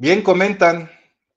[0.00, 0.90] Bien comentan,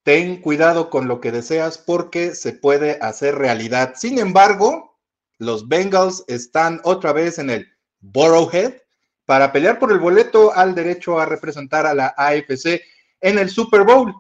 [0.04, 3.96] ten cuidado con lo que deseas porque se puede hacer realidad.
[3.98, 4.98] Sin embargo,
[5.38, 7.68] los Bengals están otra vez en el
[8.00, 8.76] Borrowhead
[9.26, 12.80] para pelear por el boleto al derecho a representar a la AFC
[13.20, 14.16] en el Super Bowl.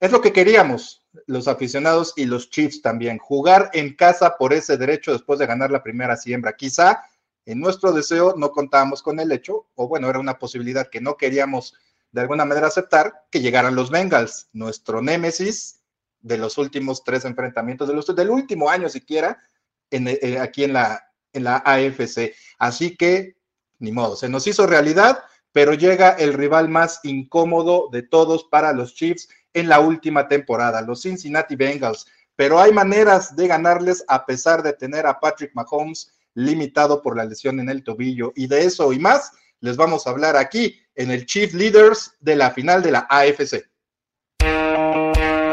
[0.00, 4.78] Es lo que queríamos, los aficionados y los Chiefs también, jugar en casa por ese
[4.78, 6.56] derecho después de ganar la primera siembra.
[6.56, 7.04] Quizá
[7.44, 11.18] en nuestro deseo no contábamos con el hecho, o bueno, era una posibilidad que no
[11.18, 11.74] queríamos
[12.12, 15.80] de alguna manera aceptar, que llegaran los Bengals, nuestro némesis
[16.20, 19.38] de los últimos tres enfrentamientos, de los, del último año siquiera,
[19.90, 21.02] en, eh, aquí en la,
[21.32, 22.34] en la AFC.
[22.58, 23.36] Así que,
[23.78, 28.72] ni modo, se nos hizo realidad, pero llega el rival más incómodo de todos para
[28.72, 32.06] los Chiefs en la última temporada, los Cincinnati Bengals.
[32.36, 37.24] Pero hay maneras de ganarles a pesar de tener a Patrick Mahomes limitado por la
[37.24, 38.32] lesión en el tobillo.
[38.34, 42.36] Y de eso y más les vamos a hablar aquí en el Chief Leaders de
[42.36, 43.71] la final de la AFC.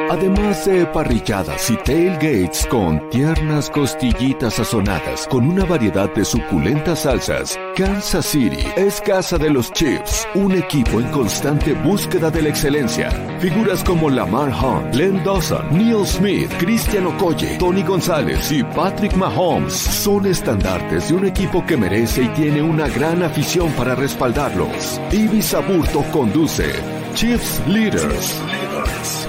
[0.09, 7.59] Además de parrilladas y tailgates con tiernas costillitas sazonadas con una variedad de suculentas salsas,
[7.75, 13.11] Kansas City es casa de los Chiefs, un equipo en constante búsqueda de la excelencia.
[13.39, 19.73] Figuras como Lamar Hunt, Len Dawson, Neil Smith, Christian Okoye, Tony González y Patrick Mahomes
[19.73, 24.99] son estandartes de un equipo que merece y tiene una gran afición para respaldarlos.
[25.11, 28.39] Ibis Aburto conduce Chiefs Leaders.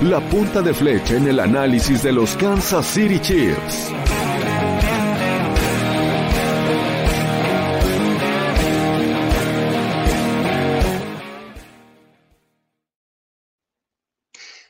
[0.03, 3.93] La punta de flecha en el análisis de los Kansas City Chiefs.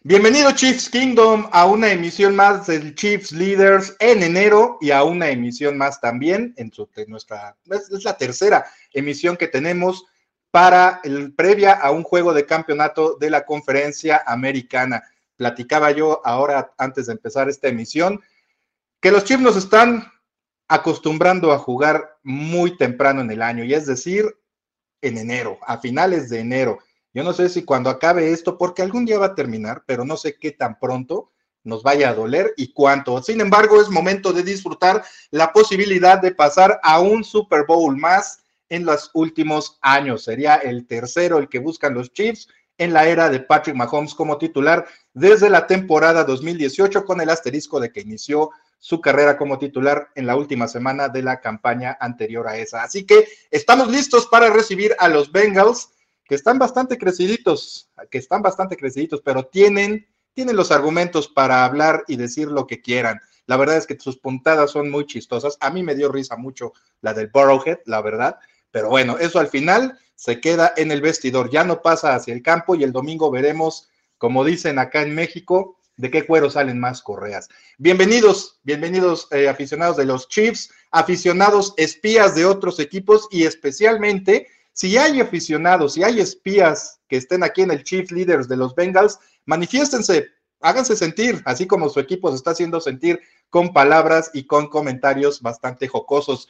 [0.03, 5.29] Bienvenido Chiefs Kingdom a una emisión más del Chiefs Leaders en enero y a una
[5.29, 10.05] emisión más también en su, nuestra, es la tercera emisión que tenemos
[10.51, 15.03] para el previa a un juego de campeonato de la conferencia americana.
[15.37, 18.21] Platicaba yo ahora, antes de empezar esta emisión,
[19.01, 20.11] que los Chiefs nos están
[20.69, 24.25] acostumbrando a jugar muy temprano en el año, y es decir,
[25.01, 26.79] en enero, a finales de enero.
[27.13, 30.17] Yo no sé si cuando acabe esto, porque algún día va a terminar, pero no
[30.17, 31.31] sé qué tan pronto
[31.65, 33.23] nos vaya a doler y cuánto.
[33.23, 38.43] Sin embargo, es momento de disfrutar la posibilidad de pasar a un Super Bowl más
[38.71, 40.25] en los últimos años.
[40.25, 42.49] Sería el tercero el que buscan los Chiefs
[42.79, 47.79] en la era de Patrick Mahomes como titular desde la temporada 2018 con el asterisco
[47.79, 52.49] de que inició su carrera como titular en la última semana de la campaña anterior
[52.49, 52.83] a esa.
[52.83, 55.91] Así que estamos listos para recibir a los Bengals
[56.25, 62.05] que están bastante creciditos, que están bastante creciditos, pero tienen, tienen los argumentos para hablar
[62.09, 63.21] y decir lo que quieran.
[63.47, 65.59] La verdad es que sus puntadas son muy chistosas.
[65.61, 68.39] A mí me dio risa mucho la del Burrowhead, la verdad.
[68.71, 72.43] Pero bueno, eso al final se queda en el vestidor, ya no pasa hacia el
[72.43, 73.89] campo y el domingo veremos,
[74.19, 77.49] como dicen acá en México, de qué cuero salen más correas.
[77.79, 84.97] Bienvenidos, bienvenidos eh, aficionados de los Chiefs, aficionados espías de otros equipos y especialmente si
[84.97, 89.19] hay aficionados, si hay espías que estén aquí en el Chief Leaders de los Bengals,
[89.45, 90.29] manifiéstense,
[90.61, 93.21] háganse sentir, así como su equipo se está haciendo sentir
[93.51, 96.49] con palabras y con comentarios bastante jocosos.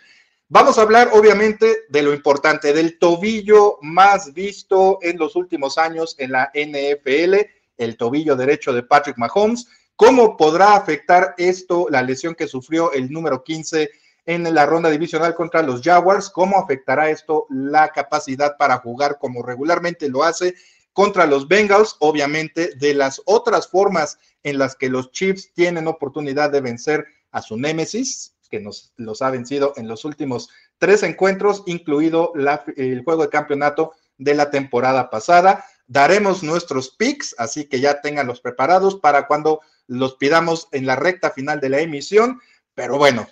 [0.52, 6.16] Vamos a hablar, obviamente, de lo importante, del tobillo más visto en los últimos años
[6.18, 7.36] en la NFL,
[7.78, 9.68] el tobillo derecho de Patrick Mahomes.
[9.94, 13.90] ¿Cómo podrá afectar esto, la lesión que sufrió el número 15
[14.26, 16.28] en la ronda divisional contra los Jaguars?
[16.30, 20.56] ¿Cómo afectará esto la capacidad para jugar como regularmente lo hace
[20.92, 21.94] contra los Bengals?
[22.00, 27.40] Obviamente, de las otras formas en las que los Chiefs tienen oportunidad de vencer a
[27.40, 32.32] su némesis, que nos los ha vencido en los últimos tres encuentros, incluido
[32.76, 35.64] el juego de campeonato de la temporada pasada.
[35.86, 41.30] Daremos nuestros picks, así que ya tenganlos preparados para cuando los pidamos en la recta
[41.30, 42.40] final de la emisión.
[42.74, 43.28] Pero bueno,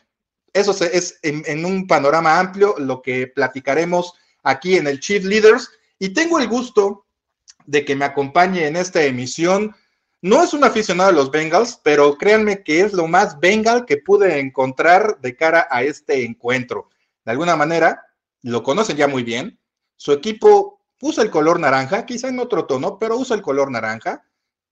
[0.52, 5.70] eso es en, en un panorama amplio lo que platicaremos aquí en el Chief Leaders.
[5.98, 7.06] Y tengo el gusto
[7.66, 9.74] de que me acompañe en esta emisión
[10.20, 13.98] no es un aficionado de los Bengals, pero créanme que es lo más Bengal que
[13.98, 16.88] pude encontrar de cara a este encuentro.
[17.24, 18.04] De alguna manera,
[18.42, 19.60] lo conocen ya muy bien.
[19.96, 24.24] Su equipo usa el color naranja, quizá en otro tono, pero usa el color naranja,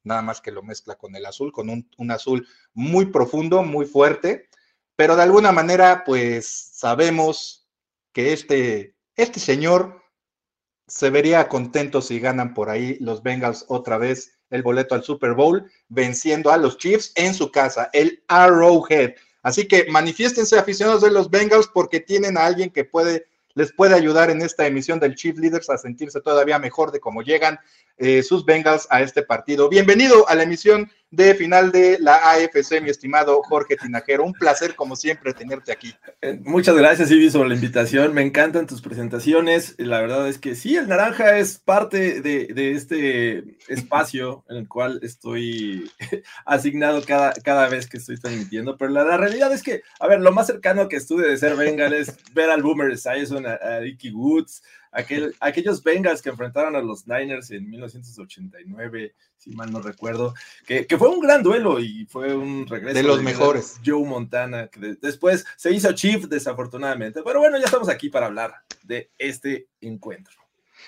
[0.02, 4.48] nada más que lo mezcla con el azul, con un, azul muy profundo, muy fuerte.
[4.96, 7.69] Pero de alguna manera, pues sabemos
[8.12, 10.02] que este, este señor
[10.88, 15.32] se vería contento si ganan por ahí los Bengals otra vez el boleto al Super
[15.32, 19.14] Bowl, venciendo a los Chiefs en su casa, el Arrowhead.
[19.43, 23.26] Así que manifiéstense aficionados de los Bengals porque tienen a alguien que puede
[23.56, 27.22] les puede ayudar en esta emisión del Chief Leaders a sentirse todavía mejor de cómo
[27.22, 27.58] llegan
[27.96, 29.70] eh, sus Bengals a este partido.
[29.70, 34.25] Bienvenido a la emisión de final de la AFC, mi estimado Jorge Tinajero.
[34.25, 35.94] Un placer, como siempre, tenerte aquí.
[36.20, 38.12] Eh, muchas gracias, Ibi, sobre la invitación.
[38.12, 39.75] Me encantan tus presentaciones.
[39.79, 44.99] La verdad es que sí, el naranja es parte de, este espacio en el cual
[45.03, 45.91] estoy
[46.44, 48.76] asignado cada, cada vez que estoy transmitiendo.
[48.76, 51.94] Pero la, realidad es que, a ver, lo más cercano que estuve de ser Bengal
[51.94, 54.62] es ver al Boomer Esiason, a, a Ricky Woods,
[54.96, 60.34] aquel, aquellos Bengals que enfrentaron a los Niners en 1989, si mal no recuerdo,
[60.66, 63.78] que, fue un gran duelo y fue un regreso de los mejores.
[63.84, 68.54] Joe Montana, que después se hizo Chief desafortunadamente, pero bueno, ya estamos aquí para hablar
[68.84, 70.45] de este encuentro.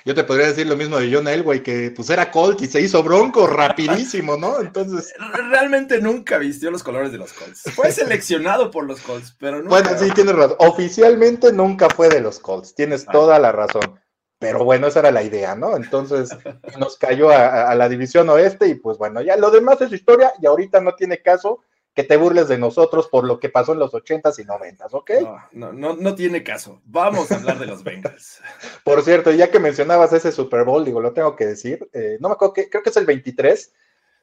[0.09, 2.81] Yo te podría decir lo mismo de John Elway, que pues era Colt y se
[2.81, 4.59] hizo bronco rapidísimo, ¿no?
[4.59, 5.13] Entonces.
[5.51, 7.65] Realmente nunca vistió los colores de los Colts.
[7.75, 9.69] Fue seleccionado por los Colts, pero no.
[9.69, 10.57] Bueno, sí, tienes razón.
[10.61, 13.13] Oficialmente nunca fue de los Colts, tienes ah.
[13.13, 14.01] toda la razón.
[14.39, 15.77] Pero bueno, esa era la idea, ¿no?
[15.77, 16.31] Entonces
[16.79, 20.33] nos cayó a, a la división oeste y pues bueno, ya lo demás es historia
[20.41, 21.61] y ahorita no tiene caso
[21.99, 25.11] que te burles de nosotros por lo que pasó en los ochentas y noventas, ¿ok?
[25.51, 26.81] No, no, no, tiene caso.
[26.85, 28.41] Vamos a hablar de los Bengals.
[28.85, 32.29] por cierto, ya que mencionabas ese Super Bowl, digo, lo tengo que decir, eh, no
[32.29, 33.75] me acuerdo, que, creo que es el 23.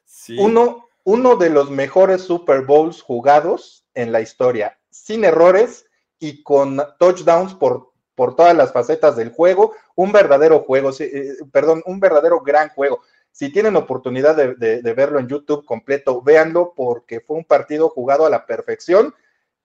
[0.06, 0.38] Sí.
[0.38, 5.84] Uno, uno de los mejores Super Bowls jugados en la historia, sin errores
[6.18, 11.82] y con touchdowns por, por todas las facetas del juego, un verdadero juego, eh, perdón,
[11.84, 13.02] un verdadero gran juego
[13.36, 18.30] si tienen oportunidad de, verlo en YouTube completo, véanlo porque fue un partido jugado a
[18.30, 19.14] la perfección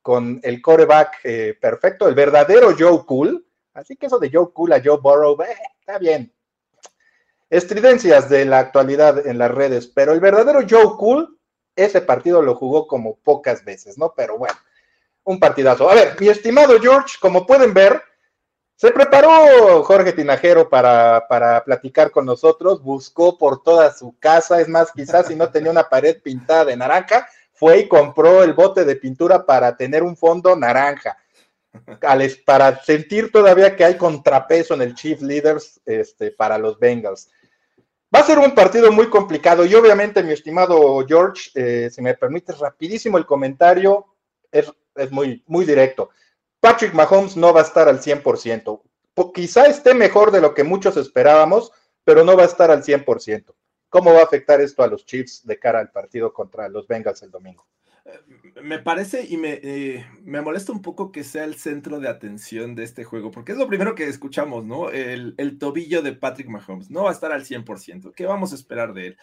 [0.02, 3.48] con el coreback eh, perfecto, el verdadero Joe Cool.
[3.74, 6.34] Así que eso de Joe Cool a Joe Burrow, eh, está bien.
[7.50, 11.40] Estridencias de la actualidad en las redes, pero el verdadero Joe Cool,
[11.74, 14.14] ese partido lo jugó como pocas veces, ¿no?
[14.14, 14.56] Pero bueno,
[15.24, 15.90] un partidazo.
[15.90, 18.02] A ver, mi estimado George, como pueden ver,
[18.82, 24.68] se preparó Jorge Tinajero para, para, platicar con nosotros, buscó por toda su casa, es
[24.68, 28.84] más, quizás si no tenía una pared pintada de naranja, fue y compró el bote
[28.84, 31.16] de pintura para tener un fondo naranja,
[32.44, 37.30] para sentir todavía que hay contrapeso en el Chief Leaders este, para los Bengals.
[38.14, 42.16] Va a ser un partido muy complicado y obviamente, mi estimado George, eh, si me
[42.16, 44.08] permites rapidísimo el comentario,
[44.52, 46.10] es, es muy, muy directo.
[46.62, 48.82] Patrick Mahomes no va a estar al 100%.
[49.34, 51.72] Quizá esté mejor de lo que muchos esperábamos,
[52.04, 53.54] pero no va a estar al 100%.
[53.90, 57.24] ¿Cómo va a afectar esto a los Chiefs de cara al partido contra los Bengals
[57.24, 57.66] el domingo?
[58.06, 62.08] Eh, me parece y me, eh, me, molesta un poco que sea el centro de
[62.08, 64.92] atención de este juego, porque es lo primero que escuchamos, ¿no?
[64.92, 68.14] El, tobillo de Patrick Mahomes no va a estar al 100%.
[68.14, 69.18] ¿Qué vamos a esperar de él?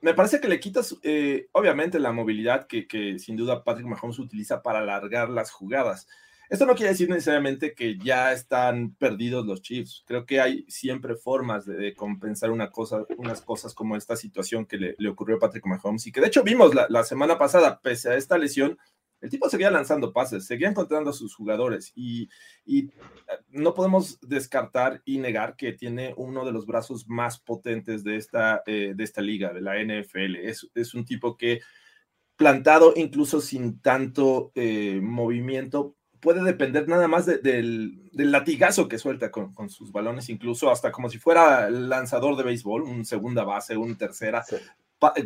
[0.00, 4.20] Me parece que le quitas, eh, obviamente, la movilidad que, que sin duda Patrick Mahomes
[4.20, 6.06] utiliza para alargar las jugadas
[6.48, 10.02] esto no quiere decir necesariamente que ya están perdidos los Chiefs.
[10.06, 14.78] Creo que hay siempre formas de, compensar una cosa, unas cosas como esta situación que
[14.78, 18.16] le, ocurrió a Patrick Mahomes y que de hecho vimos la, semana pasada, pese a
[18.16, 18.78] esta lesión,
[19.20, 22.28] el tipo seguía lanzando pases, seguía encontrando a sus jugadores y,
[22.64, 22.90] y,
[23.50, 28.62] no podemos descartar y negar que tiene uno de los brazos más potentes de esta,
[28.66, 30.36] eh, de esta liga, de la NFL.
[30.36, 31.60] Es, es, un tipo que
[32.36, 39.70] plantado incluso sin tanto eh, movimiento, puede depender nada más del, latigazo que suelta con,
[39.70, 44.44] sus balones, incluso hasta como si fuera lanzador de béisbol, un segunda base, un tercera,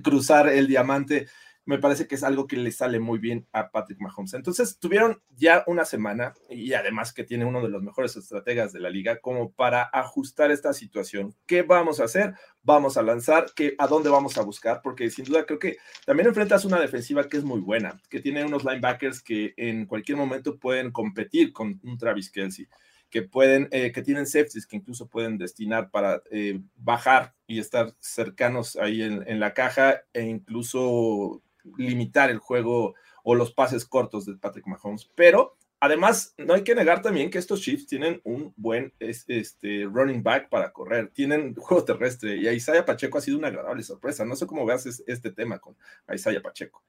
[0.03, 1.27] cruzar el diamante
[1.65, 4.35] me parece que es algo que le sale muy bien a Patrick Mahomes.
[4.35, 8.81] Entonces, tuvieron ya una semana y además que tiene uno de los mejores estrategas de
[8.81, 11.35] la liga como para ajustar esta situación.
[11.47, 12.35] ¿Qué vamos a hacer?
[12.63, 14.81] Vamos a lanzar, ¿qué, ¿a dónde vamos a buscar?
[14.83, 18.45] Porque sin duda creo que también enfrentas una defensiva que es muy buena, que tiene
[18.45, 22.67] unos linebackers que en cualquier momento pueden competir con un Travis Kelsey
[23.13, 27.95] que pueden, eh, que tienen safeties que incluso pueden destinar para eh, bajar y estar
[28.01, 31.43] cercanos ahí en, en, la caja e incluso
[31.77, 36.75] limitar el juego o los pases cortos de Patrick Mahomes, pero además no hay que
[36.75, 41.85] negar también que estos Chiefs tienen un buen este, running back para correr, tienen juego
[41.85, 44.25] terrestre y a Isaiah Pacheco ha sido una agradable sorpresa.
[44.25, 45.77] No sé cómo veas este tema con
[46.13, 46.83] Isaiah Pacheco.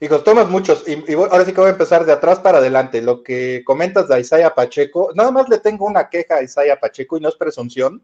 [0.00, 3.02] Hijos, tomas muchos, y, ahora sí que voy a empezar de atrás para adelante.
[3.02, 7.16] Lo que comentas de Isaiah Pacheco, nada más le tengo una queja a Isaiah Pacheco
[7.16, 8.02] y no es presunción.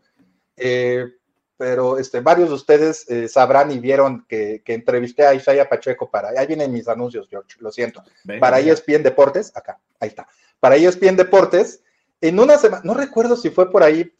[0.56, 1.06] Eh,
[1.56, 6.30] pero este, varios de ustedes eh, sabrán y vieron que, entrevisté a Isaiah Pacheco para,
[6.38, 8.02] ahí vienen mis anuncios, George, lo siento,
[8.40, 10.26] para ESPN Deportes, acá, ahí está,
[10.58, 11.82] para ESPN Deportes,
[12.20, 14.12] en una semana, no recuerdo si fue por ahí,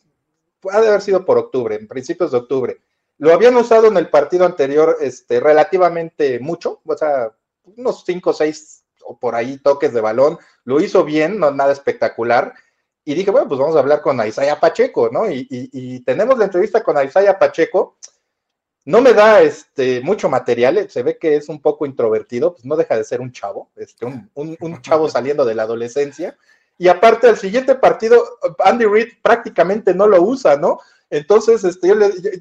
[0.71, 2.79] ha de haber sido por octubre, en principios de octubre,
[3.19, 7.33] lo habían usado en el partido anterior este, relativamente mucho, o sea,
[7.65, 11.73] unos cinco o seis o por ahí toques de balón, lo hizo bien, no nada
[11.73, 12.55] espectacular,
[13.05, 15.31] y dije, bueno, pues vamos a hablar con Isaiah Pacheco, ¿no?
[15.31, 17.99] Y, tenemos la entrevista con Isaiah Pacheco.
[18.87, 22.77] No me da este, mucho material, se ve que es un poco introvertido, pues no
[22.77, 26.37] deja de ser un chavo, este, un, un chavo saliendo de la adolescencia.
[26.77, 28.23] Y aparte, el siguiente partido,
[28.59, 30.81] Andy Reid prácticamente no lo usa, ¿no?
[31.11, 31.93] Entonces, este,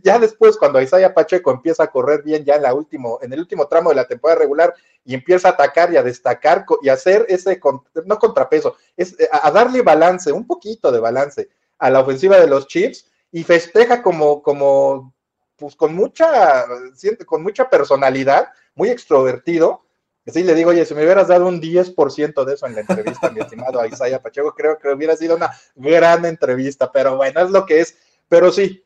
[0.03, 3.39] ya después, cuando Isaiah Pacheco empieza a correr bien ya en, la último, en el
[3.39, 6.93] último tramo de la temporada regular y empieza a atacar y a destacar y a
[6.93, 7.59] hacer ese,
[8.05, 12.47] no contrapeso, es eh, a darle balance, un poquito de balance a la ofensiva de
[12.47, 15.13] los Chiefs y festeja como, como,
[15.57, 16.65] pues con mucha,
[17.25, 19.81] con mucha personalidad, muy extrovertido.
[20.25, 23.29] Sí, le digo, oye, si me hubieras dado un 10% de eso en la entrevista,
[23.29, 27.65] mi estimado Isaiah Pacheco, creo que hubiera sido una gran entrevista, pero bueno, es lo
[27.65, 28.83] que es pero sí,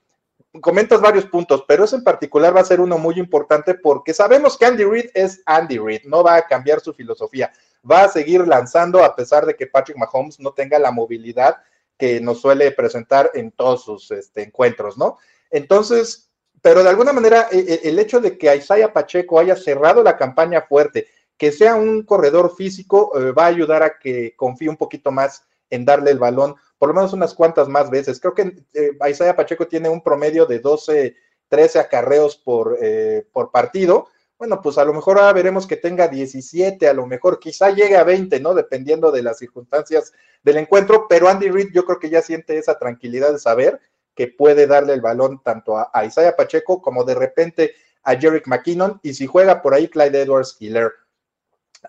[0.62, 4.58] comentas varios puntos, pero ese en particular va a ser uno muy importante porque sabemos
[4.58, 7.51] que Andy Reid es Andy Reid, no va a cambiar su filosofía,
[7.89, 11.58] va a seguir lanzando a pesar de que Patrick Mahomes no tenga la movilidad
[11.98, 15.17] que nos suele presentar en todos sus este, encuentros, ¿no?
[15.50, 16.29] Entonces,
[16.62, 20.17] pero de alguna manera e, e, el hecho de que Isaiah Pacheco haya cerrado la
[20.17, 24.77] campaña fuerte, que sea un corredor físico, eh, va a ayudar a que confíe un
[24.77, 28.19] poquito más en darle el balón por lo menos unas cuantas más veces.
[28.19, 31.15] Creo que eh, Isaiah Pacheco tiene un promedio de 12,
[31.50, 34.07] 13 acarreos por, eh, por partido.
[34.38, 37.98] Bueno, pues a lo mejor ahora veremos que tenga 17, a lo mejor quizá llegue
[37.98, 38.53] a 20, ¿no?
[38.53, 42.77] Dependiendo de las circunstancias del encuentro, pero Andy Reid yo creo que ya siente esa
[42.77, 43.81] tranquilidad de saber
[44.13, 49.00] que puede darle el balón tanto a, Isaiah Pacheco como de repente a Jerick McKinnon
[49.03, 50.91] y si juega por ahí Clyde Edwards Hiller.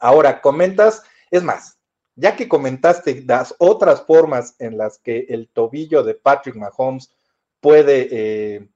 [0.00, 1.77] Ahora, comentas, es más,
[2.18, 7.12] ya que comentaste las otras formas en las que el tobillo de Patrick Mahomes
[7.60, 8.68] puede, eh,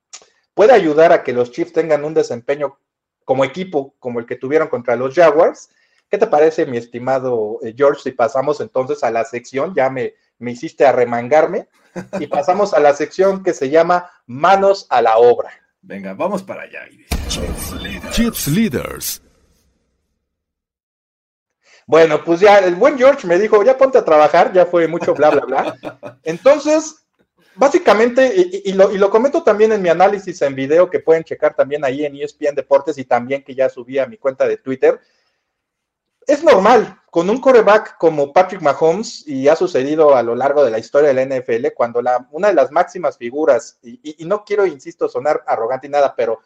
[0.54, 2.78] puede ayudar a que los Chiefs tengan un desempeño
[3.24, 5.70] como equipo, como el que tuvieron contra los Jaguars,
[6.08, 9.74] ¿qué te parece, mi estimado eh, George, si pasamos entonces a la sección?
[9.74, 11.66] Ya me, me hiciste arremangarme
[12.20, 15.50] y pasamos a la sección que se llama Manos a la obra.
[15.80, 16.86] Venga, vamos para allá.
[18.12, 19.20] Chiefs Leaders
[21.86, 25.14] bueno, pues ya el buen George me dijo, ya ponte a trabajar, ya fue mucho
[25.14, 26.18] bla, bla, bla.
[26.22, 27.04] Entonces,
[27.54, 28.32] básicamente,
[28.64, 31.84] y, lo, y, lo, comento también en mi análisis en video, que pueden checar también
[31.84, 35.00] ahí en ESPN Deportes y también que ya subí a mi cuenta de Twitter,
[36.26, 40.70] es normal, con un coreback como Patrick Mahomes, y ha sucedido a lo largo de
[40.70, 44.44] la historia de la NFL, cuando la, una de las máximas figuras, y, y no
[44.44, 46.40] quiero, insisto, sonar arrogante y nada, pero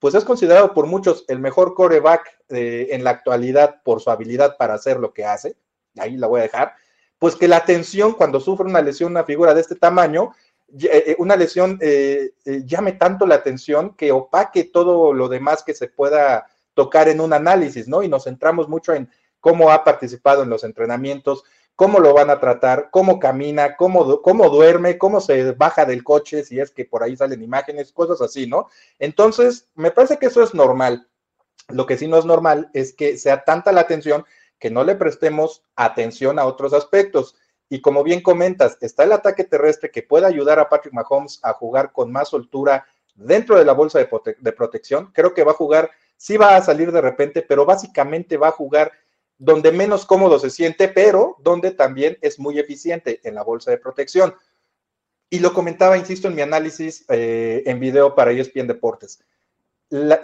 [0.00, 4.56] pues es considerado por muchos el mejor coreback eh, en la actualidad por su habilidad
[4.56, 5.54] para hacer lo que hace,
[5.98, 6.74] ahí la voy a dejar,
[7.18, 10.32] pues que la tensión cuando sufre una lesión, una figura de este tamaño,
[10.72, 11.78] eh, eh, una lesión
[12.64, 17.34] llame tanto la atención que opaque todo lo demás que se pueda tocar en un
[17.34, 18.02] análisis, ¿no?
[18.02, 21.44] Y nos centramos mucho en cómo ha participado en los entrenamientos,
[21.80, 26.44] cómo lo van a tratar, cómo camina, cómo, cómo duerme, cómo se baja del coche,
[26.44, 28.68] si es que por ahí salen imágenes, cosas así, ¿no?
[28.98, 31.08] Entonces, me parece que eso es normal.
[31.68, 34.26] Lo que sí no es normal es que sea tanta la atención
[34.58, 37.34] que no le prestemos atención a otros aspectos.
[37.70, 41.54] Y como bien comentas, está el ataque terrestre que puede ayudar a Patrick Mahomes a
[41.54, 42.84] jugar con más soltura
[43.14, 45.12] dentro de la bolsa de, de protección.
[45.14, 48.52] Creo que va a jugar, sí va a salir de repente, pero básicamente va a
[48.52, 48.92] jugar
[49.40, 53.78] donde menos cómodo se siente, pero donde también es muy eficiente en la bolsa de
[53.78, 54.34] protección.
[55.30, 59.24] Y lo comentaba, insisto, en mi análisis eh, en video para ESPN Deportes.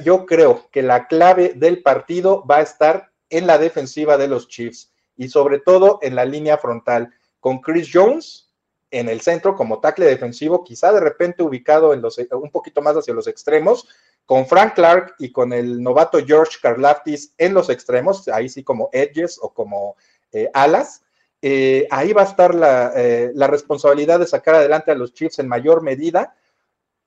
[0.05, 4.49] yo creo que la clave del partido va a estar en la defensiva de los
[4.49, 8.53] Chiefs y sobre todo en la línea frontal, con Chris Jones
[8.91, 12.97] en el centro como tackle defensivo, quizá de repente ubicado en los, un poquito más
[12.97, 13.89] hacia los extremos,
[14.27, 18.91] con Frank Clark y con el novato George Karlaftis en los extremos, ahí sí como
[18.93, 19.97] edges o como
[20.33, 21.03] eh, alas.
[21.41, 22.53] Eh, ahí va a estar
[22.97, 26.35] eh, la, responsabilidad de sacar adelante a los Chiefs en mayor medida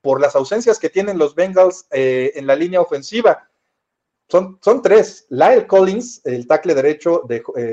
[0.01, 3.49] por las ausencias que tienen los Bengals en la línea ofensiva.
[4.29, 5.25] Son, son, tres.
[5.29, 7.23] Lyle Collins, el tackle derecho,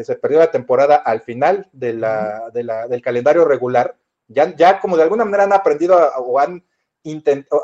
[0.02, 3.96] se perdió la temporada al final de la, del calendario regular.
[4.26, 6.64] Ya, ya como de alguna manera han aprendido o han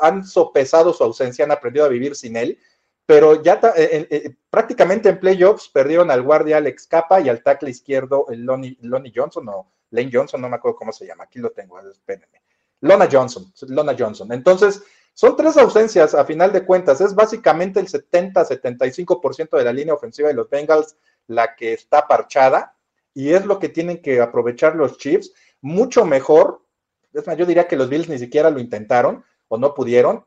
[0.01, 2.59] han sopesado su ausencia, han aprendido a vivir sin él,
[3.05, 7.69] pero ya eh, eh, prácticamente en playoffs perdieron al guardia Alex Capa y al tackle
[7.69, 11.51] izquierdo el Lonnie, Johnson o Lane Johnson, no me acuerdo cómo se llama, aquí lo
[11.51, 12.41] tengo, espérenme.
[12.81, 14.31] Lona Johnson, Lona Johnson.
[14.33, 14.83] Entonces,
[15.13, 20.27] son tres ausencias a final de cuentas, es básicamente el 70-75% de la línea ofensiva
[20.27, 20.97] de los Bengals
[21.27, 22.75] la que está parchada
[23.13, 25.31] y es lo que tienen que aprovechar los Chiefs
[25.61, 26.65] mucho mejor.
[27.13, 29.23] Es más, yo diría que los Bills ni siquiera lo intentaron,
[29.53, 30.25] o no pudieron.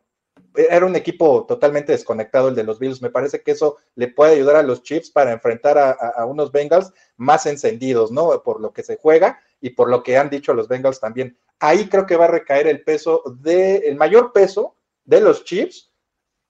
[0.55, 3.03] Era un equipo totalmente desconectado el de los Bills.
[3.03, 6.93] Me parece que eso le puede ayudar a los Chiefs para enfrentar a, unos Bengals
[7.17, 8.43] más encendidos, ¿no?
[8.45, 11.37] Por lo que se juega y por lo que han dicho los Bengals también.
[11.59, 15.93] Ahí creo que va a recaer el peso de, el mayor peso de los Chiefs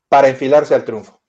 [0.09, 1.23] para enfilarse al triunfo.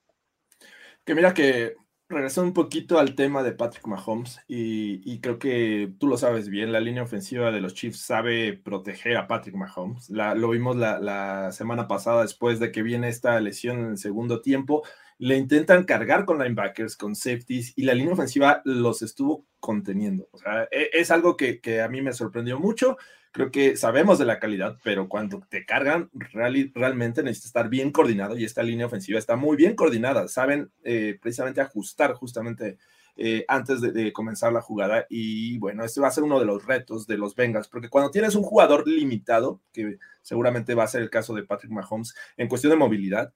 [1.04, 1.76] Que mira que
[2.08, 6.72] regresó un poquito al tema de Patrick Mahomes y, creo que tú lo sabes bien,
[6.72, 10.08] la línea ofensiva de los Chiefs sabe proteger a Patrick Mahomes.
[10.10, 14.40] lo vimos la, la, semana pasada después de que viene esta lesión en el segundo
[14.40, 14.82] tiempo.
[15.18, 20.28] Le intentan cargar con linebackers, con safeties y la línea ofensiva los estuvo conteniendo.
[20.30, 22.96] O sea, e, es, algo que a mí me sorprendió mucho
[23.38, 28.36] creo que sabemos de la calidad, pero cuando te cargan, realmente necesitas estar bien coordinado
[28.36, 30.26] y esta línea ofensiva está muy bien coordinada.
[30.26, 32.78] Saben eh, precisamente ajustar justamente
[33.14, 35.06] eh, antes de, comenzar la jugada.
[35.08, 38.10] Y bueno, este va a ser uno de los retos de los Bengals, porque cuando
[38.10, 42.48] tienes un jugador limitado, que seguramente va a ser el caso de Patrick Mahomes, en
[42.48, 43.32] cuestión de movilidad,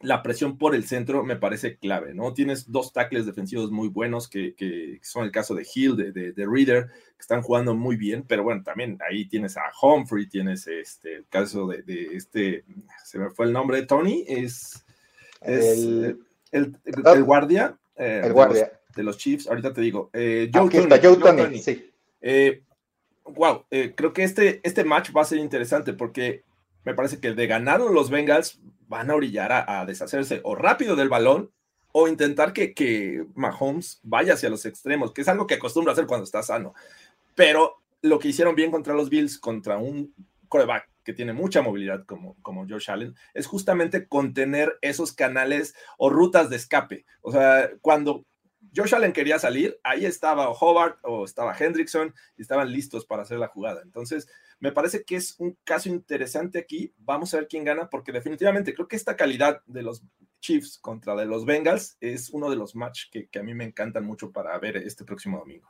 [0.00, 2.32] la presión por el centro me parece clave, ¿no?
[2.32, 6.86] Tienes dos tackles defensivos muy buenos, que, son el caso de Hill, de, de, Reader,
[6.86, 11.26] que están jugando muy bien, pero bueno, también ahí tienes a Humphrey, tienes este, el
[11.28, 11.82] caso de,
[12.14, 12.64] este,
[13.04, 14.84] se me fue el nombre de Tony, es,
[15.42, 16.18] el,
[16.50, 18.72] el, guardia, eh, el guardia.
[18.96, 21.90] De, los, Chiefs, ahorita te digo, eh, Joe, Tony, Joe, Tony, sí.
[23.24, 26.42] wow, eh, creo que este, este match va a ser interesante porque
[26.84, 28.58] me parece que de ganar los Bengals
[28.90, 31.52] van a orillar a, deshacerse o rápido del balón
[31.92, 36.06] o intentar que, que, Mahomes vaya hacia los extremos, que es algo que acostumbra hacer
[36.06, 36.74] cuando está sano.
[37.36, 40.12] Pero lo que hicieron bien contra los Bills, contra un
[40.48, 46.10] coreback que tiene mucha movilidad como, como Josh Allen, es justamente contener esos canales o
[46.10, 47.06] rutas de escape.
[47.22, 48.24] O sea, cuando
[48.74, 53.38] Josh Allen quería salir, ahí estaba Hobart o estaba Hendrickson y estaban listos para hacer
[53.38, 53.82] la jugada.
[53.82, 54.26] Entonces,
[54.60, 56.92] me parece que es un caso interesante aquí.
[56.98, 60.02] Vamos a ver quién gana, porque definitivamente creo que esta calidad de los
[60.40, 64.04] Chiefs contra de los Bengals es uno de los matches que, a mí me encantan
[64.04, 65.68] mucho para ver este próximo domingo.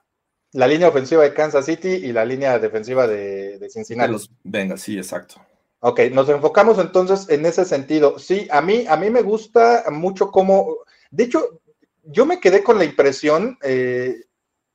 [0.52, 4.08] La línea ofensiva de Kansas City y la línea defensiva de, de Cincinnati.
[4.08, 5.40] De los Bengals, sí, exacto.
[5.80, 8.18] Ok, nos enfocamos entonces en ese sentido.
[8.18, 10.78] Sí, a mí, a mí me gusta mucho cómo,
[11.10, 11.60] de hecho,
[12.02, 14.24] yo me quedé con la impresión, eh,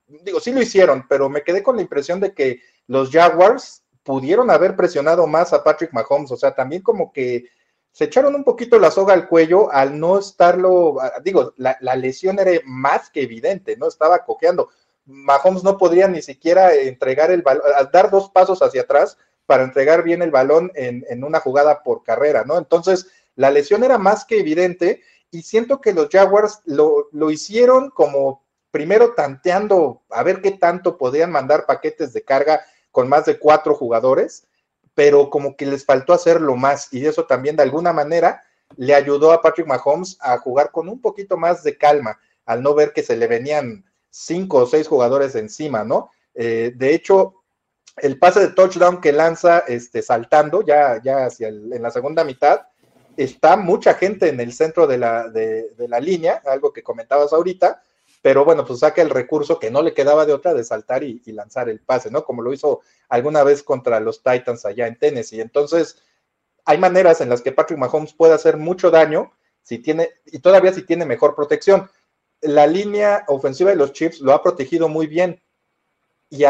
[0.08, 4.52] digo, sí lo hicieron, pero me quedé con la impresión de que los Jaguars pudieron
[4.52, 7.46] haber presionado más a Patrick Mahomes, o sea, también como que
[7.92, 12.52] se echaron un poquito la soga al cuello al no estarlo, digo, la, lesión era
[12.66, 13.88] más que evidente, ¿no?
[13.88, 14.70] Estaba cojeando.
[15.06, 20.04] Mahomes no podría ni siquiera entregar el balón, dar dos pasos hacia atrás para entregar
[20.04, 22.58] bien el balón en, una jugada por carrera, ¿no?
[22.58, 27.90] Entonces, la lesión era más que evidente y siento que los Jaguars lo, lo hicieron
[27.90, 32.62] como primero tanteando a ver qué tanto podían mandar paquetes de carga
[32.96, 34.48] con más de cuatro jugadores,
[34.94, 38.42] pero como que les faltó hacerlo más y eso también de alguna manera
[38.78, 42.74] le ayudó a Patrick Mahomes a jugar con un poquito más de calma, al no
[42.74, 46.10] ver que se le venían cinco o seis jugadores encima, ¿no?
[46.36, 47.44] Eh, de hecho,
[47.98, 52.62] el pase de touchdown que lanza este, saltando ya, ya hacia en la segunda mitad,
[53.18, 57.84] está mucha gente en el centro de la, de la línea, algo que comentabas ahorita,
[58.26, 61.22] pero bueno, pues saca el recurso que no le quedaba de otra de saltar y,
[61.28, 62.26] lanzar el pase, ¿no?
[62.26, 65.42] Como lo hizo alguna vez contra los Titans allá en Tennessee.
[65.42, 66.02] Entonces,
[66.66, 70.74] hay maneras en las que Patrick Mahomes puede hacer mucho daño si tiene, y todavía
[70.74, 71.88] si tiene mejor protección.
[72.42, 75.40] La línea ofensiva de los Chiefs lo ha protegido muy bien.
[76.32, 76.46] Y,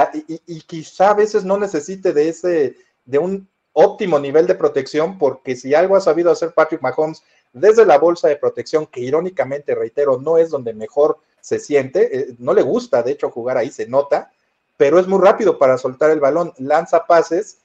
[0.48, 5.58] y, quizá a veces no necesite de ese, de un óptimo nivel de protección, porque
[5.58, 10.22] si algo ha sabido hacer Patrick Mahomes desde la bolsa de protección, que irónicamente, reitero,
[10.22, 13.86] no es donde mejor se siente, eh, no le gusta de hecho jugar ahí, se
[13.86, 14.32] nota,
[14.78, 17.60] pero es muy rápido para soltar el balón, lanza pases,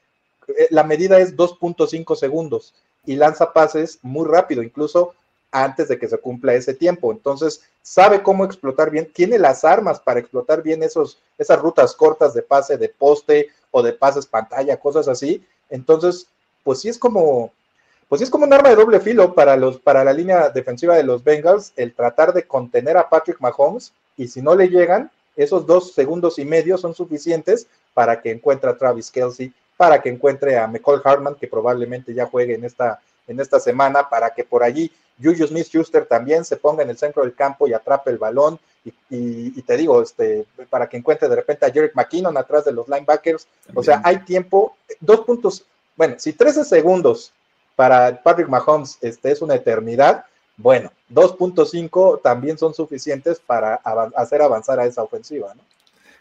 [0.49, 2.75] eh, la medida es 2.5 segundos
[3.07, 5.15] y lanza pases muy rápido, incluso
[5.51, 7.11] antes de que se cumpla ese tiempo.
[7.11, 12.35] Entonces, sabe cómo explotar bien, tiene las armas para explotar bien esos, esas rutas cortas
[12.35, 15.43] de pase de poste o de pases pantalla, cosas así.
[15.71, 16.27] Entonces,
[16.65, 17.51] pues sí es como,
[18.11, 21.05] pues es como un arma de doble filo para, los, para la línea defensiva de
[21.05, 25.65] los Bengals, el tratar de contener a Patrick Mahomes y si no le llegan, esos
[25.65, 30.59] dos segundos y medio son suficientes para que encuentre a Travis Kelsey, para que encuentre
[30.59, 34.65] a McCall Hartman, que probablemente ya juegue en esta, en esta semana, para que por
[34.65, 34.91] allí
[35.23, 38.59] Juju Smith Schuster también se ponga en el centro del campo y atrape el balón.
[39.09, 42.89] Y, te digo, este, para que encuentre de repente a Jerick McKinnon atrás de los
[42.89, 43.47] linebackers.
[43.73, 47.33] O sea, hay tiempo, dos puntos, bueno, si 13 segundos
[47.81, 50.27] para Patrick Mahomes este, es una eternidad,
[50.59, 53.77] bueno, 2.5 también son suficientes para
[54.17, 55.63] hacer avanzar a esa ofensiva, ¿no?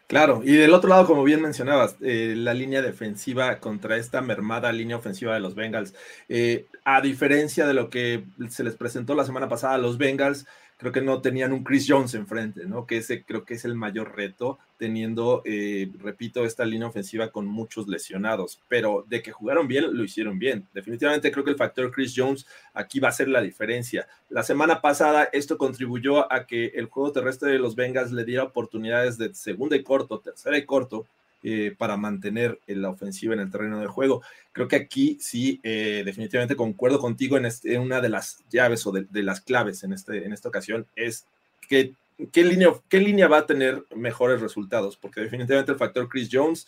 [0.07, 4.71] Claro, y del otro lado, como bien mencionabas, eh, la línea defensiva contra esta mermada
[4.71, 5.93] línea ofensiva de los Bengals,
[6.29, 10.45] eh, a diferencia de lo que se les presentó la semana pasada a los Bengals,
[10.79, 12.87] creo que no tenían un Chris Jones enfrente, ¿no?
[12.87, 17.45] Que ese creo que es el mayor reto, teniendo, eh, repito, esta línea ofensiva con
[17.45, 20.65] muchos lesionados, pero de que jugaron bien, lo hicieron bien.
[20.73, 24.07] Definitivamente creo que el factor Chris Jones aquí va a ser la diferencia.
[24.29, 28.43] La semana pasada esto contribuyó a que el juego terrestre de los Bengals le diera
[28.43, 31.05] oportunidades de segunda y corto, tercera y corto,
[31.41, 34.21] eh, para mantener la ofensiva en el terreno de juego.
[34.51, 38.91] Creo que aquí sí, eh, definitivamente concuerdo contigo en, este, una de las llaves o
[38.91, 41.25] de, las claves en, este, en esta ocasión, es
[41.69, 41.93] que
[42.33, 46.67] qué línea, qué línea va a tener mejores resultados, porque definitivamente el factor Chris Jones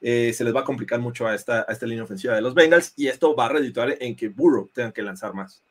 [0.00, 2.54] eh, se les va a complicar mucho a esta, a esta línea ofensiva de los
[2.54, 5.62] Bengals y esto va a redituar en que Burrow tenga que lanzar más.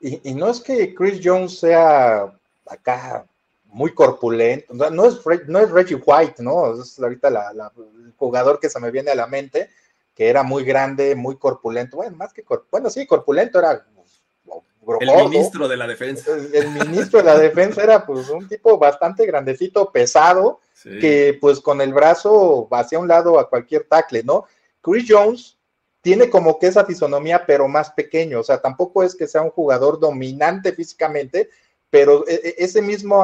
[0.00, 2.32] Y, y no es que Chris Jones sea
[2.66, 3.26] acá
[3.74, 6.80] muy corpulento, no es, no es Reggie White, ¿no?
[6.80, 9.68] Es ahorita la, el jugador que se me viene a la mente,
[10.14, 15.28] que era muy grande, muy corpulento, bueno, más que, bueno, sí, corpulento era pues, el
[15.28, 16.30] ministro de la defensa.
[16.52, 20.60] El, ministro de la defensa era pues un tipo bastante grandecito, pesado,
[21.00, 24.44] que pues con el brazo hacia un lado a cualquier tackle, ¿no?
[24.82, 25.58] Chris Jones
[26.00, 29.50] tiene como que esa fisonomía, pero más pequeño, o sea, tampoco es que sea un
[29.50, 31.50] jugador dominante físicamente,
[31.94, 33.22] pero e, e, ese mismo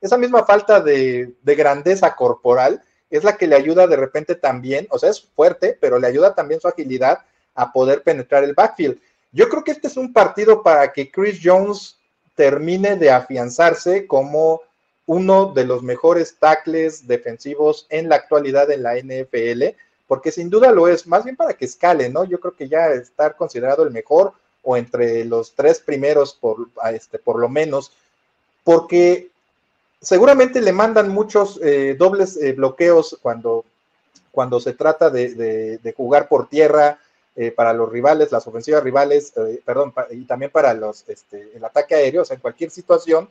[0.00, 5.00] esa misma falta de, grandeza corporal es la que le ayuda de repente también, o
[5.00, 7.18] sea, es fuerte, pero le ayuda también su agilidad
[7.56, 9.00] a poder penetrar el backfield.
[9.32, 11.98] Yo creo que este es un partido para que Chris Jones
[12.36, 14.60] termine de afianzarse como
[15.06, 20.70] uno de los mejores tackles defensivos en la actualidad en la NFL, porque sin duda
[20.70, 22.24] lo es, más bien para que escale, ¿no?
[22.24, 27.18] Yo creo que ya estar considerado el mejor o entre los tres primeros por, este,
[27.18, 27.92] por lo menos,
[28.64, 29.30] porque
[30.00, 33.64] seguramente le mandan muchos eh, dobles eh, bloqueos cuando,
[34.32, 36.98] cuando se trata de, jugar por tierra
[37.36, 39.32] eh, para los rivales, las ofensivas rivales,
[39.64, 43.28] perdón, y también para los, este, el ataque aéreo, o sea, en cualquier situación.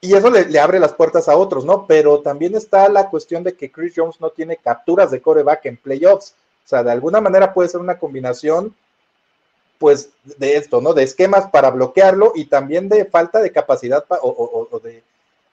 [0.00, 1.86] Y eso le, abre las puertas a otros, ¿no?
[1.86, 5.78] Pero también está la cuestión de que Chris Jones no tiene capturas de coreback en
[5.78, 6.34] playoffs.
[6.64, 8.74] O sea, de alguna manera puede ser una combinación,
[9.78, 10.94] pues, de esto, ¿no?
[10.94, 15.02] De esquemas para bloquearlo y también de falta de capacidad o de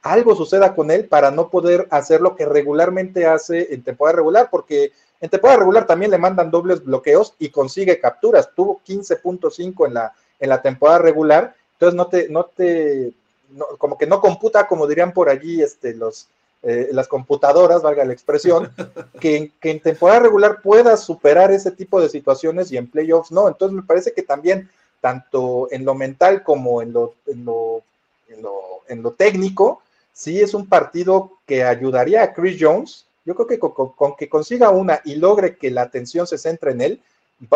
[0.03, 4.49] algo suceda con él para no poder hacer lo que regularmente hace en temporada regular,
[4.51, 8.49] porque en temporada regular también le mandan dobles bloqueos y consigue capturas.
[8.53, 13.13] Tuvo 15.5 en la, en la temporada regular, entonces no te, no te,
[13.77, 16.27] como que no computa, como dirían por allí este, los,
[16.65, 18.71] eh, las computadoras, valga la expresión,
[19.19, 23.49] que, que, en temporada regular pueda superar ese tipo de situaciones y en playoffs no.
[23.49, 24.69] Entonces me parece que también,
[25.02, 27.84] tanto en lo mental como en lo, en lo,
[28.30, 29.82] en lo, en lo técnico,
[30.13, 33.06] sí es un partido que ayudaría a Chris Jones.
[33.26, 36.82] Yo creo que con, que consiga una y logre que la atención se centre en
[36.82, 37.02] él,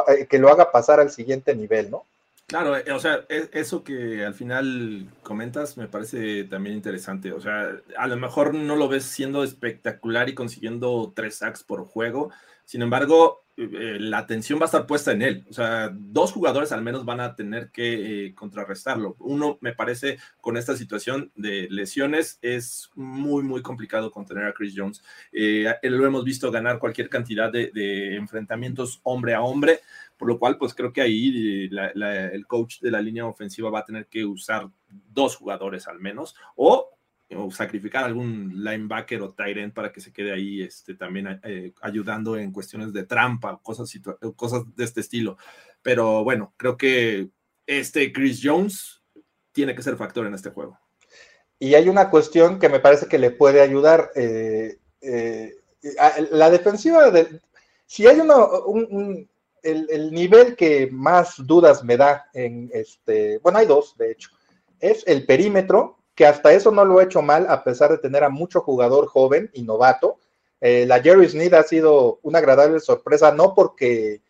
[0.10, 2.04] eh, que lo haga pasar al siguiente nivel, ¿no?
[2.48, 7.34] Claro, eh, o sea, e, eso que al final comentas me parece también interesante.
[7.34, 11.84] O sea, a lo mejor no lo ves siendo espectacular y consiguiendo tres sacks por
[11.86, 12.32] juego.
[12.64, 15.46] Sin embargo, eh, la atención va a estar puesta en él.
[15.50, 19.16] O sea, dos jugadores al menos van a tener que eh, contrarrestarlo.
[19.20, 24.76] Uno, me parece, con esta situación de lesiones, es muy, muy complicado contener a Chris
[24.78, 25.04] Jones.
[25.32, 29.80] Eh, lo hemos visto ganar cualquier cantidad de, enfrentamientos hombre a hombre,
[30.18, 33.86] por lo cual, pues creo que ahí el coach de la línea ofensiva va a
[33.86, 36.97] tener que usar dos jugadores al menos, o
[37.36, 42.38] o sacrificar algún linebacker o tight para que se quede ahí este, también eh, ayudando
[42.38, 43.92] en cuestiones de trampa, cosas,
[44.36, 45.38] cosas de este estilo.
[45.82, 47.30] Pero bueno, creo que
[47.66, 49.02] este Chris Jones
[49.52, 50.80] tiene que ser factor en este juego.
[51.60, 54.12] Y hay una cuestión que me parece que le puede ayudar.
[54.16, 55.56] Eh, eh,
[56.32, 57.42] la defensiva, de,
[57.86, 59.30] si hay uno, un,
[59.64, 64.30] el, el, nivel que más dudas me da en este, bueno, hay dos, de hecho,
[64.80, 68.24] es el perímetro que hasta eso no lo ha hecho mal, a pesar de tener
[68.24, 70.18] a mucho jugador joven y novato.
[70.60, 74.24] Eh, la Jerry Sneed ha sido una agradable sorpresa, no porque,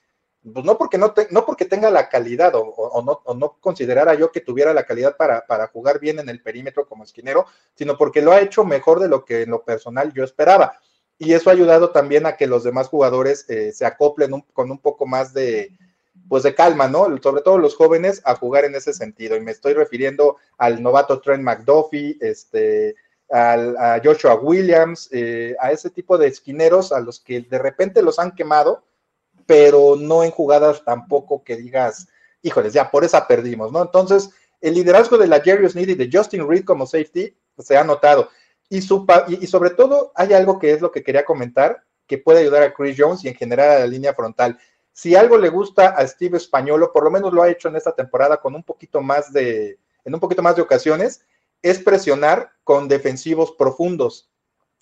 [0.54, 4.42] pues no porque no, no porque tenga la calidad o, no, no, considerara yo que
[4.42, 8.42] tuviera la calidad para, jugar bien en el perímetro como esquinero, sino porque lo ha
[8.42, 10.78] hecho mejor de lo que en lo personal yo esperaba.
[11.18, 14.80] Y eso ha ayudado también a que los demás jugadores eh, se acoplen con un
[14.80, 15.72] poco más de,
[16.28, 17.06] pues de calma, ¿no?
[17.22, 19.36] Sobre todo los jóvenes a jugar en ese sentido.
[19.36, 22.96] Y me estoy refiriendo al novato Trent McDuffie, este,
[23.30, 28.02] al, a Joshua Williams, eh, a ese tipo de esquineros a los que de repente
[28.02, 28.84] los han quemado,
[29.46, 32.08] pero no en jugadas tampoco que digas,
[32.42, 33.82] híjoles, ya por esa perdimos, ¿no?
[33.82, 34.30] Entonces,
[34.62, 38.30] el liderazgo de la Jerry Sneed y de Justin Reed como safety se ha notado.
[38.70, 42.74] Y, sobre todo hay algo que es lo que quería comentar, que puede ayudar a
[42.74, 44.58] Chris Jones y en general a la línea frontal
[44.98, 47.94] si algo le gusta a Steve Españolo, por lo menos lo ha hecho en esta
[47.94, 51.24] temporada con un poquito más de en un poquito más de ocasiones,
[51.62, 54.32] es presionar con defensivos profundos.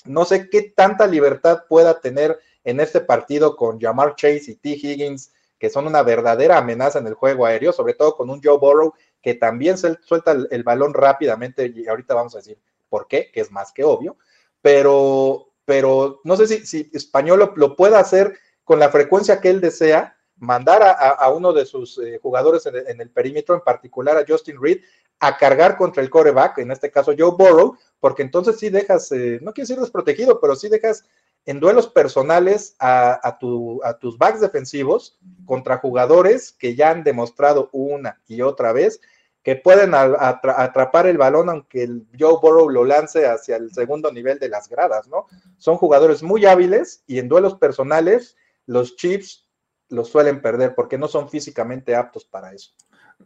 [0.06, 4.70] No sé qué tanta libertad pueda tener en este partido con Jamar Chase y T.
[4.70, 8.58] Higgins, que son una verdadera amenaza en el juego aéreo, sobre todo con un Joe
[8.58, 13.42] Burrow que también suelta el, balón rápidamente, y ahorita vamos a decir por qué, que
[13.42, 14.16] es más que obvio,
[14.62, 19.62] pero, pero no sé si, si Español lo, pueda hacer con la frecuencia que él
[19.62, 24.62] desea, mandar a, uno de sus eh, jugadores en el, perímetro, en particular a Justin
[24.62, 24.82] Reed,
[25.20, 29.40] a cargar contra el coreback, en este caso Joe Burrow, porque entonces sí dejas, eh,
[29.42, 31.06] no quiero decir desprotegido, pero sí dejas
[31.46, 38.42] en duelos personales a, tus backs defensivos contra jugadores que ya han demostrado una y
[38.42, 39.00] otra vez
[39.44, 44.40] que pueden atrapar el balón aunque el Joe Burrow lo lance hacia el segundo nivel
[44.40, 45.28] de las gradas, ¿no?
[45.60, 49.46] Son jugadores muy hábiles y en duelos personales los Chiefs
[49.90, 52.72] los suelen perder porque no son físicamente aptos para eso.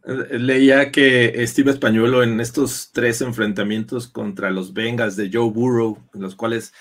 [0.05, 5.97] Eh, leía que Steve Españolo en estos tres enfrentamientos contra los Bengals de Joe Burrow,
[6.13, 6.73] los cuales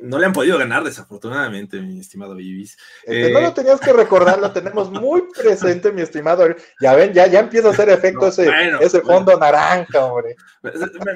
[0.00, 2.78] no le han podido ganar desafortunadamente, mi estimado Ibis.
[3.06, 6.46] No lo eh, tenías que recordar, lo tenemos muy presente, mi estimado.
[6.80, 8.48] Ya ven, ya, ya empieza a hacer efecto ese,
[8.80, 10.36] ese fondo naranja, hombre.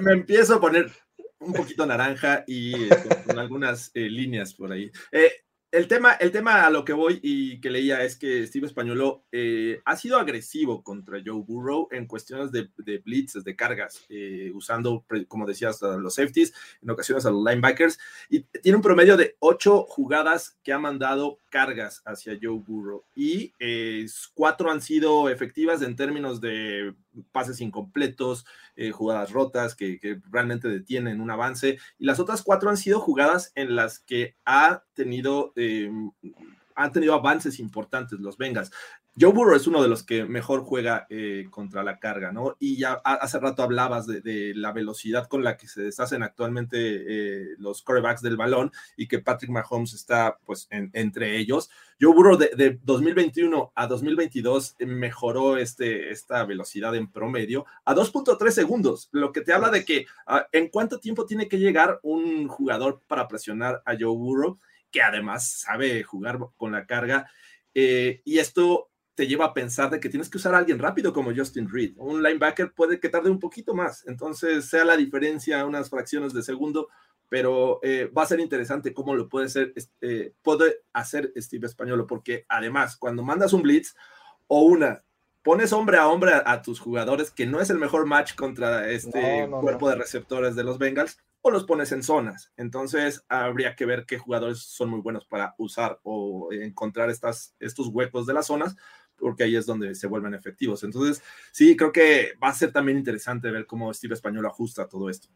[0.00, 0.90] Me, empiezo a poner
[1.38, 2.88] un poquito naranja y eh,
[3.26, 4.90] con, algunas líneas por ahí.
[5.70, 9.24] El tema, el tema a lo que voy y que leía es que Steve Españolo
[9.32, 12.70] eh, ha sido agresivo contra Joe Burrow en cuestiones de,
[13.04, 17.98] blitzes, de cargas, eh, usando, como decías, los safeties, en ocasiones a los linebackers,
[18.30, 23.52] y tiene un promedio de ocho jugadas que ha mandado cargas hacia Joe Burrow y
[23.58, 26.94] eh, cuatro han sido efectivas en términos de
[27.32, 29.98] pases incompletos, eh, jugadas rotas que,
[30.30, 34.84] realmente detienen un avance y las otras cuatro han sido jugadas en las que ha
[34.94, 35.90] tenido, eh,
[36.74, 38.70] han tenido avances importantes los Vengas.
[39.20, 42.56] Joe Burrow es uno de los que mejor juega eh, contra la carga, ¿no?
[42.60, 47.56] Y ya hace rato hablabas de, la velocidad con la que se deshacen actualmente eh,
[47.58, 51.68] los corebacks del balón y que Patrick Mahomes está, pues, entre ellos.
[52.00, 59.08] Joe Burrow de, 2021 a 2022 mejoró este, esta velocidad en promedio a 2.3 segundos,
[59.10, 63.02] lo que te habla de que ah, en cuánto tiempo tiene que llegar un jugador
[63.08, 64.58] para presionar a Joe Burrow,
[64.92, 67.28] que además sabe jugar con la carga.
[67.74, 68.87] Eh, y esto
[69.18, 71.94] te lleva a pensar de que tienes que usar a alguien rápido como Justin Reed.
[71.96, 76.40] Un linebacker puede que tarde un poquito más, entonces sea la diferencia unas fracciones de
[76.40, 76.88] segundo,
[77.28, 82.06] pero eh, va a ser interesante cómo lo puede, ser, eh, puede hacer Steve Españolo,
[82.06, 83.96] porque además cuando mandas un blitz
[84.46, 85.02] o una,
[85.42, 89.48] pones hombre a hombre a, tus jugadores, que no es el mejor match contra este
[89.50, 92.52] cuerpo de receptores de los Bengals, o los pones en zonas.
[92.56, 97.88] Entonces habría que ver qué jugadores son muy buenos para usar o encontrar estas, estos
[97.88, 98.76] huecos de las zonas
[99.18, 100.82] porque ahí es donde se vuelven efectivos.
[100.84, 105.10] Entonces, sí, creo que va a ser también interesante ver cómo Steve Español ajusta todo
[105.10, 105.28] esto.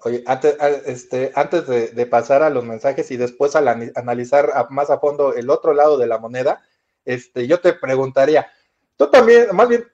[0.00, 5.00] Oye, antes, este, antes de, pasar a los mensajes y después al analizar más a
[5.00, 6.62] fondo el otro lado de la moneda,
[7.04, 8.48] este, yo te preguntaría,
[8.96, 9.84] tú también, más bien,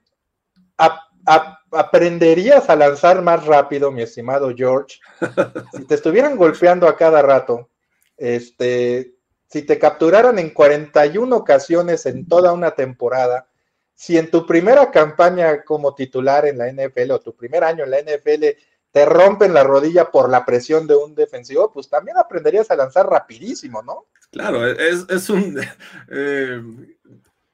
[1.70, 4.98] ¿aprenderías a lanzar más rápido, mi estimado George?
[5.72, 7.70] si te estuvieran golpeando a cada rato,
[8.18, 9.13] este,
[9.54, 13.46] si te capturaran en 41 ocasiones en toda una temporada,
[13.94, 17.90] si en tu primera campaña como titular en la NFL o tu primer año en
[17.92, 18.46] la NFL
[18.90, 23.08] te rompen la rodilla por la presión de un defensivo, pues también aprenderías a lanzar
[23.08, 24.06] rapidísimo, ¿no?
[24.32, 25.60] Claro, es, un...
[26.10, 26.60] Eh,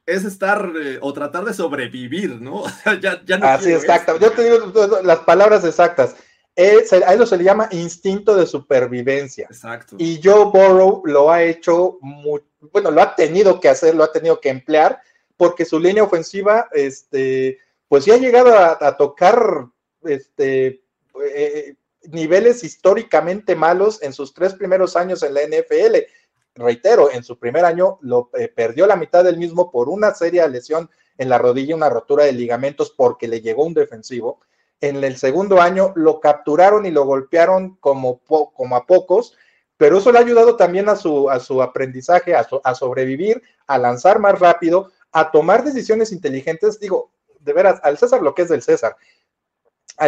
[0.06, 2.64] es estar eh, o tratar de sobrevivir, ¿no?
[3.02, 4.18] ya, ya no Así, exacto.
[4.18, 6.16] Yo te digo las palabras exactas
[6.56, 9.46] a eso se le llama instinto de supervivencia.
[9.50, 9.96] Exacto.
[9.98, 14.12] Y Joe Burrow lo ha hecho, muy, bueno, lo ha tenido que hacer, lo ha
[14.12, 15.00] tenido que emplear,
[15.36, 17.58] porque su línea ofensiva, este,
[17.88, 19.66] pues ya ha llegado a, tocar
[20.02, 20.82] este,
[21.34, 21.74] eh,
[22.10, 25.96] niveles históricamente malos en sus tres primeros años en la NFL.
[26.56, 30.46] Reitero, en su primer año lo eh, perdió la mitad del mismo por una seria
[30.46, 34.40] lesión en la rodilla, una rotura de ligamentos porque le llegó un defensivo
[34.80, 38.20] en el segundo año lo capturaron y lo golpearon como,
[38.74, 39.36] a pocos,
[39.76, 41.30] pero eso le ha ayudado también a su,
[41.62, 46.78] aprendizaje, a, a, sobrevivir, a lanzar más rápido, a tomar decisiones inteligentes.
[46.80, 48.96] Digo, de veras, al César lo que es del César.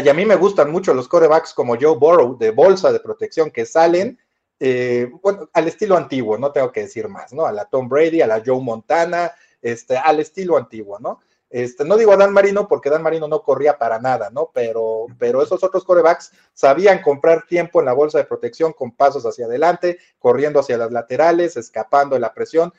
[0.02, 3.50] Y a mí me gustan mucho los corebacks como Joe Burrow, de bolsa de protección,
[3.50, 4.18] que salen,
[4.58, 5.10] eh,
[5.52, 7.44] al estilo antiguo, no tengo que decir más, ¿no?
[7.44, 11.20] A la Tom Brady, a la Joe Montana, este, al estilo antiguo, ¿no?
[11.52, 14.50] Este, no digo a Dan Marino porque Dan Marino no corría para nada, ¿no?
[14.54, 19.26] Pero, pero esos otros corebacks sabían comprar tiempo en la bolsa de protección con pasos
[19.26, 22.72] hacia adelante, corriendo hacia las laterales, escapando de la presión,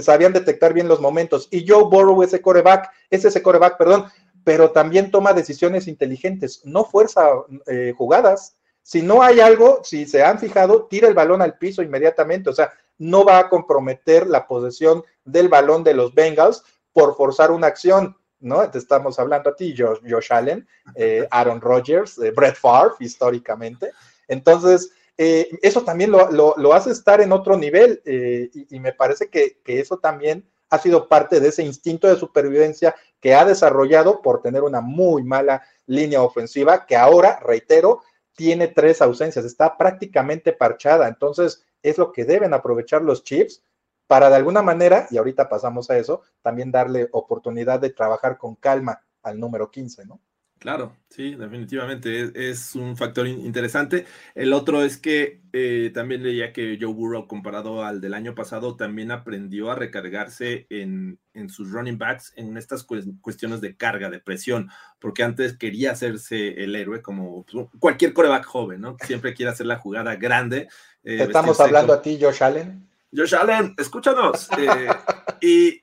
[0.00, 1.48] sabían detectar bien los momentos.
[1.50, 4.04] Y Joe Burrow, ese coreback, ese ese coreback, perdón,
[4.44, 7.28] pero también toma decisiones inteligentes, no fuerza
[7.66, 8.54] eh, jugadas.
[8.82, 12.52] Si no hay algo, si se han fijado, tira el balón al piso inmediatamente, o
[12.52, 16.62] sea, no va a comprometer la posesión del balón de los Bengals
[16.92, 18.68] por forzar una acción, ¿no?
[18.70, 23.92] Te estamos hablando a ti, Josh, Allen, eh, Aaron Rodgers, eh, Brett Favre, históricamente.
[24.28, 29.98] Entonces, eso también lo, hace estar en otro nivel y, me parece que, que eso
[29.98, 34.80] también ha sido parte de ese instinto de supervivencia que ha desarrollado por tener una
[34.80, 38.02] muy mala línea ofensiva que ahora, reitero,
[38.34, 41.08] tiene tres ausencias, está prácticamente parchada.
[41.08, 43.62] Entonces, es lo que deben aprovechar los Chiefs
[44.10, 48.56] para de alguna manera, y ahorita pasamos a eso, también darle oportunidad de trabajar con
[48.56, 50.20] calma al número 15, ¿no?
[50.58, 54.06] Claro, sí, definitivamente es, un factor interesante.
[54.34, 58.74] El otro es que eh, también leía que Joe Burrow, comparado al del año pasado,
[58.74, 62.84] también aprendió a recargarse en, sus running backs en estas
[63.20, 68.44] cuestiones de carga, de presión, porque antes quería hacerse el héroe como pues, cualquier coreback
[68.44, 68.96] joven, ¿no?
[69.06, 70.68] Siempre quiere hacer la jugada grande.
[71.04, 72.89] Eh, Estamos hablando a ti, Josh Allen.
[73.14, 74.48] Josh Allen, escúchanos.
[74.58, 74.88] Eh,
[75.40, 75.80] y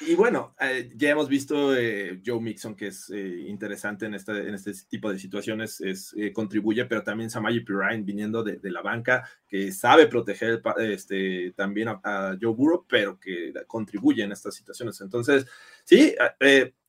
[0.00, 4.54] y bueno, eh, ya hemos visto eh, Joe Mixon, que es interesante en este, en
[4.54, 9.72] este tipo de situaciones, es, contribuye, pero también Samaji Pirine viniendo de, la banca, que
[9.72, 15.00] sabe proteger este, también a, Joe Burrow, pero que contribuye en estas situaciones.
[15.00, 15.46] Entonces,
[15.88, 16.14] sí,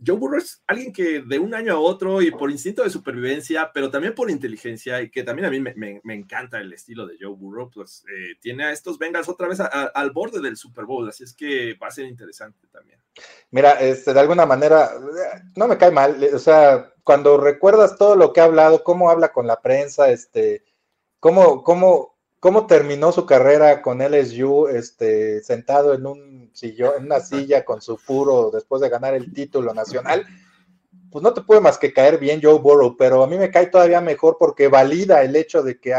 [0.06, 3.72] Joe Burrow es alguien que de un año a otro y por instinto de supervivencia,
[3.74, 7.34] pero también por inteligencia, y que también a mí me, encanta el estilo de Joe
[7.34, 8.04] Burrow, pues
[8.42, 11.88] tiene a estos Bengals otra vez al borde del Super Bowl, así es que va
[11.88, 13.00] a ser interesante también.
[13.52, 14.92] Mira, este, de alguna manera,
[15.56, 19.32] no me cae mal, o sea, cuando recuerdas todo lo que ha hablado, cómo habla
[19.32, 20.64] con la prensa, este,
[21.20, 27.20] cómo, cómo, cómo terminó su carrera con LSU, este, sentado en un sillón, en una
[27.20, 30.26] silla con su puro después de ganar el título nacional,
[31.12, 33.68] pues no te puede más que caer bien Joe Burrow, pero a mí me cae
[33.68, 35.94] todavía mejor porque valida el hecho de que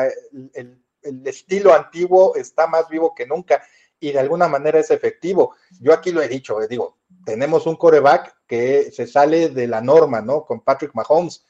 [0.54, 3.62] el, el estilo antiguo está más vivo que nunca
[4.00, 5.54] y de alguna manera es efectivo.
[5.80, 9.80] Yo aquí lo he dicho, eh, digo, tenemos un coreback que se sale de la
[9.80, 10.44] norma, ¿no?
[10.44, 11.44] Con Patrick Mahomes.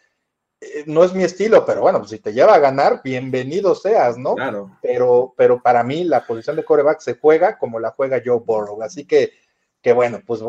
[0.61, 4.18] Eh, no es mi estilo, pero bueno, pues si te lleva a ganar, bienvenido seas,
[4.18, 4.35] ¿no?
[4.35, 4.77] Claro.
[4.83, 8.83] Pero, pero para mí la posición de coreback se juega como la juega Joe Burrow.
[8.83, 9.33] Así que,
[9.81, 10.40] que bueno, pues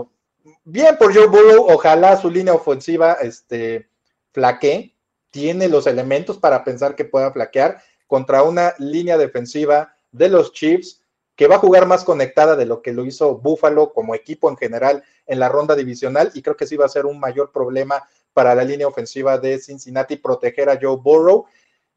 [0.65, 3.87] bien por Joe Burrow, ojalá su línea ofensiva este,
[4.31, 4.93] flaquee,
[5.29, 11.01] tiene los elementos para pensar que pueda flaquear contra una línea defensiva de los Chiefs
[11.37, 14.57] que va a jugar más conectada de lo que lo hizo Buffalo como equipo en
[14.57, 18.03] general en la ronda divisional y creo que sí va a ser un mayor problema
[18.33, 21.45] para la línea ofensiva de Cincinnati proteger a Joe Burrow.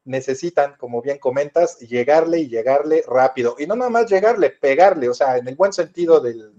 [0.05, 3.57] Necesitan, como bien comentas, llegarle y llegarle rápido.
[3.59, 6.53] Y no nada más llegarle, pegarle, o sea, en el buen sentido del,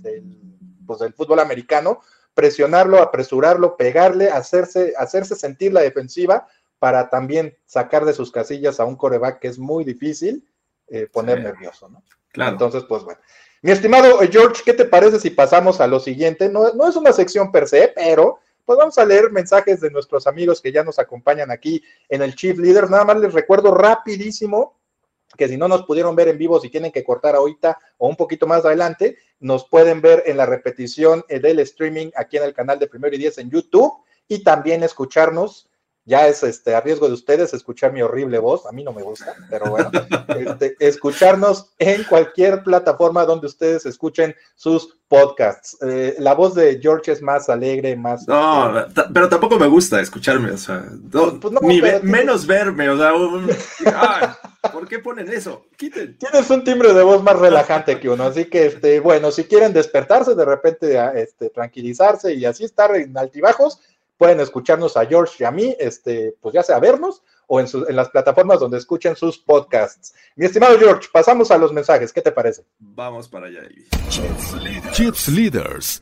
[0.85, 2.01] pues, del fútbol americano,
[2.33, 6.47] presionarlo, apresurarlo, pegarle, hacerse, hacerse sentir la defensiva
[6.79, 10.47] para también sacar de sus casillas a un coreback que es muy difícil
[10.87, 12.03] eh, poner nervioso, ¿no?
[12.33, 13.19] Entonces, pues bueno.
[13.61, 16.49] Mi estimado George, ¿qué te parece si pasamos a lo siguiente?
[16.49, 20.27] No, no es una sección per se, pero pues vamos a leer mensajes de nuestros
[20.27, 22.89] amigos que ya nos acompañan aquí en el Chief Leader.
[22.89, 24.79] Nada más les recuerdo rapidísimo
[25.37, 28.15] que si no nos pudieron ver en vivo, si tienen que cortar ahorita o un
[28.15, 32.53] poquito más adelante, nos pueden ver en la repetición eh, del streaming aquí en el
[32.53, 33.93] canal de Primero y Diez en YouTube
[34.27, 35.69] y también escucharnos
[36.05, 39.01] ya es este, a riesgo de ustedes escuchar mi horrible voz, a mí no me
[39.01, 39.89] gusta, pero bueno,
[40.39, 45.77] este, escucharnos en cualquier plataforma donde ustedes escuchen sus podcasts.
[45.81, 48.27] Eh, la voz de George es más alegre, más...
[48.27, 50.85] No, este, pero tampoco me gusta escucharme, o sea,
[51.41, 54.37] pues menos verme, o sea,
[54.71, 55.65] ¿por qué ponen eso?
[55.75, 56.17] Quiten.
[56.19, 59.73] Tienes un timbre de voz más relajante que uno, así que, este, bueno, si quieren
[59.73, 63.79] despertarse, de repente este, tranquilizarse y así estar en altibajos,
[64.17, 67.95] pueden escucharnos a George y a mí, este, pues ya sea vernos o en, en,
[67.95, 70.13] las plataformas donde escuchen sus podcasts.
[70.35, 72.65] Mi estimado George, pasamos a los mensajes, ¿qué te parece?
[72.79, 73.61] Vamos para allá.
[74.93, 76.01] Chips Leaders.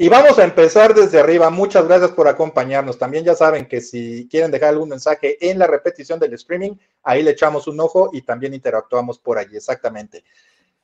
[0.00, 1.50] Y vamos a empezar desde arriba.
[1.50, 2.98] Muchas gracias por acompañarnos.
[2.98, 7.24] También ya saben que si quieren dejar algún mensaje en la repetición del streaming, ahí
[7.24, 10.22] le echamos un ojo y también interactuamos por allí, exactamente.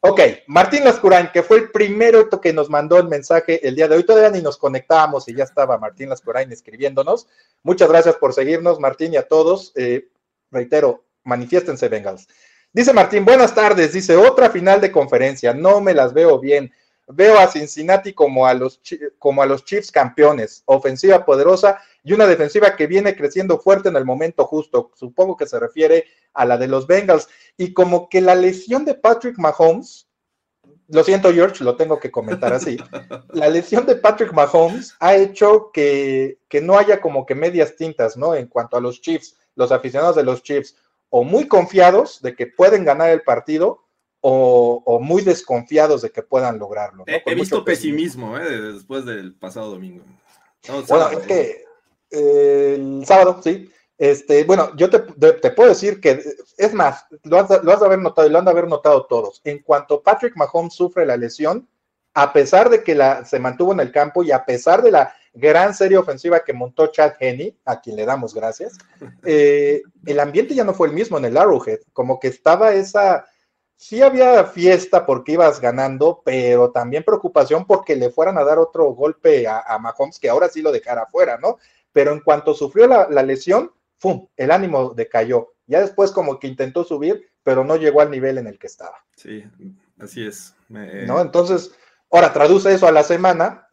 [0.06, 3.96] Ok, Martín Lascurain, que fue el primero que nos mandó el mensaje el día de
[3.96, 4.04] hoy.
[4.04, 7.26] Todavía ni nos conectábamos y ya estaba Martín Lascurain escribiéndonos.
[7.62, 9.72] Muchas gracias por seguirnos, Martín, y a todos.
[9.76, 10.08] Eh,
[10.50, 12.28] reitero, manifiéstense, Bengals.
[12.70, 13.94] Dice Martín, buenas tardes.
[13.94, 15.54] Dice, otra final de conferencia.
[15.54, 16.70] No me las veo bien.
[17.06, 18.80] Veo a Cincinnati como a los,
[19.18, 20.62] como a los Chiefs campeones.
[20.66, 24.90] Ofensiva poderosa y una defensiva que viene creciendo fuerte en el momento justo.
[24.94, 27.28] Supongo que se refiere a la de los Bengals.
[27.56, 30.08] Y como que la lesión de Patrick Mahomes
[30.88, 32.76] lo siento, George, lo tengo que comentar así.
[33.32, 38.16] La lesión de Patrick Mahomes ha hecho que, que, no haya como que medias tintas,
[38.16, 38.34] ¿no?
[38.34, 40.76] En cuanto a los Chiefs, los aficionados de los Chiefs,
[41.08, 43.83] o muy confiados de que pueden ganar el partido,
[44.26, 47.04] o, muy desconfiados de que puedan lograrlo.
[47.06, 48.72] He, visto pesimismo, ¿eh?
[48.72, 50.02] después del pasado domingo.
[50.88, 51.64] bueno, es que
[52.10, 53.70] eh, el sábado, sí.
[53.98, 54.98] Este, bueno, yo te,
[55.50, 56.22] puedo decir que,
[56.56, 59.04] es más, lo has, lo has, de haber notado y lo han de haber notado
[59.04, 59.42] todos.
[59.44, 61.68] En cuanto Patrick Mahomes sufre la lesión,
[62.14, 65.14] a pesar de que la, se mantuvo en el campo y a pesar de la
[65.34, 68.78] gran serie ofensiva que montó Chad Henney, a quien le damos gracias,
[69.22, 73.26] eh, el ambiente ya no fue el mismo en el Arrowhead, como que estaba esa,
[73.76, 78.86] sí había fiesta porque ibas ganando, pero también preocupación porque le fueran a dar otro
[78.94, 81.58] golpe a, Mahomes que ahora sí lo dejara fuera, ¿no?
[81.92, 84.26] Pero en cuanto sufrió la, lesión, ¡fum!
[84.36, 85.54] El ánimo decayó.
[85.66, 89.04] Ya después como que intentó subir, pero no llegó al nivel en el que estaba.
[89.16, 89.44] Sí,
[89.98, 90.54] así es.
[90.68, 91.20] ¿No?
[91.20, 91.72] Entonces,
[92.10, 93.66] Ahora, traduce eso a la semana.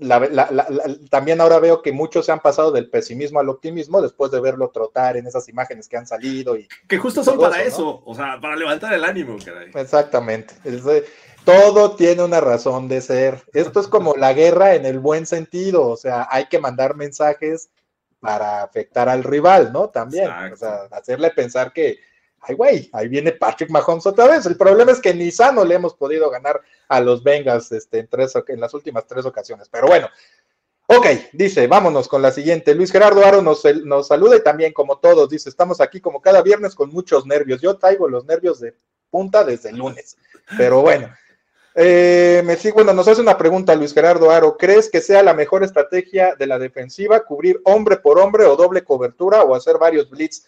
[1.10, 4.72] también ahora veo que muchos se han pasado del pesimismo al optimismo después de verlo
[4.72, 6.58] trotar en esas imágenes que han salido.
[6.58, 9.70] y Que justo son para eso, o sea, para levantar el ánimo, caray.
[9.76, 10.56] Exactamente.
[11.46, 13.44] todo tiene una razón de ser.
[13.54, 17.70] Esto es como la guerra en el buen sentido, o sea, hay que mandar mensajes
[18.20, 19.90] para afectar al rival, ¿no?
[19.90, 22.00] También, o sea, hacerle pensar que
[22.42, 24.46] ay, güey, ahí viene Patrick Mahomes otra vez.
[24.46, 28.08] El problema es que ni sano le hemos podido ganar a los Bengals este, en,
[28.08, 29.70] tres, en las últimas tres ocasiones.
[29.70, 30.10] Pero bueno,
[30.88, 32.74] ok, dice, vámonos con la siguiente.
[32.74, 36.42] Luis Gerardo Aro nos, nos saluda y también, como todos, dice, estamos aquí como cada
[36.42, 37.62] viernes con muchos nervios.
[37.62, 38.74] Yo traigo los nervios de
[39.10, 40.18] punta desde el lunes.
[40.58, 41.14] Pero bueno.
[41.74, 44.58] Eh, me sigo, bueno, nos hace una pregunta Luis Gerardo Aro.
[44.58, 48.84] ¿Crees que sea la mejor estrategia de la defensiva cubrir hombre por hombre o doble
[48.84, 50.48] cobertura o hacer varios blitz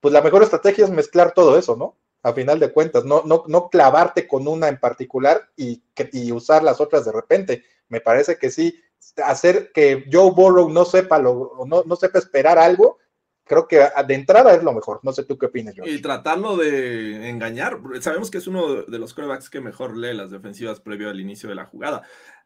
[0.00, 1.96] pues la mejor estrategia es mezclar todo eso, ¿no?
[2.22, 5.82] A final de cuentas, no, no, no clavarte con una en particular y,
[6.12, 7.64] y usar las otras de repente.
[7.88, 8.78] Me parece que sí,
[9.24, 12.98] hacer que Joe Burrow no sepa lo, no, no sepa esperar algo,
[13.44, 15.00] creo que de entrada es lo mejor.
[15.02, 15.92] No sé tú qué opinas, George.
[15.92, 17.80] Y tratarlo de engañar.
[18.00, 21.48] Sabemos que es uno de los quarterbacks que mejor lee las defensivas previo al inicio
[21.48, 22.02] de la jugada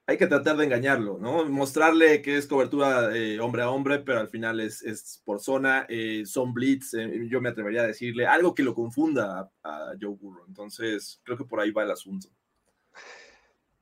[0.06, 1.46] hay que tratar de engañarlo, ¿no?
[1.46, 6.24] Mostrarle que es cobertura eh, hombre a hombre, pero al final es, por zona, eh,
[6.26, 10.44] son blitz, eh, yo me atrevería a decirle algo que lo confunda a, Joe Burrow.
[10.46, 12.28] Entonces, creo que por ahí va el asunto.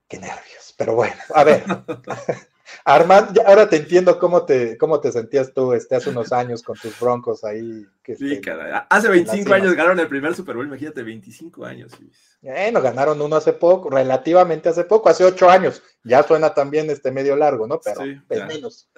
[0.08, 1.64] Qué nervios, pero bueno, a ver.
[2.84, 6.76] Armand, ahora te entiendo cómo te, cómo te sentías tú este, hace unos años con
[6.76, 7.86] tus broncos ahí.
[8.02, 8.52] Que, sí, este,
[8.88, 11.92] Hace 25 años ganaron el primer Super Bowl, imagínate, 25 años.
[12.40, 15.82] Bueno, ganaron uno hace poco, relativamente hace poco, hace 8 años.
[16.02, 17.80] Ya suena también este medio largo, ¿no?
[17.80, 18.90] Pero menos.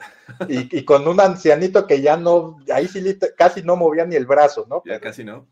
[0.48, 4.66] Y, con un ancianito que ya no, ahí sí casi no movía ni el brazo,
[4.68, 4.82] ¿no?
[4.86, 5.46] Ya casi no.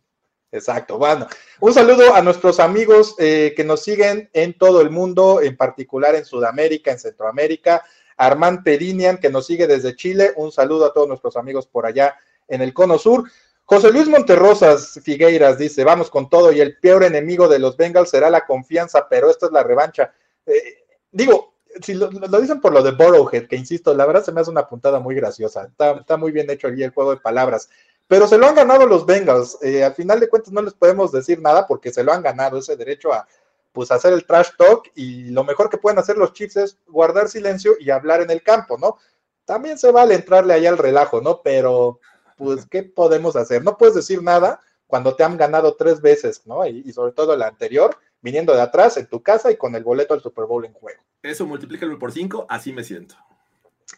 [0.53, 0.99] Exacto.
[0.99, 1.27] Bueno,
[1.61, 6.15] un saludo a nuestros amigos eh, que nos siguen en todo el mundo, en particular
[6.15, 7.83] en Sudamérica, en Centroamérica.
[8.17, 10.33] Armand Perinian, que nos sigue desde Chile.
[10.37, 12.15] Un saludo a todos nuestros amigos por allá
[12.49, 13.25] en el Cono Sur.
[13.65, 18.11] José Luis Monterrosas Figueiras dice, vamos con todo y el peor enemigo de los Bengals
[18.11, 20.13] será la confianza, pero esta es la revancha.
[20.45, 24.41] Eh, digo, si lo, dicen por lo de Borrowhead, que insisto, la verdad se me
[24.41, 25.65] hace una puntada muy graciosa.
[25.67, 27.71] Está, muy bien hecho allí el juego de palabras.
[28.09, 29.57] Pero se lo han ganado los Bengals.
[29.63, 32.59] Eh, al final de cuentas no les podemos decir nada porque se lo han ganado
[32.59, 33.27] ese derecho a,
[33.73, 37.29] pues hacer el trash talk y lo mejor que pueden hacer los Chiefs es guardar
[37.29, 38.99] silencio y hablar en el campo, ¿no?
[39.45, 41.41] También se vale entrarle ahí al relajo, ¿no?
[41.43, 41.99] Pero,
[42.37, 43.65] pues, ¿qué podemos hacer?
[43.65, 46.67] No puedes decir nada cuando te han ganado tres veces, ¿no?
[46.67, 50.15] Y, sobre todo la anterior, viniendo de atrás en tu casa y con el boleto
[50.15, 51.03] al Super Bowl en juego.
[51.23, 53.17] Eso multiplícalo por cinco, así me siento.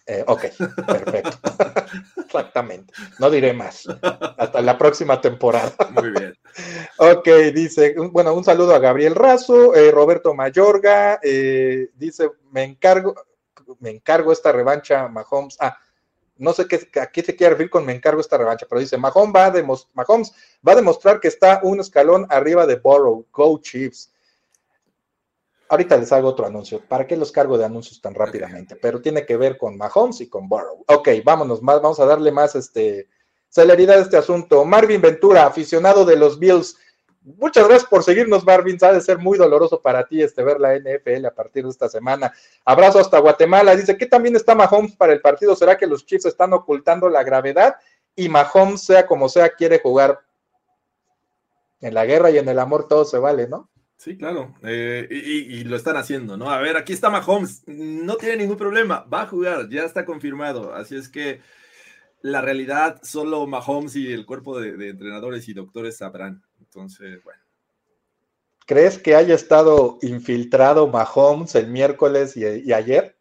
[0.07, 0.45] Eh, ok,
[0.87, 1.39] perfecto.
[2.25, 2.93] Exactamente.
[3.19, 3.87] No diré más.
[4.39, 5.73] Hasta la próxima temporada.
[5.91, 6.35] Muy bien.
[6.99, 13.15] ok, dice, bueno, un saludo a Gabriel Razo, eh, Roberto Mayorga, eh, dice, me encargo,
[13.81, 15.57] me encargo esta revancha, Mahomes.
[15.61, 15.79] Ah,
[16.37, 18.99] no sé qué, a qué se quiere referir con me encargo esta revancha, pero dice,
[18.99, 20.33] Mahomes va, a Mahomes
[20.67, 23.25] va a demostrar que está un escalón arriba de Burrow.
[23.33, 24.11] Go Chiefs.
[25.75, 26.81] Ahorita les hago otro anuncio.
[26.87, 28.77] ¿Para qué los cargo de anuncios tan rápidamente?
[28.77, 30.85] Pero tiene que ver con Mahomes y con Burrow.
[30.87, 33.09] Ok, vámonos más, vamos a darle más este,
[33.49, 34.65] celeridad a este asunto.
[34.65, 36.77] Marvin Ventura, aficionado de los Bills.
[37.23, 38.79] Muchas gracias por seguirnos, Marvin.
[38.79, 42.33] Sabe ser muy doloroso para ti este ver la NFL a partir de esta semana.
[42.65, 43.75] Abrazo hasta Guatemala.
[43.75, 45.57] Dice que también está Mahomes para el partido.
[45.57, 47.75] ¿Será que los Chiefs están ocultando la gravedad?
[48.15, 50.21] Y Mahomes, sea como sea, quiere jugar.
[51.81, 53.69] En la guerra y en el amor todo se vale, ¿no?
[54.05, 54.55] Sí, claro.
[54.63, 56.51] Eh, y, lo están haciendo, ¿no?
[56.51, 57.63] A ver, aquí está Mahomes.
[57.67, 59.07] No tiene ningún problema.
[59.11, 60.75] Va a jugar, ya está confirmado.
[60.75, 61.41] Así es que
[62.21, 66.43] la realidad solo Mahomes y el cuerpo de, entrenadores y doctores sabrán.
[66.61, 67.41] Entonces, bueno.
[68.67, 73.17] ¿Crees que haya estado infiltrado Mahomes el miércoles y, ayer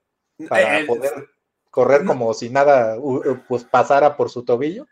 [0.49, 1.29] para eh, poder
[1.69, 2.97] correr como si nada
[3.47, 4.86] pues pasara por su tobillo?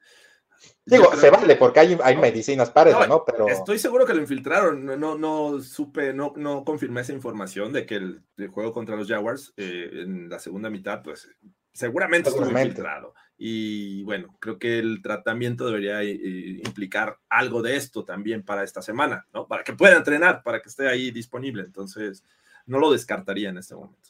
[0.85, 3.23] Digo, se vale porque hay, hay medicinas para eso, ¿no?
[3.23, 4.85] Pero estoy seguro que lo infiltraron.
[4.99, 9.53] No, no, supe, no, no confirmé esa información de que el, juego contra los Jaguars
[9.57, 11.29] eh, en la segunda mitad, pues
[11.71, 13.13] seguramente, estuvo infiltrado.
[13.37, 18.81] Y bueno, creo que el tratamiento debería eh, implicar algo de esto también para esta
[18.81, 19.47] semana, ¿no?
[19.47, 21.63] Para que pueda entrenar, para que esté ahí disponible.
[21.63, 22.23] Entonces,
[22.65, 24.09] no lo descartaría en este momento.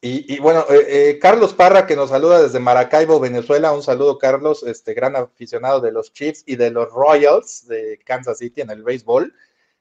[0.00, 3.72] Y, bueno, eh, eh, Carlos Parra, que nos saluda desde Maracaibo, Venezuela.
[3.72, 8.38] Un saludo, Carlos, este gran aficionado de los Chiefs y de los Royals de Kansas
[8.38, 9.34] City en el béisbol.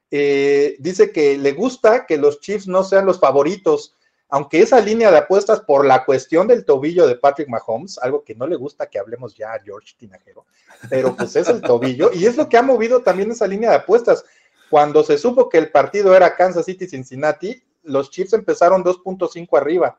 [0.09, 3.97] dice que le gusta que los Chiefs no sean los favoritos
[4.29, 8.35] aunque esa línea de apuestas por la cuestión del tobillo de Patrick Mahomes, algo que
[8.35, 10.45] no le gusta que hablemos ya a George Tinajero,
[10.89, 13.77] pero pues es el tobillo y es lo que ha movido también esa línea de
[13.77, 14.25] apuestas.
[14.69, 19.97] Cuando se supo que el partido era Kansas City-Cincinnati, los Chiefs empezaron 2.5 arriba.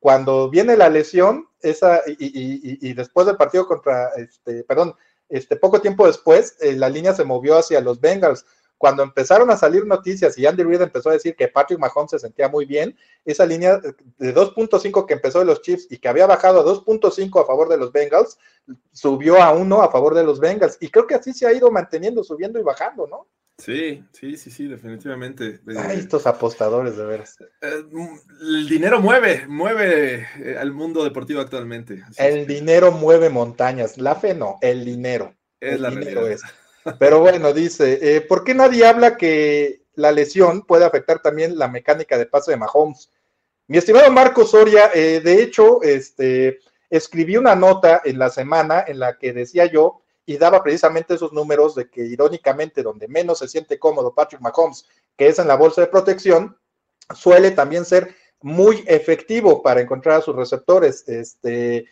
[0.00, 4.94] Cuando viene la lesión, esa, y, después del partido contra, este, perdón,
[5.28, 8.44] este, poco tiempo después, eh, la línea se movió hacia los Bengals
[8.80, 12.18] cuando empezaron a salir noticias y Andy Reid empezó a decir que Patrick Mahomes se
[12.18, 12.96] sentía muy bien,
[13.26, 17.42] esa línea de 2.5 que empezó de los Chiefs y que había bajado a 2.5
[17.42, 18.38] a favor de los Bengals,
[18.90, 20.78] subió a 1 a favor de los Bengals.
[20.80, 23.26] Y creo que así se ha ido manteniendo, subiendo y bajando, ¿no?
[23.60, 25.60] Sí, sí, sí, sí, definitivamente.
[25.76, 27.36] Ay, estos apostadores, de veras.
[27.60, 27.84] Eh,
[28.40, 32.02] el dinero mueve, mueve eh, al mundo deportivo actualmente.
[32.16, 35.34] el dinero mueve montañas, la fe no, el dinero.
[35.60, 36.38] Es la realidad.
[36.98, 41.68] Pero bueno, dice, eh, ¿por qué nadie habla que la lesión puede afectar también la
[41.68, 43.10] mecánica de paso de Mahomes?
[43.66, 48.98] Mi estimado Marco Soria, eh, de hecho, este, escribí una nota en la semana en
[48.98, 53.48] la que decía yo y daba precisamente esos números de que irónicamente donde menos se
[53.48, 56.56] siente cómodo Patrick Mahomes, que es en la bolsa de protección,
[57.12, 61.02] suele también ser muy efectivo para encontrar a sus receptores.
[61.08, 61.84] Este,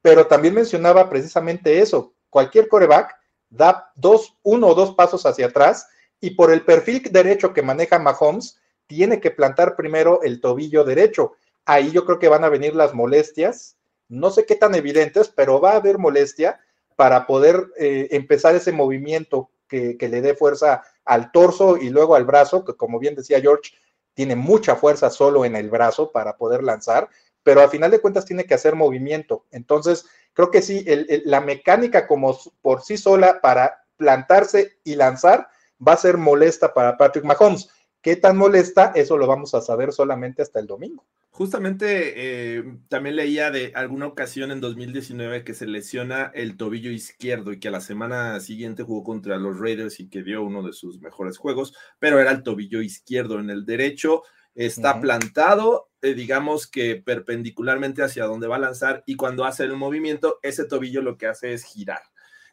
[0.00, 3.16] pero también mencionaba precisamente eso, cualquier coreback
[3.50, 5.86] da dos, uno o dos pasos hacia atrás
[6.20, 11.34] y por el perfil derecho que maneja Mahomes, tiene que plantar primero el tobillo derecho.
[11.66, 13.76] Ahí yo creo que van a venir las molestias,
[14.08, 16.60] no sé qué tan evidentes, pero va a haber molestia
[16.96, 22.14] para poder eh, empezar ese movimiento que, que, le dé fuerza al torso y luego
[22.14, 23.72] al brazo, que como bien decía George,
[24.14, 27.08] tiene mucha fuerza solo en el brazo para poder lanzar,
[27.42, 29.44] pero al final de cuentas tiene que hacer movimiento.
[29.50, 30.84] Entonces, creo que sí,
[31.24, 35.48] la mecánica como por sí sola para plantarse y lanzar
[35.86, 37.68] va a ser molesta para Patrick Mahomes.
[38.04, 38.92] ¿Qué tan molesta?
[38.94, 41.06] Eso lo vamos a saber solamente hasta el domingo.
[41.30, 47.50] Justamente eh, también leía de alguna ocasión en 2019 que se lesiona el tobillo izquierdo
[47.50, 50.74] y que a la semana siguiente jugó contra los Raiders y que dio uno de
[50.74, 53.40] sus mejores juegos, pero era el tobillo izquierdo.
[53.40, 54.22] En el derecho
[54.54, 59.78] está plantado, eh, digamos que perpendicularmente hacia donde va a lanzar y cuando hace el
[59.78, 62.02] movimiento, ese tobillo lo que hace es girar.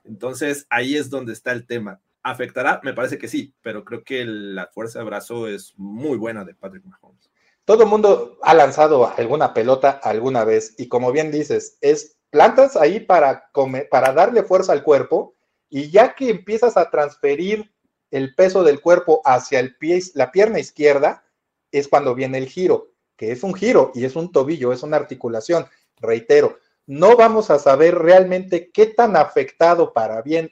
[0.05, 1.99] Entonces ahí es donde está el tema.
[2.23, 2.79] ¿Afectará?
[2.83, 6.53] Me parece que sí, pero creo que la fuerza de brazo es muy buena de
[6.53, 7.31] Patrick Mahomes.
[7.65, 12.75] Todo el mundo ha lanzado alguna pelota alguna vez y como bien dices, es plantas
[12.75, 13.49] ahí para,
[13.89, 15.35] para darle fuerza al cuerpo
[15.69, 17.71] y ya que empiezas a transferir
[18.11, 21.23] el peso del cuerpo hacia el pie, la pierna izquierda,
[21.71, 24.97] es cuando viene el giro, que es un giro y es un tobillo, es una
[24.97, 25.65] articulación.
[25.97, 30.51] Reitero, no vamos a saber realmente qué tan afectado para bien,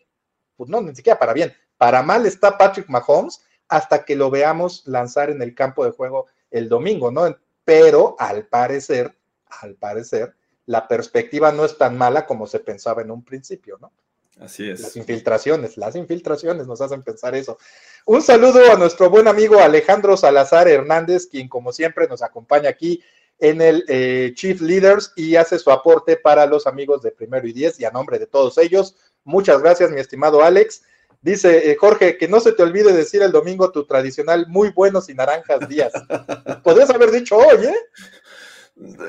[0.60, 3.40] pues no, ni siquiera para bien, para mal está Patrick Mahomes
[3.70, 7.34] hasta que lo veamos lanzar en el campo de juego el domingo, ¿no?
[7.64, 9.16] Pero al parecer,
[9.62, 10.36] al parecer,
[10.66, 13.94] la perspectiva no es tan mala como se pensaba en un principio, ¿no?
[14.38, 14.82] Así es.
[14.82, 17.58] Las infiltraciones, las infiltraciones nos hacen pensar eso.
[18.06, 23.02] Un saludo a nuestro buen amigo Alejandro Salazar Hernández, quien como siempre nos acompaña aquí
[23.40, 27.54] en el eh, Chief Leaders y hace su aporte para los amigos de Primero y
[27.54, 28.96] Diez y a nombre de todos ellos.
[29.24, 30.84] Muchas gracias, mi estimado Alex.
[31.22, 35.10] Dice eh, Jorge, que no se te olvide decir el domingo tu tradicional muy buenos
[35.10, 35.92] y naranjas días.
[36.64, 37.76] Podrías haber dicho hoy, ¿eh?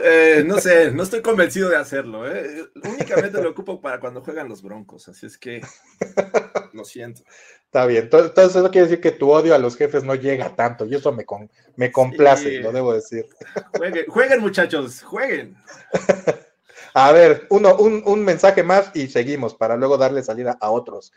[0.03, 2.29] Eh, no sé, no estoy convencido de hacerlo.
[2.29, 2.69] ¿eh?
[2.83, 5.61] Únicamente lo ocupo para cuando juegan los Broncos, así es que
[6.73, 7.23] lo siento.
[7.67, 10.87] Está bien, entonces eso quiere decir que tu odio a los jefes no llega tanto
[10.87, 11.25] y eso me,
[11.77, 13.27] me complace, lo debo decir.
[14.09, 15.57] Jueguen, muchachos, jueguen.
[16.95, 21.13] A ver, uno, un, un mensaje más y seguimos para luego darle salida a otros.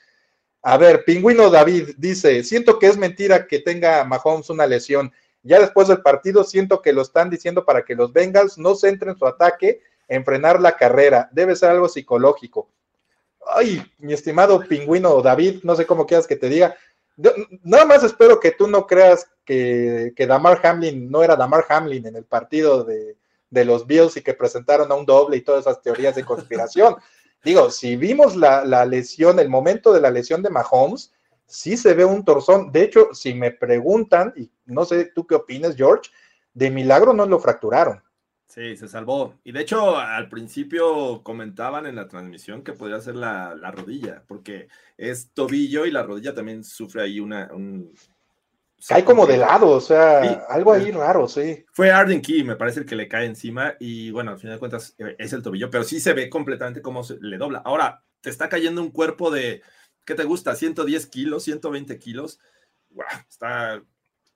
[0.62, 5.12] A ver, Pingüino David dice, siento que es mentira que tenga Mahomes una lesión
[5.44, 9.18] ya después del partido siento que lo están diciendo para que los Bengals no centren
[9.18, 11.30] su ataque en frenar la carrera.
[11.34, 12.70] Debe ser algo psicológico.
[13.46, 16.76] Ay, mi estimado pingüino David, no sé cómo quieras que te diga.
[17.64, 22.08] nada más espero que tú no creas que, que Damar Hamlin no era Damar Hamlin
[22.08, 23.18] en el partido de,
[23.54, 26.96] de los Bills y que presentaron a un doble y todas esas teorías de conspiración.
[27.44, 31.14] Digo, si vimos la, la, lesión, el momento de la lesión de Mahomes,
[31.46, 32.72] sí se ve un torzón.
[32.72, 36.10] De hecho, si me preguntan, y no sé tú qué opinas, George,
[36.54, 38.02] de milagro no lo fracturaron.
[38.48, 39.36] Sí, se salvó.
[39.44, 44.24] Y de hecho, al principio comentaban en la transmisión que podría ser la, la rodilla,
[44.28, 47.92] porque es tobillo y la rodilla también sufre ahí una, un,
[48.88, 51.66] Cae como de lado, o sea, algo ahí raro, sí.
[51.72, 54.60] Fue Arden Key, me parece el que le cae encima y bueno, al final de
[54.60, 57.62] cuentas eh, es el tobillo, pero sí se ve completamente cómo se le dobla.
[57.64, 59.62] Ahora, te está cayendo un cuerpo de,
[60.06, 60.56] ¿qué te gusta?
[60.56, 62.40] 110 kilos, 120 kilos.
[62.90, 63.82] Wow, está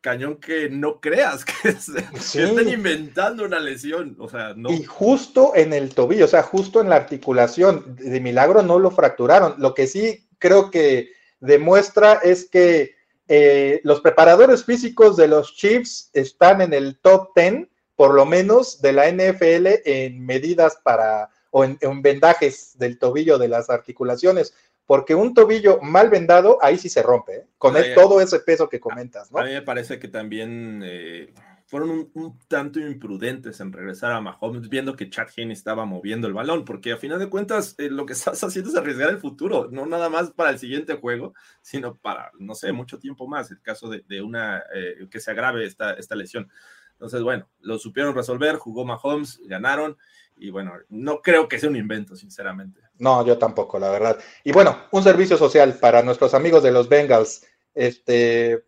[0.01, 1.69] cañón que no creas que,
[2.15, 4.71] estén inventando una lesión, o sea, no.
[4.71, 8.91] Y justo en el tobillo, o sea, justo en la articulación, de milagro no lo
[8.91, 9.55] fracturaron.
[9.57, 12.96] Lo que sí creo que demuestra es que
[13.27, 18.81] eh, los preparadores físicos de los Chiefs están en el top 10, por lo menos,
[18.81, 24.53] de la NFL en medidas para o en, vendajes del tobillo de las articulaciones,
[24.85, 27.45] porque un tobillo mal vendado, ahí sí se rompe, ¿eh?
[27.57, 29.39] con todo ese peso que comentas, ¿no?
[29.39, 31.33] A mí me parece que también eh,
[31.67, 36.33] fueron un, tanto imprudentes en regresar a Mahomes, viendo que Chad Henne estaba moviendo el
[36.33, 39.67] balón, porque a final de cuentas eh, lo que estás haciendo es arriesgar el futuro,
[39.69, 43.61] no nada más para el siguiente juego, sino para, no sé, mucho tiempo más, el
[43.61, 46.49] caso de, una, eh, que se agrave esta, esta lesión.
[46.93, 49.97] Entonces, bueno, lo supieron resolver, jugó Mahomes, ganaron,
[50.37, 52.79] y bueno, no creo que sea un invento, sinceramente.
[52.97, 54.17] No, yo tampoco, la verdad.
[54.43, 57.45] Y bueno, un servicio social para nuestros amigos de los Bengals.
[57.73, 58.63] Este,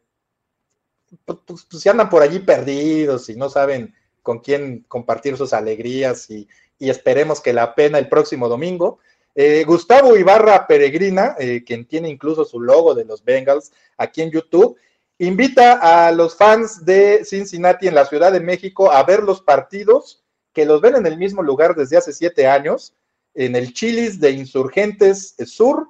[1.25, 5.53] pues, pues, pues, si andan por allí perdidos y no saben con quién compartir sus
[5.53, 6.47] alegrías y,
[6.79, 8.99] esperemos que la pena el próximo domingo.
[9.35, 14.31] Eh, Gustavo Ibarra Peregrina, eh, quien tiene incluso su logo de los Bengals aquí en
[14.31, 14.77] YouTube,
[15.17, 20.23] invita a los fans de Cincinnati en la Ciudad de México a ver los partidos
[20.53, 22.93] que los ven en el mismo lugar desde hace siete años,
[23.33, 25.87] en el Chilis de Insurgentes Sur,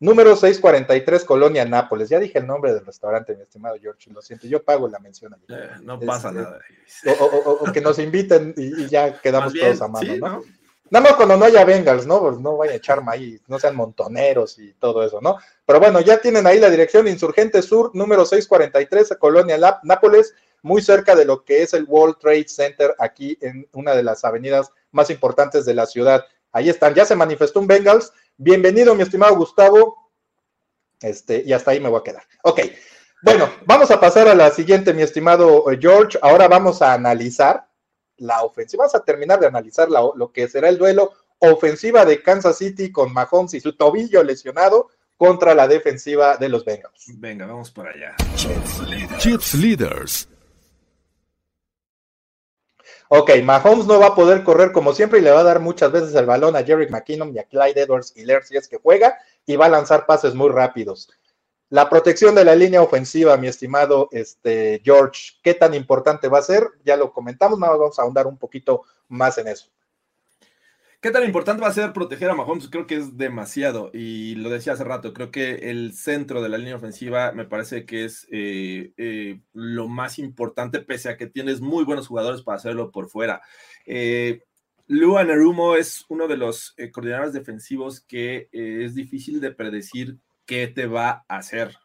[0.00, 2.08] Número 643, Colonia Nápoles.
[2.08, 5.34] Ya dije el nombre del restaurante, mi estimado George, lo siento, yo pago la mención.
[5.48, 6.60] Eh, no pasa este, nada.
[7.44, 10.42] O, que nos inviten y, ya quedamos todos a mano, ¿no?
[10.90, 12.20] Nada más cuando no haya Bengals, ¿no?
[12.20, 15.36] Pues no vayan a echar maíz, no sean montoneros y todo eso, ¿no?
[15.66, 21.14] Pero bueno, ya tienen ahí la dirección Insurgente Sur, número 643, Colonia Nápoles, muy cerca
[21.14, 25.10] de lo que es el World Trade Center, aquí en una de las avenidas más
[25.10, 26.24] importantes de la ciudad.
[26.52, 30.12] Ahí están, ya se manifestó un Bengals, Bienvenido, mi estimado Gustavo.
[31.00, 32.22] Este, y hasta ahí me voy a quedar.
[32.44, 32.60] Ok.
[33.20, 36.16] Bueno, vamos a pasar a la siguiente, mi estimado eh, George.
[36.22, 37.68] Ahora vamos a analizar
[38.18, 38.84] la ofensiva.
[38.84, 43.12] Vamos a terminar de analizar lo que será el duelo ofensiva de Kansas City con
[43.12, 47.06] Mahomes y su tobillo lesionado contra la defensiva de los Bengals.
[47.18, 48.14] Venga, vamos por allá.
[49.18, 50.28] Chips Leaders.
[53.10, 55.90] Ok, Mahomes no va a poder correr como siempre y le va a dar muchas
[55.90, 59.18] veces el balón a Jerry McKinnon y a Clyde Edwards y si es que juega
[59.46, 61.08] y va a lanzar pases muy rápidos.
[61.70, 66.42] La protección de la línea ofensiva, mi estimado este, George, ¿qué tan importante va a
[66.42, 66.66] ser?
[66.84, 69.70] Ya lo comentamos, nada vamos a ahondar un poquito más en eso.
[71.00, 72.68] ¿Qué tan importante va a ser proteger a Mahomes?
[72.68, 73.92] Creo que es demasiado.
[73.94, 77.86] Y lo decía hace rato, creo que el centro de la línea ofensiva me parece
[77.86, 82.56] que es eh, eh, lo más importante, pese a que tienes muy buenos jugadores para
[82.56, 83.42] hacerlo por fuera.
[83.86, 84.42] Eh,
[84.88, 90.86] Nerumo es uno de los eh, coordinadores defensivos que es difícil de predecir qué te
[90.86, 91.76] va a hacer.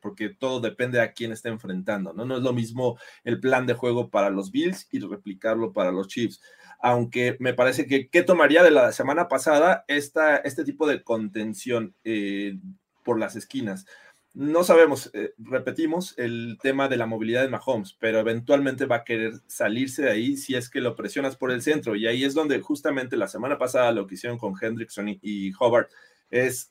[0.00, 2.24] porque todo depende a quién está enfrentando, ¿no?
[2.26, 6.08] No es lo mismo el plan de juego para los Bills y replicarlo para los
[6.08, 6.40] Chiefs
[6.84, 11.94] aunque me parece que ¿qué tomaría de la semana pasada esta, este tipo de contención
[12.04, 12.58] eh,
[13.02, 13.86] por las esquinas?
[14.34, 19.04] No sabemos, eh, repetimos, el tema de la movilidad de Mahomes, pero eventualmente va a
[19.04, 21.96] querer salirse de ahí si es que lo presionas por el centro.
[21.96, 25.90] Y ahí es donde justamente la semana pasada lo que hicieron con Hendrickson y, Hobart
[26.30, 26.70] es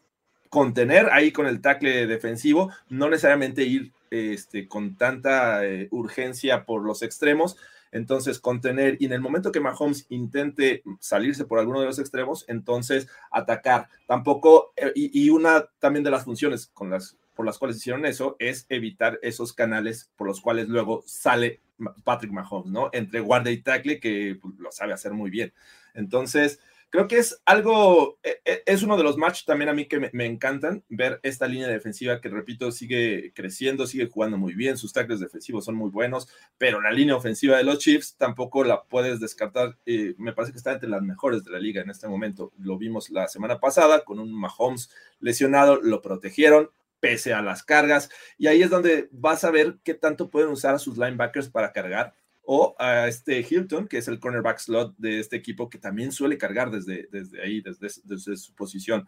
[0.49, 6.83] contener ahí con el tackle defensivo, no necesariamente ir este, con tanta eh, urgencia por
[6.83, 7.57] los extremos,
[7.93, 12.43] entonces contener y en el momento que Mahomes intente salirse por alguno de los extremos,
[12.47, 13.87] entonces atacar.
[14.07, 18.35] Tampoco, eh, y, una también de las funciones con las, por las cuales hicieron eso
[18.39, 21.61] es evitar esos canales por los cuales luego sale
[22.03, 22.89] Patrick Mahomes, ¿no?
[22.93, 25.53] Entre guardia y tackle que pues, lo sabe hacer muy bien.
[25.93, 26.59] Entonces,
[26.93, 30.11] creo que es algo, e, e, es uno de los matches también a mí que
[30.13, 34.93] me, encantan, ver esta línea defensiva que, repito, sigue creciendo, sigue jugando muy bien, sus
[34.93, 36.27] tackles defensivos son muy buenos,
[36.59, 40.59] pero la línea ofensiva de los Chiefs tampoco la puedes descartar, eh, me parece que
[40.59, 44.03] está entre las mejores de la liga en este momento, lo vimos la semana pasada
[44.03, 46.69] con un Mahomes lesionado, lo protegieron,
[46.99, 48.11] pese a las cargas.
[48.37, 51.73] Y ahí es donde vas a ver qué tanto pueden usar a sus linebackers para
[51.73, 52.13] cargar
[52.45, 56.37] o a este Hilton, que es el cornerback slot de este equipo, que también suele
[56.37, 59.07] cargar desde, desde ahí, desde, desde su posición.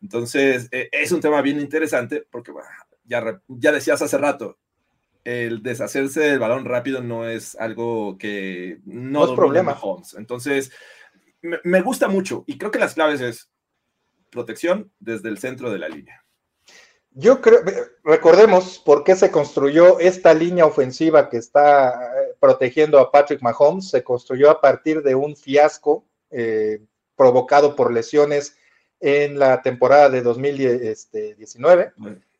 [0.00, 2.52] Entonces, eh, es un tema bien interesante porque
[3.04, 4.58] ya, ya decías hace rato,
[5.24, 9.72] el deshacerse del balón rápido no es algo que no, es problema.
[9.72, 10.14] Holmes.
[10.14, 10.70] Entonces,
[11.42, 13.50] me, me gusta mucho y creo que las claves es
[14.30, 16.24] protección desde el centro de la línea.
[17.18, 17.60] Yo creo,
[18.04, 21.98] recordemos por qué se construyó esta línea ofensiva que está
[22.46, 23.88] protegiendo a Patrick Mahomes.
[23.88, 26.80] Se construyó a partir de un fiasco eh,
[27.16, 28.56] provocado por lesiones
[29.00, 31.92] en la temporada de 2019,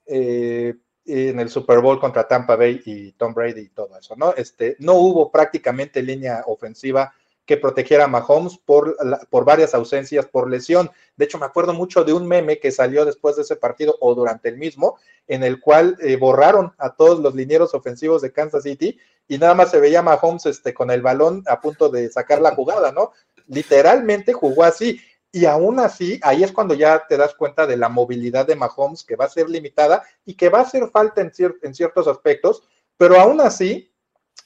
[0.06, 0.74] eh,
[1.06, 4.32] en el Super Bowl contra Tampa Bay y Tom Brady y todo eso, ¿no?
[4.34, 7.12] Este, no hubo prácticamente línea ofensiva
[7.46, 8.96] que protegiera a Mahomes por,
[9.30, 10.90] por varias ausencias, por lesión.
[11.16, 14.14] De hecho, me acuerdo mucho de un meme que salió después de ese partido o
[14.14, 18.64] durante el mismo, en el cual eh, borraron a todos los linieros ofensivos de Kansas
[18.64, 22.10] City y nada más se veía a Mahomes este, con el balón a punto de
[22.10, 23.12] sacar la jugada, ¿no?
[23.46, 25.00] Literalmente jugó así.
[25.30, 29.04] Y aún así, ahí es cuando ya te das cuenta de la movilidad de Mahomes,
[29.04, 31.30] que va a ser limitada y que va a hacer falta en,
[31.62, 32.62] en ciertos aspectos,
[32.96, 33.92] pero aún así,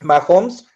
[0.00, 0.66] Mahomes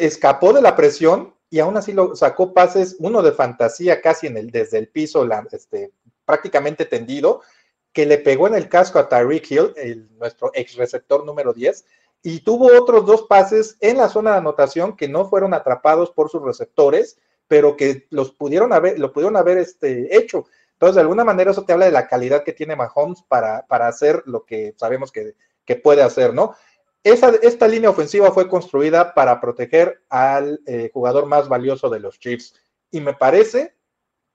[0.00, 4.36] escapó de la presión y aún así lo sacó pases, uno de fantasía casi en
[4.36, 5.92] el, desde el piso, este,
[6.24, 7.42] prácticamente tendido,
[7.92, 11.84] que le pegó en el casco a Tyreek Hill, el, nuestro ex receptor número 10,
[12.22, 16.28] y tuvo otros dos pases en la zona de anotación que no fueron atrapados por
[16.28, 20.46] sus receptores, pero que los pudieron haber, lo pudieron haber este, hecho.
[20.72, 23.86] Entonces, de alguna manera, eso te habla de la calidad que tiene Mahomes para, para
[23.86, 26.54] hacer lo que sabemos que, que puede hacer, ¿no?
[27.12, 32.54] Esta línea ofensiva fue construida para proteger al eh, jugador más valioso de los Chiefs.
[32.90, 33.76] Y me parece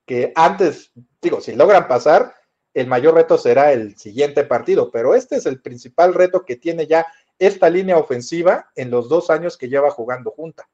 [0.06, 0.92] que antes,
[1.22, 2.34] digo, si logran pasar,
[2.74, 6.88] el mayor reto será el siguiente partido, pero este es el principal reto que tiene
[6.88, 7.06] ya
[7.38, 10.70] esta línea ofensiva en los dos años que lleva jugando junta.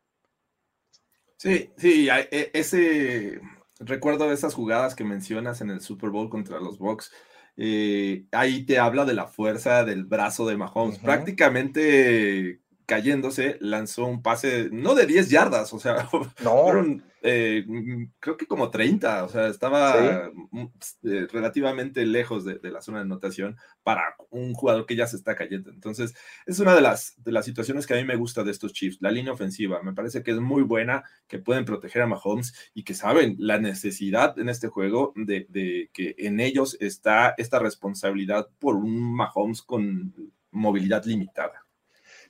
[1.38, 3.40] Sí, sí, e, ese
[3.80, 7.12] recuerdo de esas jugadas que mencionas en el Super Bowl contra los Bucks
[7.58, 11.00] eh, ahí te habla de la fuerza del brazo de Mahomes.
[11.00, 18.38] Prácticamente cayéndose, lanzó un pase, no de 10 yardas, o sea, fueron eh, mm, creo
[18.38, 20.66] que como 30, o sea, estaba mm,
[21.04, 25.36] eh, relativamente lejos de, la zona de anotación para un jugador que ya se está
[25.36, 25.70] cayendo.
[25.70, 26.16] Entonces,
[26.46, 29.00] es una de las, de las situaciones que a mí me gusta de estos Chiefs,
[29.02, 32.84] la línea ofensiva, me parece que es muy buena, que pueden proteger a Mahomes y
[32.84, 38.48] que saben la necesidad en este juego de, de que en ellos está esta responsabilidad
[38.58, 40.14] por un Mahomes con
[40.52, 41.67] movilidad limitada.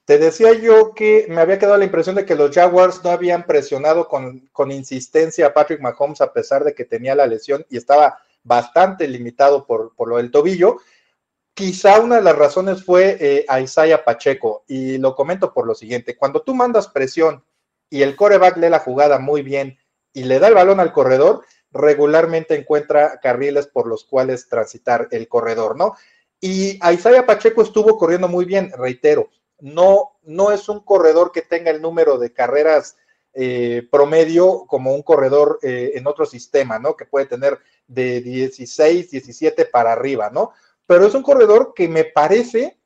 [0.07, 3.45] Te decía yo que me había quedado la impresión de que los Jaguars no habían
[3.45, 8.17] presionado con, insistencia a Patrick Mahomes a pesar de que tenía la lesión y estaba
[8.41, 10.77] bastante limitado por, lo del tobillo.
[11.53, 15.75] Quizá una de las razones fue eh, a Isaiah Pacheco y lo comento por lo
[15.75, 16.15] siguiente.
[16.15, 17.43] Cuando tú mandas presión
[17.89, 19.77] y el coreback lee la jugada muy bien
[20.13, 21.43] y le da el balón al corredor,
[21.73, 25.95] regularmente encuentra carriles por los cuales transitar el corredor, ¿no?
[26.39, 31.71] Y Isaiah Pacheco estuvo corriendo muy bien, reitero, no, no es un corredor que tenga
[31.71, 32.97] el número de carreras
[33.33, 36.95] eh, promedio como un corredor eh, en otro sistema, ¿no?
[36.95, 40.53] Que puede tener de 16, 17 para arriba, ¿no?
[40.87, 42.79] Pero es un corredor que me parece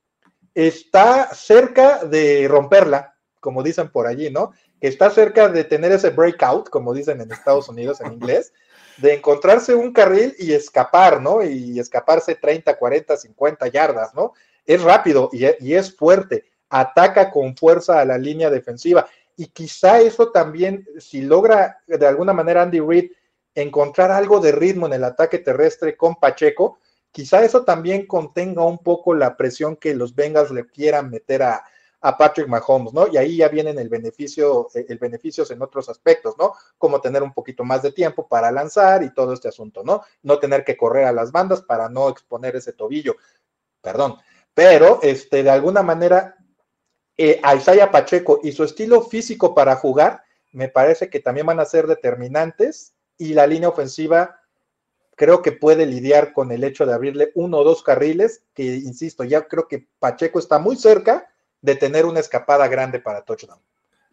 [0.54, 4.52] está cerca de romperla, como dicen por allí, ¿no?
[4.82, 8.52] Que está cerca de tener ese breakout, como dicen en Estados Unidos en inglés,
[8.98, 11.42] de encontrarse un carril y escapar, ¿no?
[11.44, 14.34] Y escaparse 30, 40, 50 yardas, ¿no?
[14.66, 19.06] Es rápido y, y es fuerte ataca con fuerza a la línea defensiva.
[19.36, 23.12] Y quizá eso también, si logra de alguna manera Andy Reid
[23.54, 26.80] encontrar algo de ritmo en el ataque terrestre con Pacheco,
[27.12, 31.64] quizá eso también contenga un poco la presión que los Bengals le quieran meter a,
[32.18, 33.08] Patrick Mahomes, ¿no?
[33.12, 36.56] Y ahí ya vienen el beneficio, el beneficios en otros aspectos, ¿no?
[36.80, 40.02] Como tener un poquito más de tiempo para lanzar y todo este asunto, ¿no?
[40.24, 43.18] No tener que correr a las bandas para no exponer ese tobillo,
[43.82, 44.18] perdón.
[44.56, 46.41] Pero, este, de alguna manera,
[47.24, 51.66] eh, Isaiah Pacheco y su estilo físico para jugar, me parece que también van a
[51.66, 54.40] ser determinantes y la línea ofensiva
[55.16, 59.24] creo que puede lidiar con el hecho de abrirle uno o dos carriles, que insisto,
[59.24, 63.60] ya creo que Pacheco está muy cerca de tener una escapada grande para touchdown.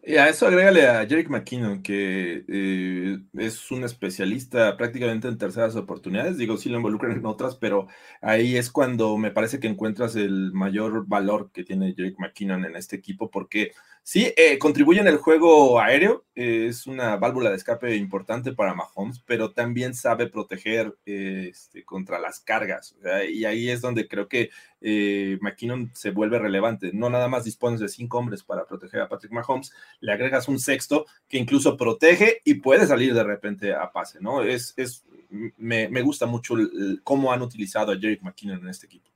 [0.01, 5.75] Y a eso agrégale a Jerick McKinnon, que eh, es un especialista prácticamente en terceras
[5.75, 6.37] oportunidades.
[6.37, 7.87] Digo, sí lo involucran en otras, pero
[8.21, 12.77] ahí es cuando me parece que encuentras el mayor valor que tiene Jerick McKinnon en
[12.77, 13.73] este equipo, porque
[14.03, 18.73] Sí, eh, contribuye en el juego aéreo, eh, es una válvula de escape importante para
[18.73, 22.95] Mahomes, pero también sabe proteger eh, este, contra las cargas.
[23.31, 24.49] y ahí es donde creo que
[24.81, 26.91] McKinnon se vuelve relevante.
[26.93, 30.59] No nada más dispones de cinco hombres para proteger a Patrick Mahomes, le agregas un
[30.59, 34.43] sexto que incluso protege y puede salir de repente a pase, ¿no?
[34.43, 36.55] Es, es me, me gusta mucho
[37.03, 39.09] cómo han utilizado a Jerick McKinnon en este equipo.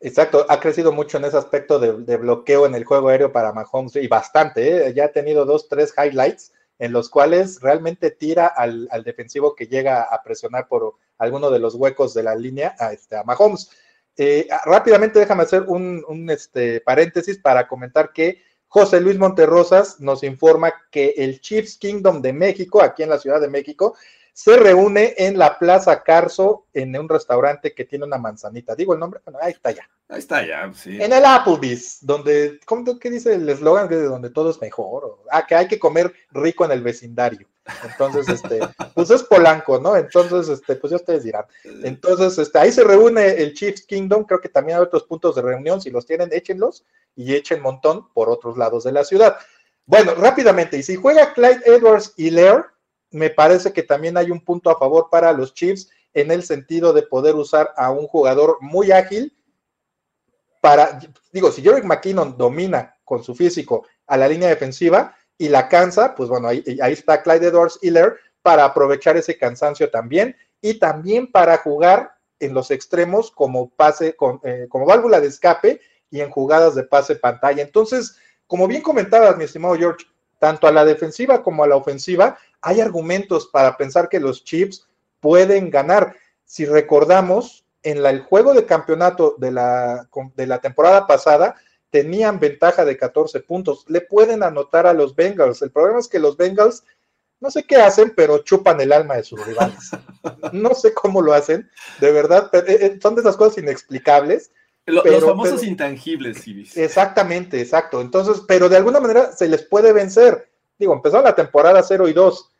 [0.00, 3.96] Exacto, ha crecido mucho en ese aspecto de, bloqueo en el juego aéreo para Mahomes
[3.96, 4.94] y bastante, ¿eh?
[4.94, 10.02] ya ha tenido dos, tres highlights en los cuales realmente tira al, defensivo que llega
[10.02, 13.70] a presionar por alguno de los huecos de la línea a, este, a Mahomes.
[14.18, 20.22] Eh, rápidamente déjame hacer un, un este, paréntesis para comentar que José Luis Monterrosas nos
[20.24, 23.96] informa que el Chiefs Kingdom de México, aquí en la Ciudad de México,
[24.32, 28.76] se reúne en la Plaza Carso, en un restaurante que tiene una manzanita.
[28.76, 29.88] Digo el nombre, bueno, ahí está ya.
[30.08, 30.96] Ahí está ya, sí.
[31.00, 33.88] En el Applebee's, donde, ¿cómo, ¿qué dice el eslogan?
[33.88, 35.24] De donde todo es mejor.
[35.30, 37.48] ah, que hay que comer rico en el vecindario.
[37.84, 38.60] Entonces, este,
[38.94, 39.96] pues es Polanco, ¿no?
[39.96, 41.44] Entonces, este, pues ya ustedes dirán.
[41.82, 44.24] Entonces, este, ahí se reúne el Chiefs Kingdom.
[44.24, 45.80] Creo que también hay otros puntos de reunión.
[45.80, 49.36] Si los tienen, échenlos y echen montón por otros lados de la ciudad.
[49.86, 52.66] Bueno, rápidamente, y si juega Clyde Edwards y Lair,
[53.10, 56.92] me parece que también hay un punto a favor para los Chiefs en el sentido
[56.92, 59.34] de poder usar a un jugador muy ágil
[60.60, 60.98] para,
[61.32, 66.14] digo, si Jorge McKinnon domina con su físico a la línea defensiva y la cansa,
[66.16, 71.56] pues bueno, ahí, está Clyde Edwards Hiller para aprovechar ese cansancio también y también para
[71.58, 75.80] jugar en los extremos como pase, eh, como válvula de escape
[76.10, 77.62] y en jugadas de pase pantalla.
[77.62, 78.16] Entonces,
[78.46, 80.06] como bien comentabas, mi estimado George,
[80.40, 84.88] tanto a la defensiva como a la ofensiva, hay argumentos para pensar que los Chiefs
[85.20, 86.16] pueden ganar.
[86.44, 91.56] Si recordamos, en el juego de campeonato de la, de la temporada pasada,
[91.90, 93.84] tenían ventaja de 14 puntos.
[93.88, 95.62] Le pueden anotar a los Bengals.
[95.62, 96.84] El problema es que los Bengals,
[97.40, 99.90] no sé qué hacen, pero chupan el alma de sus rivales.
[100.52, 101.70] No sé cómo lo hacen,
[102.00, 104.50] de verdad, eh, eh, son de esas cosas inexplicables.
[104.84, 106.44] los famosos intangibles,
[106.76, 108.00] Exactamente, exacto.
[108.00, 112.12] Entonces, pero de alguna manera se les puede vencer digo, empezó la temporada 0 y
[112.12, 112.50] 2,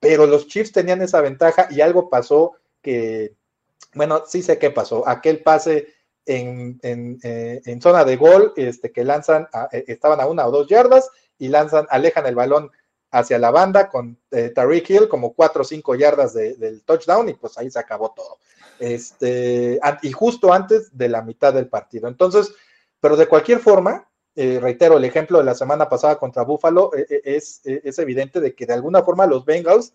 [0.00, 3.34] pero los Chiefs tenían esa ventaja y algo pasó que,
[3.94, 5.06] bueno, sí sé qué pasó.
[5.06, 5.94] Aquel pase
[6.26, 6.80] en,
[7.22, 11.48] eh, zona de gol, este, que lanzan, eh, estaban a una o dos yardas y
[11.48, 12.70] lanzan, alejan el balón
[13.10, 17.34] hacia la banda con eh, Tariq Hill como cuatro o cinco yardas del touchdown y
[17.34, 18.38] pues ahí se acabó todo.
[18.78, 22.08] Este, y justo antes de la mitad del partido.
[22.08, 22.52] Entonces,
[23.00, 27.60] pero de cualquier forma, eh, reitero, el ejemplo de la semana pasada contra Buffalo es,
[27.64, 29.92] es, evidente de que de alguna forma los Bengals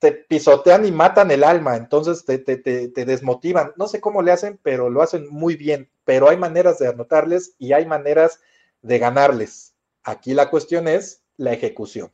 [0.00, 3.72] te pisotean y matan el alma, entonces te, te, desmotivan.
[3.76, 5.90] No sé cómo le hacen, pero lo hacen muy bien.
[6.04, 8.40] Pero hay maneras de anotarles y hay maneras
[8.80, 9.74] de ganarles.
[10.02, 12.10] Aquí la cuestión es la ejecución.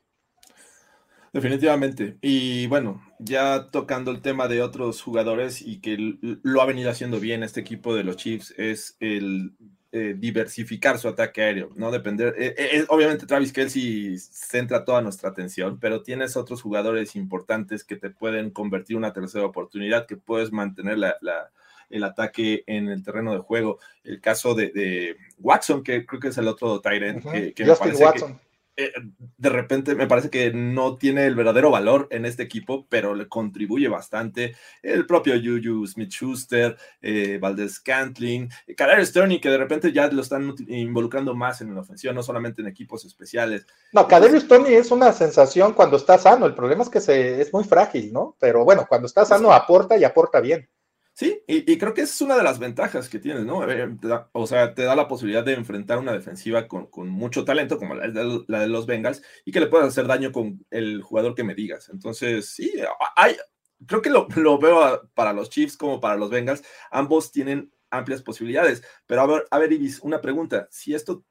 [1.33, 2.17] Definitivamente.
[2.23, 5.97] Y bueno, ya tocando el tema de otros jugadores y que
[6.43, 9.53] lo ha venido haciendo bien este equipo de los Chiefs, es el
[9.99, 12.35] eh, diversificar su ataque aéreo, no depender.
[12.37, 17.97] Eh, eh, obviamente Travis Kelsey centra toda nuestra atención, pero tienes otros jugadores importantes que
[17.97, 20.99] te pueden convertir una tercera oportunidad, que puedes mantener
[21.89, 23.79] el ataque en el terreno de juego.
[24.05, 27.25] El caso de, Watson, que creo que es el otro Tyrant,
[27.55, 28.41] que, me parece Watson.
[28.77, 28.93] Eh,
[29.39, 33.29] de repente me parece que no tiene el verdadero valor en este equipo, pero le
[33.29, 34.55] contribuye bastante.
[34.83, 40.21] El propio Juju Smith Schuster, eh, Valdez Cantling, Kader Sterney, que de repente ya lo
[40.21, 43.67] están involucrando más en la ofensiva, no solamente en equipos especiales.
[43.93, 46.47] No, Kader Sterney es una sensación cuando está sano.
[46.47, 48.37] El problema es que se, es muy frágil, ¿no?
[48.39, 50.69] Pero bueno, cuando está sano aporta y aporta bien.
[51.19, 53.65] Sí, y, creo que esa es una de las ventajas que tienes, ¿no?
[54.33, 58.09] O sea, te da la posibilidad de enfrentar una defensiva con, mucho talento, como la
[58.11, 61.89] de, los Bengals, y que le puedas hacer daño con el jugador que me digas.
[61.89, 62.71] Entonces, sí,
[63.17, 63.35] hay,
[63.87, 66.63] creo que lo, veo para los Chiefs como para los Bengals.
[66.91, 68.85] Ambos tienen amplias posibilidades.
[69.07, 70.69] Pero a ver, a ver, Ibis, una pregunta.
[70.71, 71.25] Si esto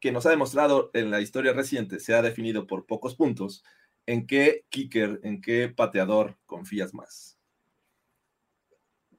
[0.00, 3.62] que nos ha demostrado en la historia reciente se ha definido por pocos puntos,
[4.06, 7.35] ¿en qué kicker, en qué pateador confías más?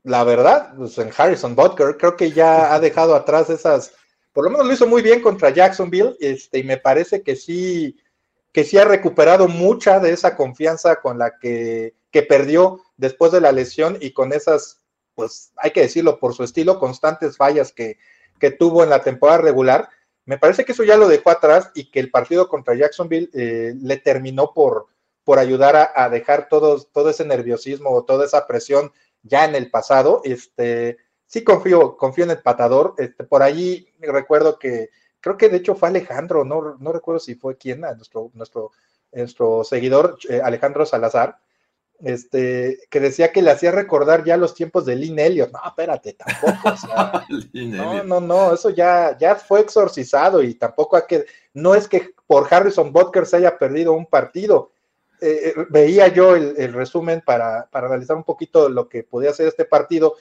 [0.08, 3.92] La verdad, pues en Harrison Butker, creo que ya ha dejado atrás esas,
[4.32, 7.98] por lo menos lo hizo muy bien contra Jacksonville, este, y me parece que sí,
[8.54, 13.42] que sí ha recuperado mucha de esa confianza con la que, que perdió después de
[13.42, 14.80] la lesión y con esas,
[15.14, 17.98] pues hay que decirlo, por su estilo, constantes fallas que,
[18.40, 19.90] que tuvo en la temporada regular.
[20.24, 23.74] Me parece que eso ya lo dejó atrás y que el partido contra Jacksonville eh,
[23.78, 24.88] le terminó por,
[25.26, 28.94] por ayudar a, dejar todo, todo ese nerviosismo o toda esa presión
[29.24, 30.22] ya en el pasado.
[30.24, 32.96] Este, sí confío, confío en el patador.
[32.98, 34.90] Este, por allí recuerdo que,
[35.20, 38.72] creo que de hecho fue Alejandro, no, no recuerdo si fue quien, nuestro, nuestro,
[39.12, 41.38] nuestro seguidor eh, Alejandro Salazar,
[42.00, 45.52] este, que decía que le hacía recordar ya los tiempos de Lynn Elliott.
[45.52, 46.76] No, espérate, tampoco.
[47.54, 52.12] no, no, no, eso ya, ya fue exorcizado y tampoco hay que, no es que
[52.28, 54.72] por Harrison Butker se haya perdido un partido.
[55.20, 59.48] Eh, eh, veía yo el, resumen para, para, analizar un poquito lo que podía ser
[59.48, 60.16] este partido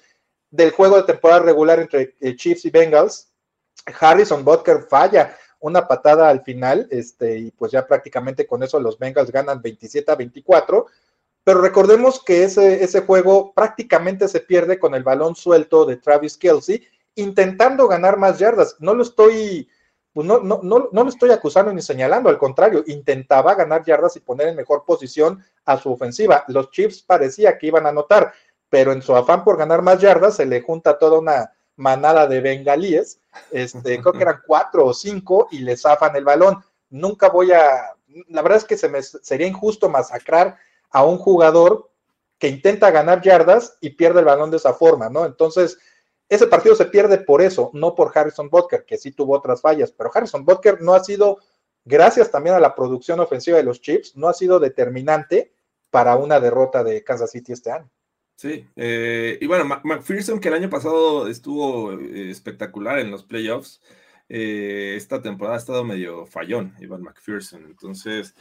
[0.50, 3.32] del juego de temporada regular entre eh, Chiefs y Bengals.
[4.00, 8.98] Harrison Butker falla una patada al final, este, y pues ya prácticamente con eso los
[8.98, 10.86] Bengals ganan 27 a 24
[11.46, 16.36] pero recordemos que ese, ese juego prácticamente se pierde con el balón suelto de Travis
[16.36, 16.84] Kelsey,
[17.14, 18.74] intentando ganar más yardas.
[18.80, 19.68] No lo estoy,
[20.16, 24.16] pues no, no, no, no lo estoy acusando ni señalando, al contrario, intentaba ganar yardas
[24.16, 26.42] y poner en mejor posición a su ofensiva.
[26.48, 28.32] Los Chiefs parecía que iban a anotar,
[28.70, 32.40] pero en su afán por ganar más yardas se le junta toda una manada de
[32.40, 36.64] bengalíes, este, creo que eran cuatro o cinco, y le zafan el balón.
[36.88, 37.94] Nunca voy a,
[38.28, 40.56] la verdad es que se me sería injusto masacrar
[40.92, 41.90] a un jugador
[42.38, 45.26] que intenta ganar yardas y pierde el balón de esa forma, ¿no?
[45.26, 45.76] Entonces,
[46.28, 49.92] ese partido se pierde por eso, no por Harrison Butker, que sí tuvo otras fallas,
[49.92, 51.38] pero Harrison Butker no ha sido,
[51.84, 55.52] gracias también a la producción ofensiva de los Chiefs, no ha sido determinante
[55.90, 57.90] para una derrota de Kansas City este año.
[58.34, 63.80] Sí, eh, y bueno, McPherson, que el año pasado estuvo eh, espectacular en los playoffs,
[64.28, 67.64] eh, esta temporada ha estado medio fallón, Ivan McPherson.
[67.64, 68.34] Entonces,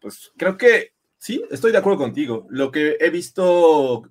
[0.00, 2.46] pues creo que Sí, estoy de acuerdo contigo.
[2.48, 4.08] Lo que he visto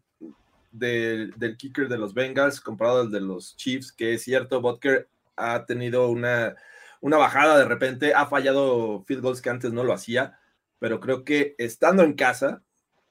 [0.77, 5.65] del, kicker de los Bengals comparado al de los Chiefs, que es cierto, Butker ha
[5.65, 6.55] tenido una,
[7.01, 10.39] una bajada de repente, ha fallado field goals que antes no lo hacía,
[10.79, 12.63] pero creo que estando en casa,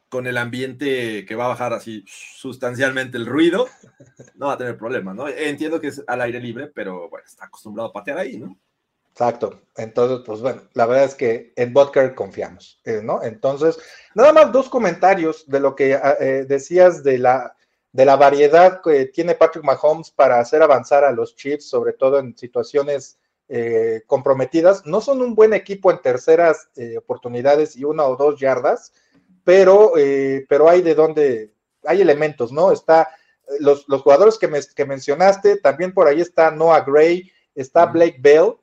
[0.09, 3.69] con el ambiente que va a bajar así sustancialmente el ruido,
[4.35, 5.29] no va a tener problema, ¿no?
[5.29, 8.59] Entiendo que es al aire libre, pero bueno, está acostumbrado a patear ahí, ¿no?
[9.11, 9.63] Exacto.
[9.77, 13.23] Entonces, pues bueno, la verdad es que en Butker confiamos, eh, ¿no?
[13.23, 13.79] Entonces,
[14.15, 17.56] nada más dos comentarios de lo que ah, eh, decías de la,
[17.97, 22.19] de la variedad que tiene Patrick Mahomes para hacer avanzar a los Chiefs, sobre todo
[22.19, 23.19] en situaciones
[23.49, 24.85] eh, comprometidas.
[24.85, 26.69] No son un buen equipo en terceras
[26.99, 28.93] oportunidades y una o dos yardas,
[29.45, 29.93] pero,
[30.49, 31.53] pero hay de dónde,
[31.85, 32.73] hay elementos, ¿no?
[32.73, 33.09] Está
[33.61, 38.19] los, los jugadores que, me, que mencionaste, también por ahí está Noah Gray, está Blake
[38.21, 38.57] Bell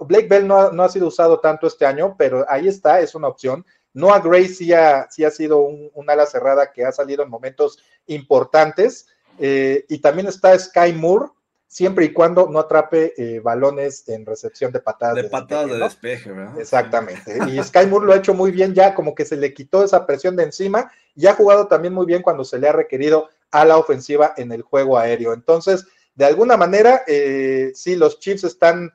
[0.00, 3.64] Blake Bell no ha, sido usado tanto este año, pero ahí está, es una opción.
[3.92, 9.06] Noah Gray sí ha, ha sido un, ala cerrada que ha salido en momentos importantes.
[9.38, 11.30] Eh, y también está Sky Moore,
[11.66, 15.16] siempre y cuando no atrape eh, balones en recepción de patadas.
[15.16, 16.58] De, patadas de despeje, ¿verdad?
[16.58, 17.38] Exactamente.
[17.48, 20.06] Y Sky Moore lo ha hecho muy bien ya, como que se le quitó esa
[20.06, 23.64] presión de encima y ha jugado también muy bien cuando se le ha requerido a
[23.64, 25.32] la ofensiva en el juego aéreo.
[25.32, 28.92] Entonces, de alguna manera, eh, sí, los Chiefs están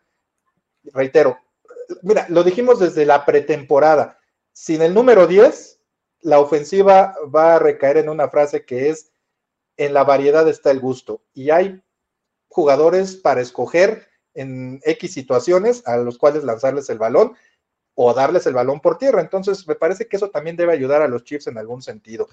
[0.93, 1.39] reitero,
[2.02, 4.20] mira, lo dijimos desde la pretemporada,
[4.56, 5.82] sin el número 10,
[6.22, 9.12] la ofensiva va a recaer en una frase que es,
[9.76, 11.22] en la variedad está el gusto.
[11.34, 11.84] Y hay
[12.47, 17.34] jugadores para escoger en X situaciones a los cuales lanzarles el balón
[17.95, 19.20] o darles el balón por tierra.
[19.20, 22.30] Entonces, me parece que eso también debe ayudar a los Chiefs en algún sentido.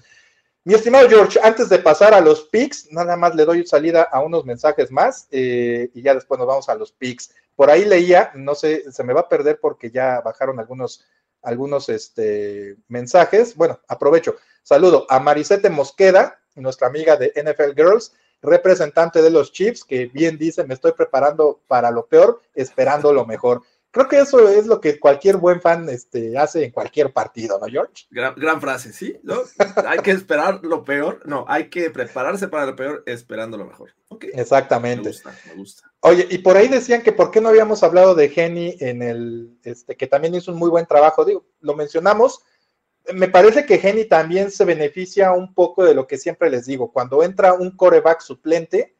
[0.63, 4.21] Mi estimado George, antes de pasar a los picks, nada más le doy salida a
[4.21, 7.31] unos mensajes más eh, y ya después nos vamos a los picks.
[7.57, 11.03] Por ahí leía, no sé, se me va a perder porque ya bajaron algunos,
[11.43, 13.55] algunos este, mensajes.
[13.55, 14.35] Bueno, aprovecho.
[14.63, 20.37] Saludo a Marisete Mosqueda, nuestra amiga de NFL Girls, representante de los Chiefs, que bien
[20.37, 23.61] dice, me estoy preparando para lo peor, esperando lo mejor.
[23.93, 27.67] Creo que eso es lo que cualquier buen fan este, hace en cualquier partido, ¿no,
[27.67, 28.07] George?
[28.09, 29.19] Gran, frase, ¿sí?
[29.21, 29.35] ¿No?
[29.87, 33.91] hay que esperar lo peor, no, hay que prepararse para lo peor esperando lo mejor.
[34.33, 35.03] Exactamente.
[35.03, 35.91] Me gusta, me gusta.
[35.99, 39.59] Oye, y por ahí decían que por qué no habíamos hablado de Jenny en el,
[39.63, 42.43] este, que también hizo un muy buen trabajo, digo, lo mencionamos,
[43.13, 46.91] me parece que Jenny también se beneficia un poco de lo que siempre les digo,
[46.91, 48.92] cuando entra un coreback suplente,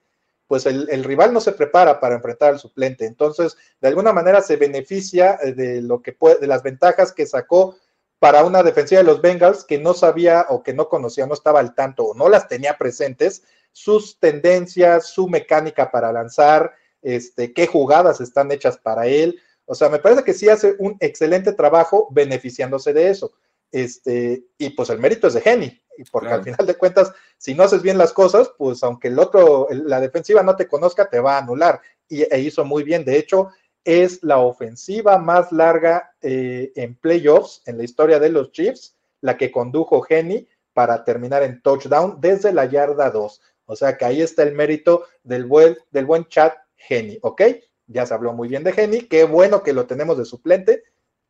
[0.54, 3.08] pues el, rival no se prepara para enfrentar al suplente.
[3.08, 7.26] Entonces, de alguna manera se beneficia eh, de lo que puede, de las ventajas que
[7.26, 7.76] sacó
[8.20, 11.60] para una defensiva de los Bengals que no sabía o que no conocía, no estaba
[11.60, 13.42] al tanto o no las tenía presentes,
[13.72, 19.42] sus tendencias, su mecánica para lanzar, este, qué jugadas están hechas para él.
[19.66, 23.34] O sea, me parece que sí hace un excelente trabajo beneficiándose de eso.
[23.74, 27.64] Este, y pues el mérito es de Jenny, porque al final de cuentas, si no
[27.64, 31.36] haces bien las cosas, pues aunque el otro, la defensiva no te conozca, te va
[31.36, 31.82] a anular.
[32.08, 33.04] Y e hizo muy bien.
[33.04, 33.50] De hecho,
[33.84, 39.38] es la ofensiva más larga eh, en playoffs en la historia de los Chiefs, la
[39.38, 43.42] que condujo Henny para terminar en touchdown desde la yarda 2.
[43.66, 47.42] O sea que ahí está el mérito del buen, del buen chat Henny, ¿ok?
[47.88, 50.84] Ya se habló muy bien de Henny, qué bueno que lo tenemos de suplente,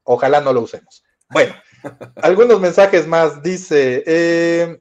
[0.04, 1.06] ojalá no lo usemos.
[1.34, 1.54] Bueno,
[2.18, 4.80] algunos mensajes más, dice eh,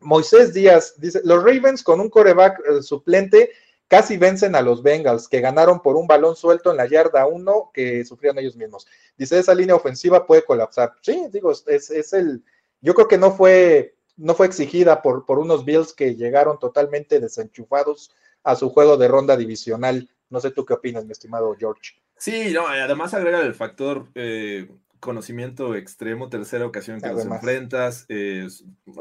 [0.00, 3.50] Moisés Díaz, dice, los Ravens con un coreback eh, suplente
[3.88, 7.70] casi vencen a los Bengals, que ganaron por un balón suelto en la yarda 1
[7.72, 8.86] que sufrieron ellos mismos.
[9.16, 10.94] Dice, esa línea ofensiva puede colapsar.
[11.00, 12.42] Sí, digo, es, es el,
[12.80, 17.20] yo creo que no fue, no fue exigida por, por unos Bills que llegaron totalmente
[17.20, 18.10] desenchufados
[18.42, 20.10] a su juego de ronda divisional.
[20.28, 21.92] No sé tú qué opinas, mi estimado George.
[22.16, 24.68] Sí, no, además agrega el factor eh,
[25.04, 28.48] conocimiento extremo, tercera ocasión que los enfrentas, eh,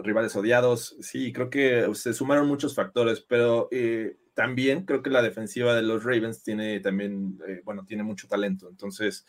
[0.03, 0.97] rivales odiados.
[0.99, 5.81] Sí, creo que se sumaron muchos factores, pero eh, también creo que la defensiva de
[5.81, 8.67] los Ravens tiene también, bueno, tiene mucho talento.
[8.69, 9.25] Entonces,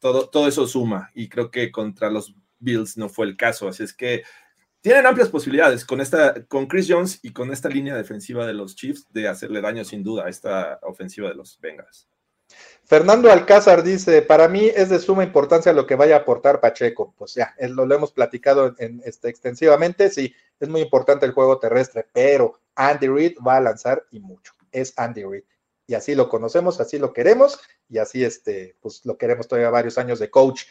[0.00, 3.68] todo, todo eso suma y creo que contra los Bills no fue el caso.
[3.68, 4.24] Así es que
[4.80, 8.74] tienen amplias posibilidades con esta, con Chris Jones y con esta línea defensiva de los
[8.74, 12.08] Chiefs de hacerle daño sin duda a esta ofensiva de los Bengals.
[12.88, 17.12] Fernando Alcázar dice, para mí es de suma importancia lo que vaya a aportar Pacheco.
[17.18, 22.06] Pues ya, lo, hemos platicado en, este, extensivamente, sí, es muy importante el juego terrestre,
[22.14, 24.54] pero Andy Reid va a lanzar y mucho.
[24.72, 25.44] Es Andy Reid.
[25.86, 29.98] Y así lo conocemos, así lo queremos, y así este, pues lo queremos todavía varios
[29.98, 30.62] años de coach.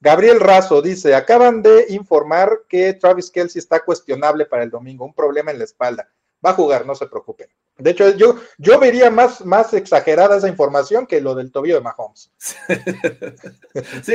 [0.00, 5.14] Gabriel Razo dice, acaban de informar que Travis Kelsey está cuestionable para el domingo, un
[5.14, 6.08] problema en la espalda.
[6.44, 7.48] Va a jugar, no se preocupen.
[7.78, 11.82] De hecho, yo, yo vería más, más exagerada esa información que lo del tobillo de
[11.82, 12.30] Mahomes.
[14.02, 14.14] sí,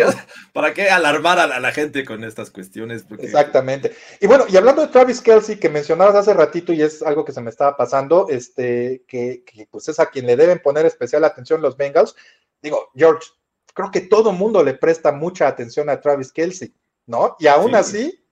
[0.52, 3.06] ¿para qué alarmar a la, gente con estas cuestiones?
[3.20, 3.96] Exactamente.
[4.20, 7.34] Y bueno, y hablando de Travis Kelsey, que mencionabas hace ratito y es algo que
[7.34, 11.24] se me estaba pasando, este, que, que pues es a quien le deben poner especial
[11.24, 12.16] atención los Bengals.
[12.64, 13.28] Digo, George,
[13.74, 16.74] creo que todo mundo le presta mucha atención a Travis Kelsey,
[17.06, 17.36] ¿no?
[17.40, 18.26] Y aún así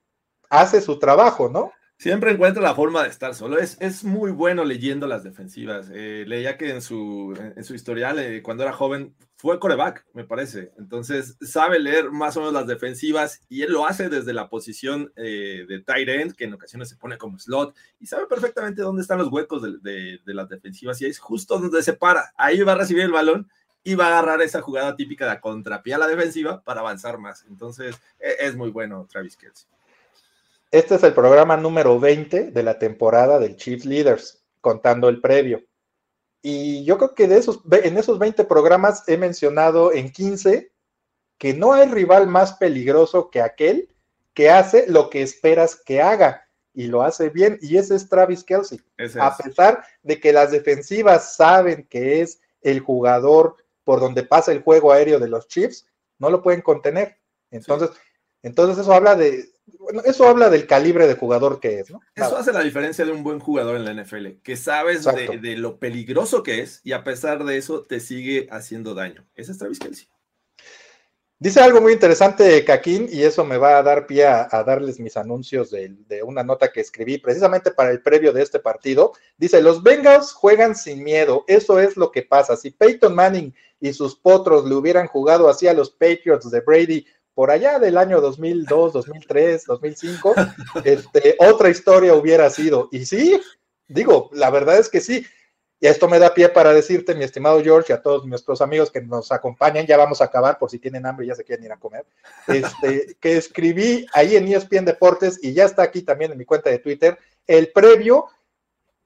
[0.50, 1.72] hace su trabajo, ¿no?
[2.00, 3.60] Siempre encuentra la forma de estar solo.
[3.60, 5.92] Es, es muy bueno leyendo las defensivas.
[5.94, 10.24] Eh, leía que en su, en su historial, eh, cuando era joven, fue coreback, me
[10.24, 10.72] parece.
[10.78, 15.12] Entonces, sabe leer más o menos las defensivas y él lo hace desde la posición
[15.18, 19.02] eh, de tight end, que en ocasiones se pone como slot, y sabe perfectamente dónde
[19.02, 22.32] están los huecos de, de las defensivas y ahí es justo donde se para.
[22.38, 23.50] Ahí va a recibir el balón
[23.84, 27.44] y va a agarrar esa jugada típica de contrapié a la defensiva para avanzar más.
[27.50, 29.68] Entonces, e, es muy bueno Travis Kelsey.
[30.72, 35.64] Este es el programa número 20 de la temporada del Chiefs Leaders, contando el previo.
[36.44, 40.72] Y yo creo que de esos, en esos 20 programas he mencionado en 15
[41.40, 43.96] que no hay rival más peligroso que aquel
[44.36, 48.44] que hace lo que esperas que haga y lo hace bien, y ese es Travis
[48.44, 48.80] Kelsey.
[49.20, 54.62] A pesar de que las defensivas saben que es el jugador por donde pasa el
[54.62, 55.88] juego aéreo de los Chiefs,
[56.20, 57.18] no lo pueden contener.
[57.50, 57.90] Entonces,
[58.44, 59.50] entonces eso habla de,
[60.06, 62.02] eso habla del calibre de jugador que es, ¿no?
[62.16, 65.80] Eso hace la diferencia de un buen jugador en la NFL, que sabes de, lo
[65.80, 69.26] peligroso que es y a pesar de eso te sigue haciendo daño.
[69.36, 70.08] Ese es Travis Kelsey.
[71.42, 75.16] Dice algo muy interesante, Caquín, y eso me va a dar pie a, darles mis
[75.16, 79.14] anuncios de, de, una nota que escribí precisamente para el previo de este partido.
[79.38, 82.58] Dice, los Bengals juegan sin miedo, eso es lo que pasa.
[82.58, 87.06] Si Peyton Manning y sus potros le hubieran jugado así a los Patriots de Brady
[87.40, 90.36] por allá del año 2002, 2003, 2005,
[90.84, 92.90] este, otra historia hubiera sido.
[92.92, 93.40] Y sí,
[93.88, 95.26] digo, la verdad es que sí.
[95.80, 98.92] Y esto me da pie para decirte, mi estimado George, y a todos nuestros amigos
[98.92, 101.64] que nos acompañan, ya vamos a acabar por si tienen hambre y ya se quieren
[101.64, 102.06] ir a comer,
[102.46, 106.70] este, que escribí ahí en ESPN Deportes y ya está aquí también en mi cuenta
[106.70, 107.18] de Twitter,
[107.48, 108.26] el previo,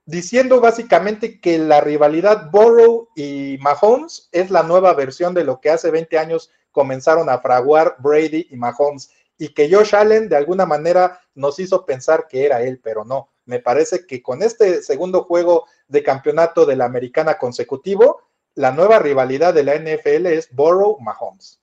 [0.05, 5.69] diciendo básicamente que la rivalidad Burrow y Mahomes es la nueva versión de lo que
[5.69, 10.65] hace 20 años comenzaron a fraguar Brady y Mahomes, y que Josh Allen de alguna
[10.65, 13.29] manera nos hizo pensar que era él, pero no.
[13.45, 18.21] Me parece que con este segundo juego de campeonato de la americana consecutivo,
[18.55, 21.59] la nueva rivalidad de la NFL es Burrow-Mahomes.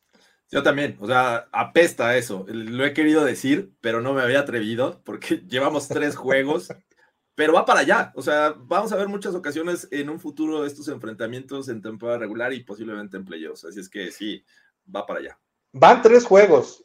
[0.51, 2.45] Yo también, o sea, apesta eso.
[2.49, 6.75] Lo he querido decir, pero no me había atrevido porque llevamos tres juegos,
[7.37, 8.13] pero va para allá.
[8.17, 12.53] O sea, vamos a ver muchas ocasiones en un futuro estos enfrentamientos en temporada regular
[12.53, 13.65] y posiblemente en playoffs.
[13.65, 14.45] Así es que sí,
[14.95, 15.39] va para allá.
[15.73, 16.85] Van tres juegos,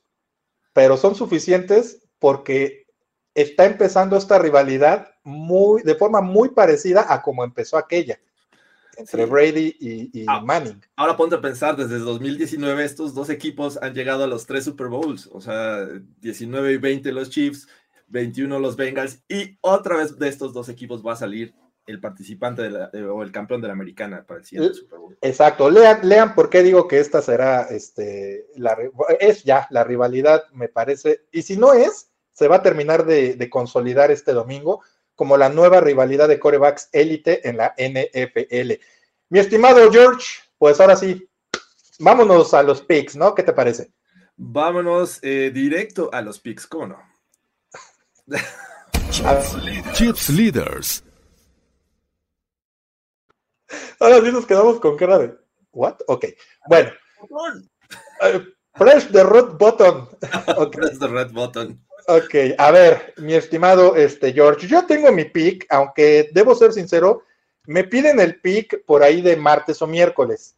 [0.74, 2.86] pero son suficientes porque
[3.34, 8.20] está empezando esta rivalidad muy, de forma muy parecida a como empezó aquella
[8.98, 10.82] entre Brady y, ah, Manning.
[10.96, 14.88] Ahora ponte a pensar, desde 2019 estos dos equipos han llegado a los tres Super
[14.88, 15.86] Bowls, o sea,
[16.22, 17.68] 19 y 20 los Chiefs,
[18.08, 21.54] 21 los Bengals, y otra vez de estos dos equipos va a salir
[21.86, 22.68] el participante
[23.00, 25.18] o el campeón de la americana para el siguiente Super Bowl.
[25.22, 28.78] Exacto, lean, lean por qué digo que esta será, este, la,
[29.20, 33.50] es ya la rivalidad, me parece, y si no es, se va a terminar de,
[33.50, 34.82] consolidar este domingo
[35.16, 38.74] como la nueva rivalidad de corebacks élite en la NFL.
[39.30, 41.30] Mi estimado George, pues ahora sí,
[42.00, 43.34] vámonos a los picks, ¿no?
[43.34, 43.92] ¿Qué te parece?
[44.36, 47.00] Vámonos eh, directo a los picks, ¿cómo no?
[49.94, 51.06] Chips Leaders.
[54.00, 55.36] Ahora sí nos quedamos con cara de.
[55.72, 55.96] ¿What?
[56.08, 56.26] Ok.
[56.68, 56.92] Bueno.
[57.30, 58.40] Uh,
[58.74, 60.08] press the red button.
[60.58, 60.82] Okay.
[60.82, 61.86] Press the red button.
[62.08, 67.24] Ok, a ver, mi estimado este, George, yo tengo mi pick, aunque debo ser sincero,
[67.66, 70.56] me piden el pick por ahí de martes o miércoles.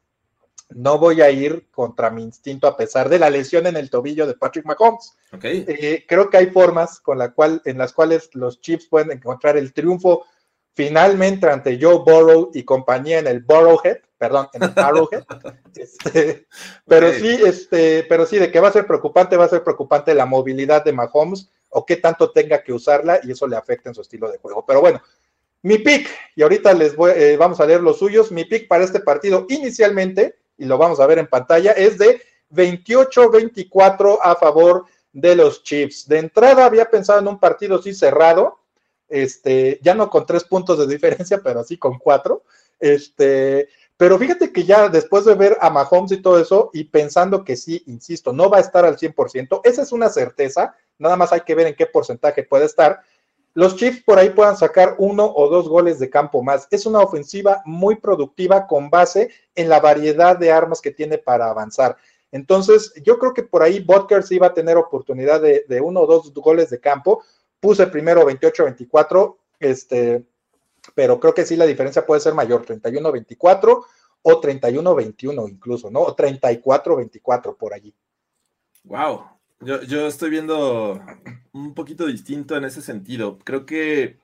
[0.69, 4.27] No voy a ir contra mi instinto a pesar de la lesión en el tobillo
[4.27, 5.14] de Patrick Mahomes.
[5.31, 5.64] Okay.
[5.65, 9.56] Eh, creo que hay formas con la cual, en las cuales los Chiefs pueden encontrar
[9.56, 10.26] el triunfo
[10.78, 15.24] finalmente ante Joe Burrow y compañía en el Burrowhead, perdón, en el Arrowhead.
[15.76, 16.45] este,
[16.86, 20.14] pero sí, este, pero sí, de que va a ser preocupante, va a ser preocupante
[20.14, 23.95] la movilidad de Mahomes o qué tanto tenga que usarla y eso le afecta en
[23.95, 24.64] su estilo de juego.
[24.68, 25.02] Pero bueno,
[25.64, 28.84] mi pick, y ahorita les voy, eh, vamos a leer los suyos, mi pick para
[28.84, 32.22] este partido inicialmente, y lo vamos a ver en pantalla, es de
[32.52, 36.08] 28-24 a favor de los Chiefs.
[36.08, 38.60] De entrada había pensado en un partido así cerrado,
[39.10, 42.44] este, ya no con tres puntos de diferencia, pero así con cuatro.
[42.80, 47.44] Este, pero fíjate que ya después de ver a Mahomes y todo eso, y pensando
[47.44, 51.34] que sí, insisto, no va a estar al 100%, esa es una certeza, nada más
[51.34, 53.02] hay que ver en qué porcentaje puede estar.
[53.56, 56.68] Los Chiefs por ahí puedan sacar uno o dos goles de campo más.
[56.70, 61.50] Es una ofensiva muy productiva con base en la variedad de armas que tiene para
[61.50, 61.98] avanzar.
[62.32, 66.06] Entonces, yo creo que por ahí Butker sí va a tener oportunidad de uno o
[66.06, 67.24] dos goles de campo,
[67.60, 70.26] Puse primero 28-24, este,
[70.96, 73.86] pero creo que sí la diferencia puede ser mayor, 31-24
[74.22, 76.02] o 31-21 incluso, ¿no?
[76.02, 77.94] O 34-24 por allí.
[78.84, 79.26] Wow,
[79.62, 81.02] yo, yo, estoy viendo
[81.52, 83.40] un poquito distinto en ese sentido.
[83.40, 84.20] Creo que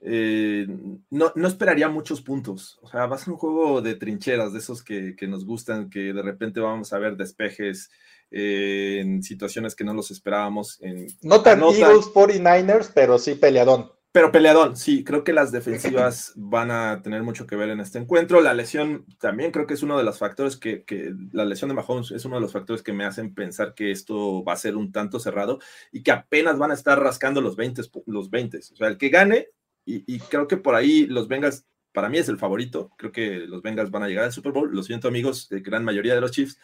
[0.00, 0.66] eh,
[1.10, 2.78] no, no, esperaría muchos puntos.
[2.82, 5.90] O sea, va a ser un juego de trincheras, de esos que, que nos gustan,
[5.90, 7.90] que de repente vamos a ver despejes,
[8.36, 10.78] eh, en situaciones que no los esperábamos.
[10.82, 13.92] En, no tan Eagles 49ers, pero sí peleadón.
[14.10, 18.00] Pero peleadón, sí, creo que las defensivas van a tener mucho que ver en este
[18.00, 18.40] encuentro.
[18.40, 21.76] La lesión también creo que es uno de los factores que, que, la lesión de
[21.76, 24.74] Mahomes es uno de los factores que me hacen pensar que esto va a ser
[24.74, 25.60] un tanto cerrado
[25.92, 28.58] y que apenas van a estar rascando los 20, los 20.
[28.58, 29.50] O sea, el que gane,
[29.84, 32.90] y, y creo que por ahí los Bengals, para mí es el favorito.
[32.98, 34.74] Creo que los Bengals van a llegar al Super Bowl.
[34.74, 36.58] Lo siento, amigos, de gran mayoría de los Chiefs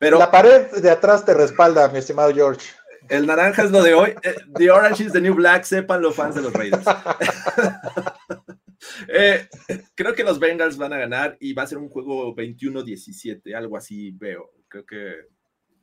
[0.00, 2.66] la pared de atrás te respalda, mi estimado George.
[3.08, 4.14] El naranja es lo de hoy.
[4.22, 6.84] Eh, the orange is the new black, sepan los fans de los Raiders.
[9.08, 9.48] Eh,
[9.94, 13.76] creo que los Bengals van a ganar y va a ser un juego 21-17, algo
[13.76, 14.52] así veo.
[14.68, 15.14] Creo que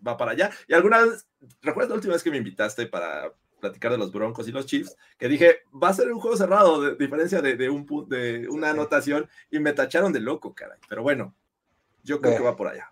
[0.06, 0.52] va para allá.
[0.68, 1.28] Y alguna vez,
[1.62, 4.96] recuerdo la última vez que me invitaste para platicar de los Broncos y los Chiefs,
[5.18, 9.30] que dije, va a ser un juego cerrado, de diferencia de, un, de una anotación,
[9.50, 10.80] y me tacharon de loco, caray.
[10.90, 11.34] Pero bueno,
[12.04, 12.92] yo creo que va por allá.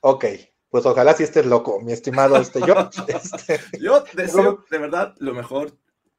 [0.00, 0.24] Ok,
[0.70, 3.00] pues ojalá si estés loco, mi estimado este, George.
[3.08, 5.72] Este, yo deseo de verdad lo mejor.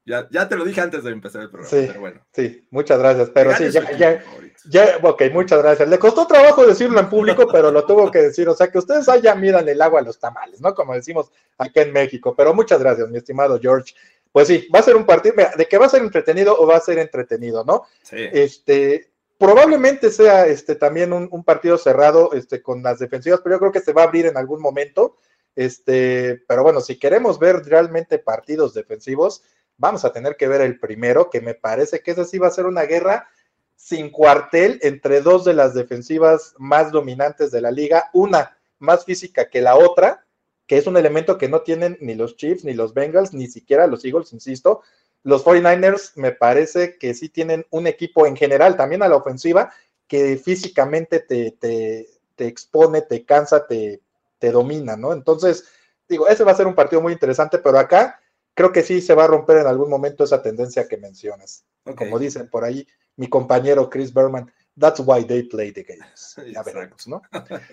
[0.04, 2.20] Ya, ya te lo dije antes de empezar el programa, sí, pero bueno.
[2.32, 3.30] Sí, muchas gracias.
[3.30, 4.24] Pero sí, ya, ya,
[4.68, 5.88] ya, ok, muchas gracias.
[5.88, 8.48] Le costó trabajo decirlo en público, pero lo tuvo que decir.
[8.48, 10.74] O sea, que ustedes allá miran el agua a los tamales, ¿no?
[10.74, 12.34] Como decimos acá en México.
[12.36, 13.94] Pero muchas gracias, mi estimado George.
[14.32, 16.78] Pues sí, va a ser un partido, de que va a ser entretenido o va
[16.78, 17.84] a ser entretenido, ¿no?
[18.02, 18.16] Sí.
[18.32, 19.11] Este,
[19.42, 23.80] probablemente sea este, también un, partido cerrado este, con las defensivas, pero yo creo que
[23.80, 25.16] se va a abrir en algún momento.
[25.56, 29.42] Este, pero bueno, si queremos ver realmente partidos defensivos,
[29.78, 32.52] vamos a tener que ver el primero, que me parece que ese sí va a
[32.52, 33.26] ser una guerra
[33.74, 39.50] sin cuartel entre dos de las defensivas más dominantes de la liga, una más física
[39.50, 40.24] que la otra,
[40.68, 43.88] que es un elemento que no tienen ni los Chiefs, ni los Bengals, ni siquiera
[43.88, 44.82] los Eagles, insisto,
[45.24, 49.72] los 49ers me parece que sí tienen un equipo en general, también a la ofensiva,
[50.06, 52.08] que físicamente te, te,
[52.46, 54.00] expone, te cansa, te,
[54.38, 55.12] te domina, ¿no?
[55.12, 55.64] Entonces,
[56.08, 58.20] digo, ese va a ser un partido muy interesante, pero acá
[58.54, 61.64] creo que sí se va a romper en algún momento esa tendencia que mencionas.
[61.96, 62.86] Como dicen por ahí
[63.16, 66.36] mi compañero Chris Berman, that's why they play the games.
[66.52, 67.22] Ya veremos, ¿no?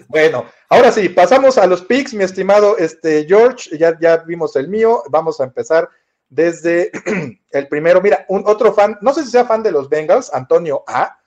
[0.08, 4.68] bueno, ahora sí, pasamos a los picks, mi estimado este, George, ya, ya vimos el
[4.68, 5.90] mío, vamos a empezar
[6.30, 6.92] desde
[7.52, 8.02] el primero.
[8.02, 11.20] Mira, un otro fan, no sé si sea fan de los Bengals, Antonio A,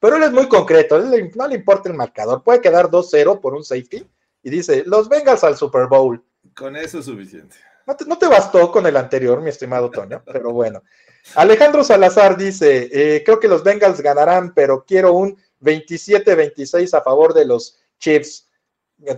[0.00, 3.64] pero él es muy concreto, no le importa el marcador, puede quedar 2-0 por un
[3.64, 4.08] safety
[4.42, 6.22] y dice, los Bengals al Super Bowl.
[6.54, 7.56] Con eso es suficiente.
[8.06, 10.82] No te, bastó con el anterior, mi estimado Toño, pero bueno.
[11.34, 17.32] Alejandro Salazar dice, eh, creo que los Bengals ganarán, pero quiero un 27-26 a favor
[17.32, 18.46] de los Chiefs.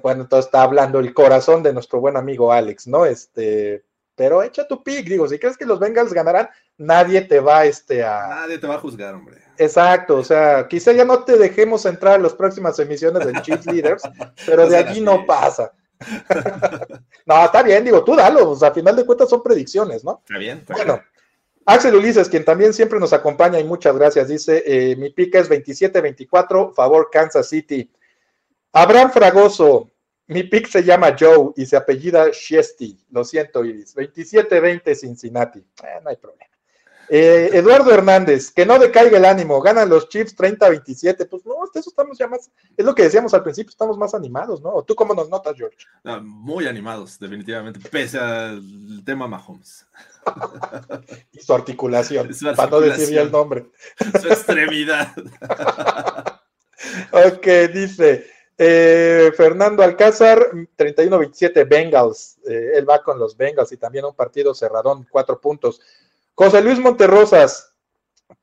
[0.03, 3.07] Bueno, entonces está hablando el corazón de nuestro buen amigo Alex, ¿no?
[3.07, 3.85] Este,
[4.21, 8.05] pero echa tu pick, digo, si crees que los Bengals ganarán, nadie te va este,
[8.05, 8.29] a...
[8.29, 9.39] Nadie te va a juzgar, hombre.
[9.57, 13.65] Exacto, o sea, quizá ya no te dejemos entrar en las próximas emisiones del Chiefs
[13.65, 14.03] Leaders,
[14.45, 15.73] pero de allí no pasa.
[17.25, 20.21] no, está bien, digo, tú dalo, o sea, a final de cuentas son predicciones, ¿no?
[20.23, 21.01] Está bien, está bueno,
[21.65, 25.49] Axel Ulises, quien también siempre nos acompaña y muchas gracias, dice, eh, mi pica es
[25.49, 27.91] 27-24, favor Kansas City.
[28.71, 29.91] Abraham Fragoso,
[30.31, 36.01] mi pick se llama Joe y se apellida Shesty, lo siento Iris, 27-20 Cincinnati, eh,
[36.03, 36.47] no hay problema.
[37.13, 41.29] Eh, Eduardo Hernández, que no decaiga el ánimo, ganan los Chiefs 30-27.
[41.29, 44.63] Pues no, eso estamos ya más, es lo que decíamos al principio, estamos más animados,
[44.63, 44.81] ¿no?
[44.85, 45.77] ¿Tú cómo nos notas, George?
[46.23, 49.85] muy animados, definitivamente, pese al tema Mahomes.
[51.33, 53.67] y su articulación, para no decir ya el nombre.
[54.21, 55.13] Su extremidad.
[57.13, 62.37] ok, dice eh, Fernando Alcázar, 31-27 Bengals.
[62.47, 65.81] Eh, él va con los Bengals y también un partido cerradón, cuatro puntos.
[66.35, 67.73] José Luis Monterrosas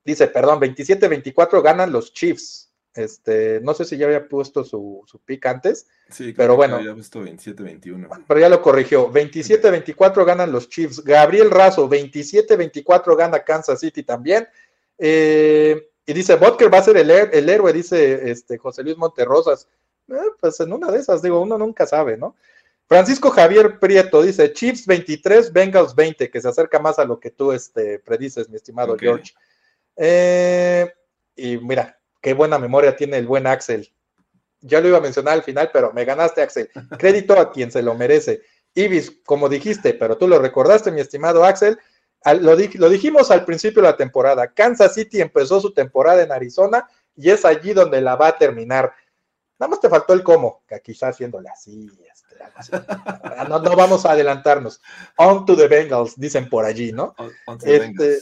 [0.03, 2.73] dice, perdón, 27-24 ganan los Chiefs.
[2.95, 6.81] Este, no sé si ya había puesto su, su pick antes, sí, pero bueno.
[6.81, 8.25] Ya puesto 27-21.
[8.27, 9.13] Pero ya lo corrigió.
[9.13, 11.03] 27-24 ganan los Chiefs.
[11.03, 14.47] Gabriel Razo, 27-24 gana Kansas City también.
[14.97, 19.67] Eh, y dice, Butker va a ser el, el, héroe, dice este, José Luis Monterrosas.
[20.09, 22.35] Eh, pues en una de esas, digo, uno nunca sabe, ¿no?
[22.87, 27.31] Francisco Javier Prieto dice Chiefs 23, Bengals 20, que se acerca más a lo que
[27.31, 29.33] tú este, predices, mi estimado George.
[29.97, 30.89] Eh,
[31.35, 33.91] y mira, qué buena memoria tiene el buen Axel.
[34.61, 36.69] Ya lo iba a mencionar al final, pero me ganaste, Axel.
[36.97, 38.41] Crédito a quien se lo merece.
[38.73, 41.77] Ibis, como dijiste, pero tú lo recordaste, mi estimado Axel.
[42.39, 44.53] lo, lo dijimos al principio de la temporada.
[44.53, 48.93] Kansas City empezó su temporada en Arizona y es allí donde la va a terminar.
[49.59, 51.89] Nada más te faltó el cómo, que quizás haciéndole así,
[53.49, 54.81] no, no, vamos a adelantarnos.
[55.17, 57.15] On to the Bengals, dicen por allí, ¿no?
[57.63, 58.19] Este,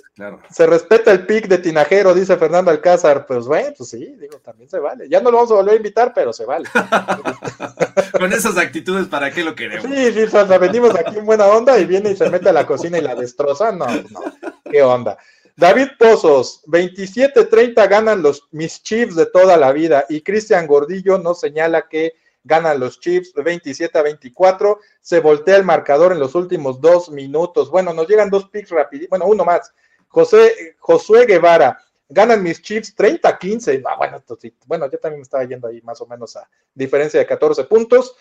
[0.50, 3.26] se respeta el pick de Tinajero, dice Fernando Alcázar.
[3.26, 5.08] Pues bueno, pues sí, digo, también se vale.
[5.10, 6.68] Ya no lo vamos a volver a invitar, pero se vale.
[8.20, 9.86] Con esas actitudes, ¿para qué lo queremos?
[9.86, 12.98] Sí, sí, venimos aquí en buena onda y viene y se mete a la cocina
[12.98, 13.72] y la destroza.
[13.72, 14.24] No, no,
[14.70, 15.18] qué onda.
[15.58, 21.40] David Pozos, 27-30 ganan los mis Chiefs de toda la vida y Cristian Gordillo nos
[21.40, 22.14] señala que
[22.44, 27.70] ganan los Chiefs 27 a 24, se voltea el marcador en los últimos dos minutos.
[27.70, 29.74] Bueno, nos llegan dos picks rápidos, bueno, uno más.
[30.10, 31.80] José, Josué Guevara,
[32.10, 33.84] ganan mis Chiefs 30 a 15.
[33.86, 34.24] Ah, bueno,
[34.68, 38.16] bueno, yo también me estaba yendo ahí más o menos a diferencia de 14 puntos.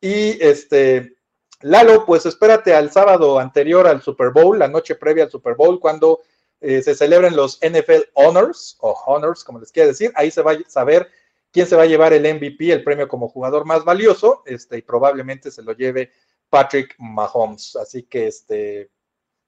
[0.00, 1.16] Y este,
[1.60, 5.80] Lalo, pues espérate al sábado anterior al Super Bowl, la noche previa al Super Bowl,
[5.80, 6.20] cuando
[6.60, 10.12] eh, se celebren los NFL Honors, o Honors, como les quiera decir.
[10.14, 11.08] Ahí se va a saber
[11.52, 14.82] quién se va a llevar el MVP, el premio como jugador más valioso, este, y
[14.82, 16.10] probablemente se lo lleve
[16.50, 17.76] Patrick Mahomes.
[17.76, 18.90] Así que este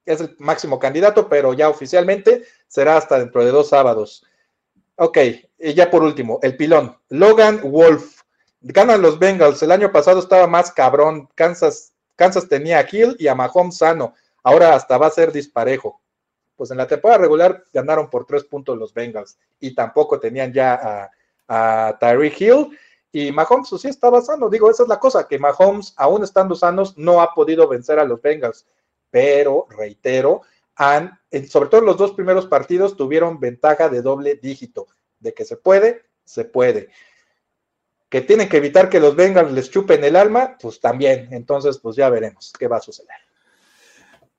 [0.05, 4.24] es el máximo candidato, pero ya oficialmente será hasta dentro de dos sábados.
[4.97, 5.19] Ok,
[5.59, 6.97] y ya por último, el pilón.
[7.09, 8.20] Logan Wolf.
[8.62, 9.62] Ganan los Bengals.
[9.62, 11.28] El año pasado estaba más cabrón.
[11.35, 14.15] Kansas, Kansas tenía a Hill y a Mahomes sano.
[14.43, 16.01] Ahora hasta va a ser disparejo.
[16.61, 20.74] Pues en la temporada regular ganaron por tres puntos los Bengals y tampoco tenían ya
[20.74, 21.11] a
[21.51, 22.78] a Tyreek Hill.
[23.12, 24.49] Y Mahomes pues, sí estaba sano.
[24.49, 28.05] Digo, esa es la cosa, que Mahomes, aún estando sanos, no ha podido vencer a
[28.05, 28.66] los Bengals.
[29.11, 30.43] Pero, reitero,
[30.77, 31.19] han,
[31.49, 34.87] sobre todo los dos primeros partidos, tuvieron ventaja de doble dígito.
[35.19, 36.89] De que se puede, se puede.
[38.09, 41.28] Que tienen que evitar que los Bengals les chupen el alma, pues también.
[41.32, 43.30] Entonces, pues ya veremos qué va a suceder.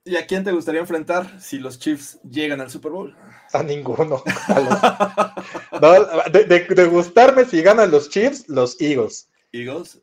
[0.04, 3.16] ¿Y a quién te gustaría enfrentar si los Chiefs llegan al Super Bowl?
[3.54, 4.24] A ninguno.
[6.32, 9.30] de, gustarme si ganan los Chiefs, los Eagles.
[9.52, 10.02] ¿Eagles?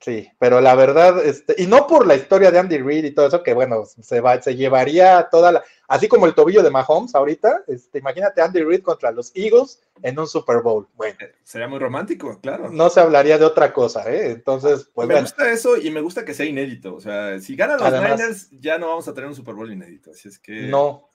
[0.00, 3.26] Sí, pero la verdad, este, y no por la historia de Andy Reid y todo
[3.26, 7.14] eso, que bueno, se, va, se llevaría toda la, así como el tobillo de Mahomes
[7.14, 10.88] ahorita, este, imagínate Andy Reid contra los Eagles en un Super Bowl.
[10.94, 12.70] Bueno, eh, sería muy romántico, claro.
[12.70, 14.30] No se hablaría de otra cosa, ¿eh?
[14.30, 17.78] Entonces, pues Me gusta eso y me gusta que sea inédito, o sea, si ganan
[17.78, 20.62] los Niners, ya no vamos a tener un Super Bowl inédito, así es que.
[20.62, 21.10] No.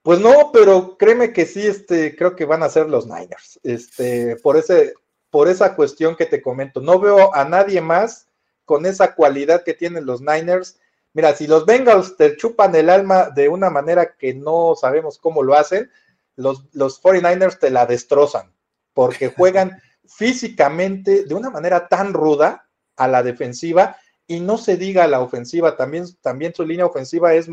[0.00, 4.36] Pues no, pero créeme que sí, este, creo que van a ser los Niners, este,
[4.36, 4.94] por ese,
[5.32, 6.82] por esa cuestión que te comento.
[6.82, 8.28] No veo a nadie más
[8.66, 10.78] con esa cualidad que tienen los Niners.
[11.14, 15.42] Mira, si los Bengals te chupan el alma de una manera que no sabemos cómo
[15.42, 15.90] lo hacen,
[16.36, 18.52] los, los 49ers te la destrozan,
[18.92, 23.96] porque juegan físicamente de una manera tan ruda a la defensiva
[24.26, 27.48] y no se diga a la ofensiva, también, también su línea ofensiva es,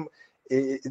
[0.49, 0.81] eh,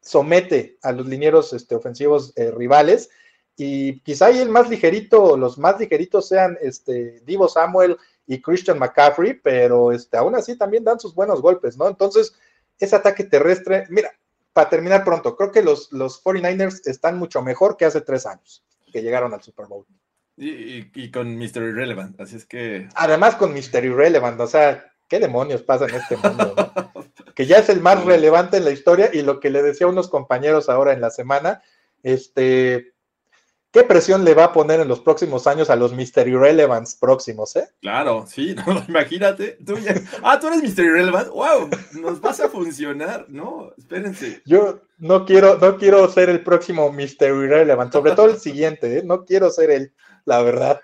[0.00, 3.10] somete a los linieros este, ofensivos eh, rivales.
[3.56, 7.96] Y quizá ahí el más ligerito, los más ligeritos sean este, Divo Samuel
[8.26, 11.88] y Christian McCaffrey, pero este, aún así también dan sus buenos golpes, ¿no?
[11.88, 12.34] Entonces,
[12.78, 14.10] ese ataque terrestre, mira,
[14.52, 18.64] para terminar pronto, creo que los, los 49ers están mucho mejor que hace tres años
[18.92, 19.86] que llegaron al Super Bowl.
[20.36, 21.62] Y, con Mr.
[21.62, 22.88] Irrelevant, así es que.
[22.94, 23.84] Además, con Mr.
[23.84, 26.54] Irrelevant, o sea, ¿qué demonios pasa en este mundo?
[27.34, 29.90] que ya es el más relevante en la historia y lo que le decía a
[29.90, 31.62] unos compañeros ahora en la semana,
[32.02, 32.91] este,
[33.72, 36.28] ¿qué presión le va a poner en los próximos años a los Mr.
[36.28, 37.68] Irrelevants próximos, eh?
[37.80, 38.54] Claro, sí,
[38.88, 39.58] imagínate.
[40.22, 40.84] ah, tú eres Mr.
[40.84, 41.68] Irrelevant, wow,
[42.00, 43.72] nos vas a funcionar, ¿no?
[43.76, 44.42] Espérense.
[44.44, 47.28] Yo no quiero, no quiero ser el próximo Mr.
[47.28, 49.02] Irrelevant, sobre todo el siguiente, ¿eh?
[49.04, 49.92] No quiero ser él,
[50.24, 50.80] la verdad.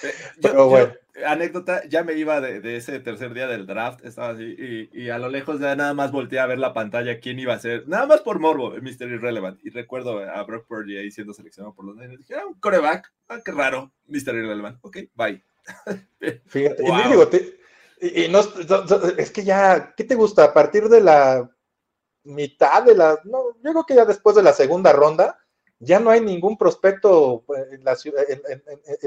[0.00, 0.92] Eh, Pero bueno
[1.26, 5.28] anécdota, ya me iba de, ese tercer día del draft, estaba así, y, a lo
[5.28, 8.20] lejos ya nada más volteé a ver la pantalla, quién iba a ser, nada más
[8.20, 9.08] por morbo, Mr.
[9.08, 9.58] Irrelevant.
[9.64, 12.18] Y recuerdo a Brock Purdy ahí siendo seleccionado por los Niners.
[12.18, 14.34] Dije, ah, un coreback, ah, qué raro, Mr.
[14.34, 14.78] Irrelevant.
[14.82, 15.42] Ok, bye.
[16.46, 16.82] Fíjate,
[18.00, 18.40] y, y no,
[19.18, 20.44] es que ya, ¿qué te gusta?
[20.44, 21.50] A partir de la
[22.24, 25.38] mitad de la, no, yo creo que ya después de la segunda ronda,
[25.80, 28.22] ya no hay ningún prospecto eh, en la ciudad,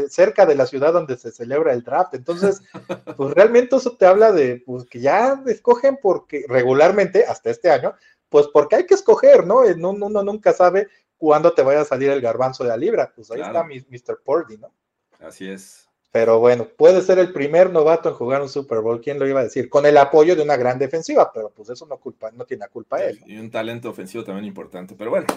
[0.09, 2.13] cerca de la ciudad donde se celebra el draft.
[2.13, 2.61] Entonces,
[3.17, 7.93] pues realmente eso te habla de pues, que ya escogen porque regularmente, hasta este año,
[8.29, 9.59] pues porque hay que escoger, ¿no?
[9.59, 10.87] Uno, nunca sabe
[11.17, 13.11] cuándo te vaya a salir el garbanzo de la libra.
[13.13, 14.21] Pues ahí está Mr.
[14.23, 14.71] Purdy, ¿no?
[15.19, 15.87] Así es.
[16.11, 19.39] Pero bueno, puede ser el primer novato en jugar un Super Bowl, ¿quién lo iba
[19.39, 19.69] a decir?
[19.69, 23.01] Con el apoyo de una gran defensiva, pero pues eso no culpa, no tiene culpa
[23.01, 23.21] él.
[23.25, 25.27] Y un talento ofensivo también importante, pero bueno,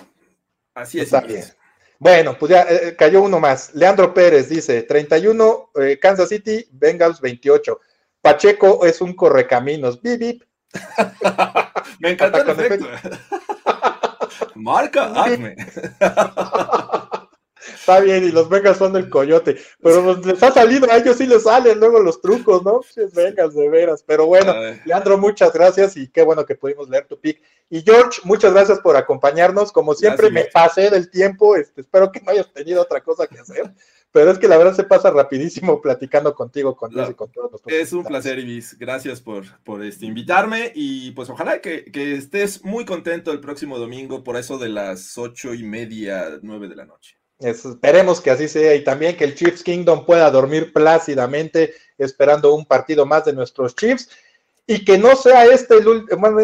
[0.75, 1.57] Así es.
[1.99, 3.75] Bueno, pues ya eh, eh, cayó uno más.
[3.75, 7.81] Leandro Pérez dice, 31, eh, Kansas City, Bengals 28.
[8.21, 10.03] Pacheco es un correcaminos.
[10.03, 10.43] Bip, bip.
[12.01, 12.87] Me encanta el efecto.
[14.55, 15.57] Marca, hazme.
[17.85, 21.27] Está bien, y los Vengas son del coyote, pero les ha salido, a ellos sí
[21.27, 22.81] les salen luego los trucos, ¿no?
[23.13, 24.03] Vengas, de veras.
[24.03, 24.55] Pero bueno,
[24.87, 27.43] Leandro, muchas gracias y qué bueno que pudimos leer tu pick.
[27.69, 29.71] Y George, muchas gracias por acompañarnos.
[29.71, 33.39] Como siempre, me pasé del tiempo, este, espero que no hayas tenido otra cosa que
[33.39, 33.71] hacer.
[34.11, 37.61] Pero es que la verdad se pasa rapidísimo platicando contigo, con Dios y con todos
[37.67, 38.79] Es un placer, Ibis.
[38.79, 43.79] Gracias por, por este, invitarme y pues ojalá que, que estés muy contento el próximo
[43.79, 48.49] domingo por eso de las ocho y media, nueve de la noche esperemos que así
[48.49, 53.33] sea y también que el Chiefs Kingdom pueda dormir plácidamente esperando un partido más de
[53.33, 54.09] nuestros Chiefs
[54.67, 55.77] y que no sea este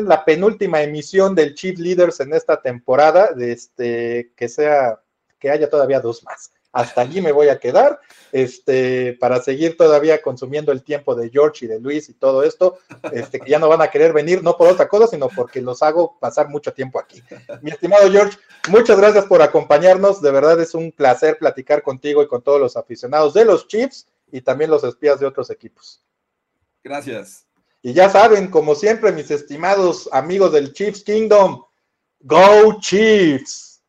[0.03, 5.01] la penúltima emisión del Chief Leaders en esta temporada, este, que sea
[5.39, 8.01] que haya todavía dos más hasta allí me voy a quedar,
[8.33, 12.79] este, para seguir todavía consumiendo el tiempo de George y de Luis y todo esto,
[13.13, 15.83] este, que ya no van a querer venir, no por otra cosa, sino porque los
[15.83, 17.23] hago pasar mucho tiempo aquí.
[17.63, 18.39] Mi estimado George,
[18.69, 22.77] muchas gracias por acompañarnos, de verdad es un placer platicar contigo y con todos los
[22.77, 26.05] aficionados de los Chiefs y también los espías de otros equipos.
[26.85, 27.47] Gracias.
[27.83, 31.65] Y ya saben, como siempre, mis estimados amigos del Chiefs Kingdom,
[32.21, 33.83] Go Chiefs.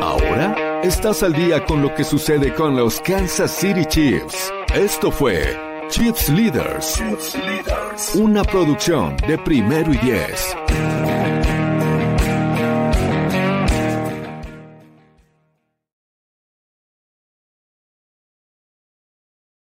[0.00, 4.50] Ahora Estás al día con lo que sucede con los Kansas City Chiefs.
[4.74, 5.54] Esto fue
[5.90, 7.02] Chiefs Leaders,
[8.14, 10.56] una producción de primero y diez.